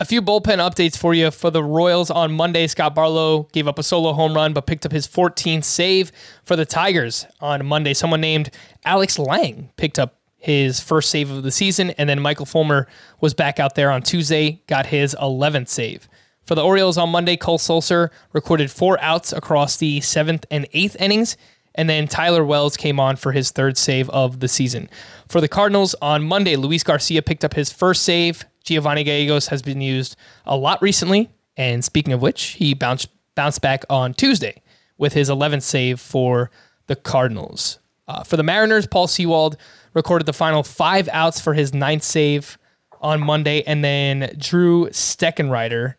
A 0.00 0.06
few 0.06 0.22
bullpen 0.22 0.58
updates 0.58 0.96
for 0.96 1.12
you. 1.12 1.30
For 1.30 1.50
the 1.50 1.62
Royals 1.62 2.10
on 2.10 2.32
Monday, 2.32 2.66
Scott 2.66 2.94
Barlow 2.94 3.44
gave 3.52 3.68
up 3.68 3.78
a 3.78 3.82
solo 3.82 4.14
home 4.14 4.34
run, 4.34 4.54
but 4.54 4.66
picked 4.66 4.86
up 4.86 4.92
his 4.92 5.06
14th 5.06 5.64
save. 5.64 6.10
For 6.42 6.56
the 6.56 6.64
Tigers 6.64 7.26
on 7.40 7.66
Monday, 7.66 7.92
someone 7.92 8.22
named 8.22 8.50
Alex 8.86 9.18
Lange 9.18 9.68
picked 9.76 9.98
up 9.98 10.16
his 10.38 10.80
first 10.80 11.10
save 11.10 11.30
of 11.30 11.42
the 11.42 11.50
season, 11.50 11.90
and 11.90 12.08
then 12.08 12.20
Michael 12.20 12.46
Fulmer 12.46 12.86
was 13.20 13.34
back 13.34 13.60
out 13.60 13.74
there 13.74 13.90
on 13.90 14.00
Tuesday, 14.00 14.62
got 14.68 14.86
his 14.86 15.14
11th 15.20 15.68
save. 15.68 16.08
For 16.46 16.54
the 16.54 16.62
Orioles 16.62 16.96
on 16.96 17.10
Monday, 17.10 17.36
Cole 17.36 17.58
Sulser 17.58 18.10
recorded 18.32 18.70
four 18.70 19.00
outs 19.00 19.32
across 19.32 19.76
the 19.76 20.00
seventh 20.00 20.46
and 20.48 20.68
eighth 20.72 20.94
innings, 21.00 21.36
and 21.74 21.90
then 21.90 22.06
Tyler 22.06 22.44
Wells 22.44 22.76
came 22.76 23.00
on 23.00 23.16
for 23.16 23.32
his 23.32 23.50
third 23.50 23.76
save 23.76 24.08
of 24.10 24.38
the 24.38 24.46
season. 24.46 24.88
For 25.28 25.40
the 25.40 25.48
Cardinals 25.48 25.96
on 26.00 26.22
Monday, 26.22 26.54
Luis 26.54 26.84
Garcia 26.84 27.20
picked 27.20 27.44
up 27.44 27.54
his 27.54 27.72
first 27.72 28.04
save. 28.04 28.44
Giovanni 28.62 29.02
Gallegos 29.02 29.48
has 29.48 29.60
been 29.60 29.80
used 29.80 30.14
a 30.46 30.56
lot 30.56 30.80
recently, 30.80 31.30
and 31.56 31.84
speaking 31.84 32.12
of 32.12 32.22
which, 32.22 32.42
he 32.42 32.74
bounced 32.74 33.08
bounced 33.34 33.60
back 33.60 33.84
on 33.90 34.14
Tuesday 34.14 34.62
with 34.96 35.14
his 35.14 35.28
11th 35.28 35.62
save 35.62 36.00
for 36.00 36.50
the 36.86 36.96
Cardinals. 36.96 37.80
Uh, 38.06 38.22
for 38.22 38.36
the 38.36 38.44
Mariners, 38.44 38.86
Paul 38.86 39.08
Sewald 39.08 39.56
recorded 39.94 40.26
the 40.26 40.32
final 40.32 40.62
five 40.62 41.08
outs 41.12 41.40
for 41.40 41.54
his 41.54 41.74
ninth 41.74 42.04
save 42.04 42.56
on 43.00 43.20
Monday, 43.20 43.64
and 43.64 43.84
then 43.84 44.34
Drew 44.38 44.86
Steckenrider 44.86 45.96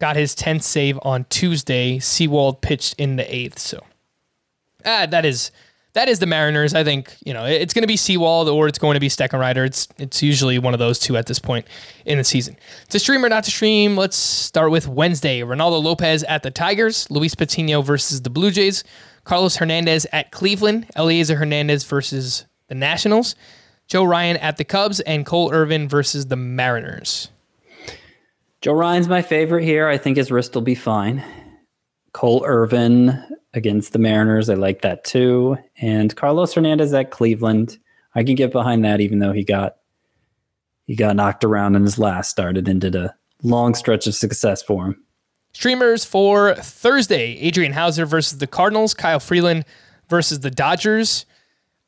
got 0.00 0.16
his 0.16 0.34
10th 0.34 0.62
save 0.62 0.98
on 1.02 1.24
Tuesday. 1.30 1.98
Sewald 1.98 2.60
pitched 2.60 2.94
in 2.98 3.16
the 3.16 3.34
eighth, 3.34 3.58
so 3.58 3.84
ah, 4.84 5.06
that 5.06 5.24
is 5.24 5.50
that 5.94 6.08
is 6.08 6.18
the 6.18 6.26
Mariners. 6.26 6.74
I 6.74 6.84
think 6.84 7.16
you 7.24 7.32
know 7.32 7.44
it's 7.44 7.72
going 7.72 7.82
to 7.82 7.88
be 7.88 7.96
Sewald 7.96 8.48
or 8.48 8.68
it's 8.68 8.78
going 8.78 8.94
to 8.94 9.00
be 9.00 9.08
Steckenrider. 9.08 9.64
It's 9.64 9.88
it's 9.96 10.22
usually 10.22 10.58
one 10.58 10.74
of 10.74 10.78
those 10.78 10.98
two 10.98 11.16
at 11.16 11.26
this 11.26 11.38
point 11.38 11.66
in 12.04 12.18
the 12.18 12.24
season. 12.24 12.56
To 12.90 12.98
stream 12.98 13.24
or 13.24 13.28
not 13.28 13.44
to 13.44 13.50
stream, 13.50 13.96
let's 13.96 14.16
start 14.16 14.70
with 14.70 14.86
Wednesday. 14.86 15.40
Reynaldo 15.40 15.82
Lopez 15.82 16.22
at 16.24 16.42
the 16.42 16.50
Tigers, 16.50 17.10
Luis 17.10 17.34
Patino 17.34 17.80
versus 17.80 18.22
the 18.22 18.30
Blue 18.30 18.50
Jays, 18.50 18.84
Carlos 19.22 19.56
Hernandez 19.56 20.06
at 20.12 20.32
Cleveland, 20.32 20.86
Elieser 20.96 21.36
Hernandez 21.36 21.84
versus 21.84 22.44
the 22.68 22.74
Nationals, 22.74 23.36
Joe 23.86 24.04
Ryan 24.04 24.36
at 24.38 24.56
the 24.56 24.64
Cubs, 24.64 25.00
and 25.00 25.24
Cole 25.24 25.52
Irvin 25.52 25.88
versus 25.88 26.26
the 26.26 26.36
Mariners. 26.36 27.30
Joe 28.64 28.72
Ryan's 28.72 29.08
my 29.08 29.20
favorite 29.20 29.62
here. 29.62 29.88
I 29.88 29.98
think 29.98 30.16
his 30.16 30.30
wrist 30.30 30.54
will 30.54 30.62
be 30.62 30.74
fine. 30.74 31.22
Cole 32.14 32.42
Irvin 32.46 33.22
against 33.52 33.92
the 33.92 33.98
Mariners. 33.98 34.48
I 34.48 34.54
like 34.54 34.80
that 34.80 35.04
too. 35.04 35.58
And 35.82 36.16
Carlos 36.16 36.54
Hernandez 36.54 36.94
at 36.94 37.10
Cleveland. 37.10 37.76
I 38.14 38.24
can 38.24 38.36
get 38.36 38.52
behind 38.52 38.82
that, 38.86 39.02
even 39.02 39.18
though 39.18 39.32
he 39.32 39.44
got 39.44 39.76
he 40.86 40.96
got 40.96 41.14
knocked 41.14 41.44
around 41.44 41.76
in 41.76 41.82
his 41.82 41.98
last 41.98 42.30
start 42.30 42.56
and 42.56 42.66
ended 42.66 42.94
a 42.94 43.14
long 43.42 43.74
stretch 43.74 44.06
of 44.06 44.14
success 44.14 44.62
for 44.62 44.86
him. 44.86 45.04
Streamers 45.52 46.06
for 46.06 46.54
Thursday 46.54 47.36
Adrian 47.40 47.74
Houser 47.74 48.06
versus 48.06 48.38
the 48.38 48.46
Cardinals, 48.46 48.94
Kyle 48.94 49.20
Freeland 49.20 49.66
versus 50.08 50.40
the 50.40 50.50
Dodgers. 50.50 51.26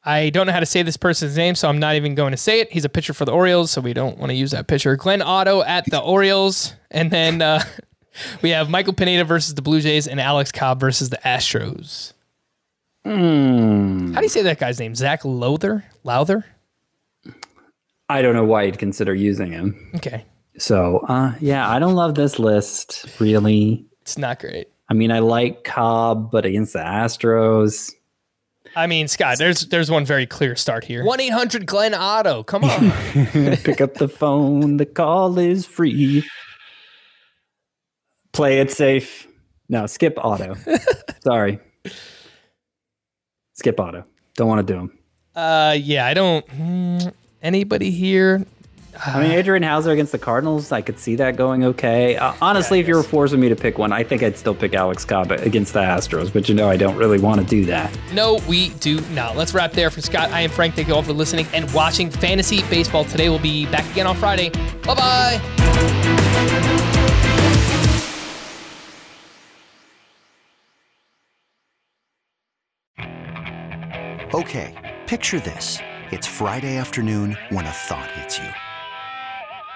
I 0.07 0.31
don't 0.31 0.47
know 0.47 0.53
how 0.53 0.61
to 0.61 0.67
say 0.67 0.85
this 0.85 0.97
person's 0.97 1.37
name, 1.37 1.57
so 1.57 1.69
I'm 1.69 1.81
not 1.81 1.97
even 1.97 2.15
going 2.15 2.31
to 2.31 2.37
say 2.37 2.61
it. 2.61 2.71
He's 2.71 2.85
a 2.85 2.89
pitcher 2.89 3.13
for 3.13 3.25
the 3.25 3.33
Orioles, 3.33 3.73
so 3.73 3.81
we 3.81 3.93
don't 3.93 4.17
want 4.19 4.31
to 4.31 4.37
use 4.37 4.53
that 4.53 4.69
pitcher. 4.69 4.95
Glenn 4.95 5.21
Otto 5.21 5.63
at 5.63 5.85
the 5.91 5.99
Orioles. 5.99 6.75
And 6.93 7.11
then 7.11 7.43
uh, 7.43 7.65
we 8.43 8.51
have 8.51 8.71
Michael 8.71 8.93
Pineda 8.93 9.25
versus 9.25 9.57
the 9.57 9.63
Blue 9.63 9.81
Jays 9.81 10.07
and 10.07 10.21
Alex 10.21 10.53
Cobb 10.53 10.79
versus 10.79 11.11
the 11.11 11.19
Astros. 11.25 12.13
Hmm. 13.05 14.13
How 14.15 14.21
do 14.21 14.25
you 14.25 14.31
say 14.31 14.43
that 14.43 14.61
guy's 14.61 14.79
name? 14.79 14.95
Zac 14.95 15.25
Lowther? 15.25 15.85
Lowther? 16.05 16.45
I 18.09 18.23
don't 18.23 18.37
know 18.37 18.45
why 18.45 18.63
you'd 18.63 18.79
consider 18.79 19.13
using 19.13 19.51
him. 19.51 19.91
Okay. 19.97 20.25
So, 20.57 20.99
uh, 21.09 21.35
yeah, 21.41 21.69
I 21.69 21.81
don't 21.81 21.97
love 21.97 22.15
this 22.15 22.39
list 22.39 23.07
really. 23.19 23.85
It's 24.03 24.17
not 24.17 24.39
great. 24.39 24.69
I 24.89 24.95
mean, 24.95 25.11
I 25.11 25.19
like 25.19 25.65
Cobb, 25.65 26.31
but 26.31 26.47
against 26.47 26.73
the 26.75 26.79
Astros, 26.79 27.93
I 28.77 28.87
mean, 28.87 29.09
Scott, 29.09 29.39
there's 29.39 29.63
there's 29.69 29.91
one 29.91 30.05
very 30.05 30.27
clear 30.27 30.55
start 30.55 30.85
here. 30.85 31.03
1 31.03 31.19
800 31.19 31.65
Glenn 31.65 31.95
Otto. 31.95 32.43
Come 32.43 32.63
on. 32.65 32.91
pick 33.57 33.81
up 33.81 33.95
the 33.95 34.07
phone. 34.07 34.77
The 34.77 34.85
call 34.85 35.39
is 35.39 35.65
free. 35.65 36.29
Play 38.35 38.61
it 38.61 38.71
safe. 38.71 39.27
No, 39.71 39.87
skip 39.87 40.19
auto. 40.23 40.57
Sorry. 41.25 41.59
Skip 43.55 43.81
auto. 43.81 44.05
Don't 44.35 44.47
want 44.47 44.67
to 44.67 44.73
do 44.73 44.79
them. 44.79 44.99
Uh, 45.35 45.75
yeah, 45.79 46.05
I 46.05 46.13
don't. 46.13 46.47
mm, 46.49 47.13
anybody 47.43 47.91
here? 47.91 48.45
I 49.05 49.23
mean, 49.23 49.33
Adrian 49.33 49.63
Houser 49.63 49.91
against 49.91 50.13
the 50.13 50.19
Cardinals, 50.19 50.73
I 50.73 50.81
could 50.81 50.99
see 50.99 51.17
that 51.17 51.37
going 51.37 51.65
okay. 51.65 52.17
Uh, 52.17 52.33
honestly, 52.41 52.81
if 52.81 52.89
you 52.89 52.95
were 52.95 53.03
forcing 53.03 53.41
me 53.41 53.49
to 53.49 53.57
pick 53.57 53.79
one, 53.79 53.93
I 53.93 54.03
think 54.03 54.23
I'd 54.23 54.39
still 54.39 54.55
pick 54.55 54.75
Alex 54.75 55.05
Cobb 55.05 55.33
against 55.33 55.75
the 55.75 55.81
Astros, 55.81 56.33
but 56.33 56.49
you 56.49 56.55
know 56.55 56.69
I 56.69 56.77
don't 56.77 56.97
really 56.97 57.19
want 57.19 57.41
to 57.41 57.47
do 57.47 57.67
that. 57.67 57.97
No, 58.13 58.41
we 58.49 58.71
do 58.71 59.01
not. 59.13 59.37
Let's 59.37 59.53
wrap 59.53 59.73
there 59.73 59.91
for 59.91 60.01
Scott. 60.01 60.31
I 60.31 60.41
am 60.41 60.51
Frank. 60.51 60.75
Thank 60.75 60.89
you 60.89 60.95
all 60.95 61.03
for 61.03 61.13
listening 61.13 61.47
and 61.53 61.73
watching 61.73 62.11
Fantasy 62.11 62.63
Baseball 62.65 63.05
today. 63.05 63.29
We'll 63.29 63.39
be 63.39 63.67
back 63.67 63.91
again 63.93 64.07
on 64.07 64.17
Friday. 64.17 64.51
Bye 64.83 64.95
bye. 64.95 65.41
Okay, 74.35 74.97
picture 75.07 75.41
this. 75.41 75.79
It's 76.11 76.27
Friday 76.27 76.77
afternoon 76.77 77.37
when 77.51 77.65
a 77.65 77.71
thought 77.71 78.11
hits 78.13 78.39
you. 78.39 78.49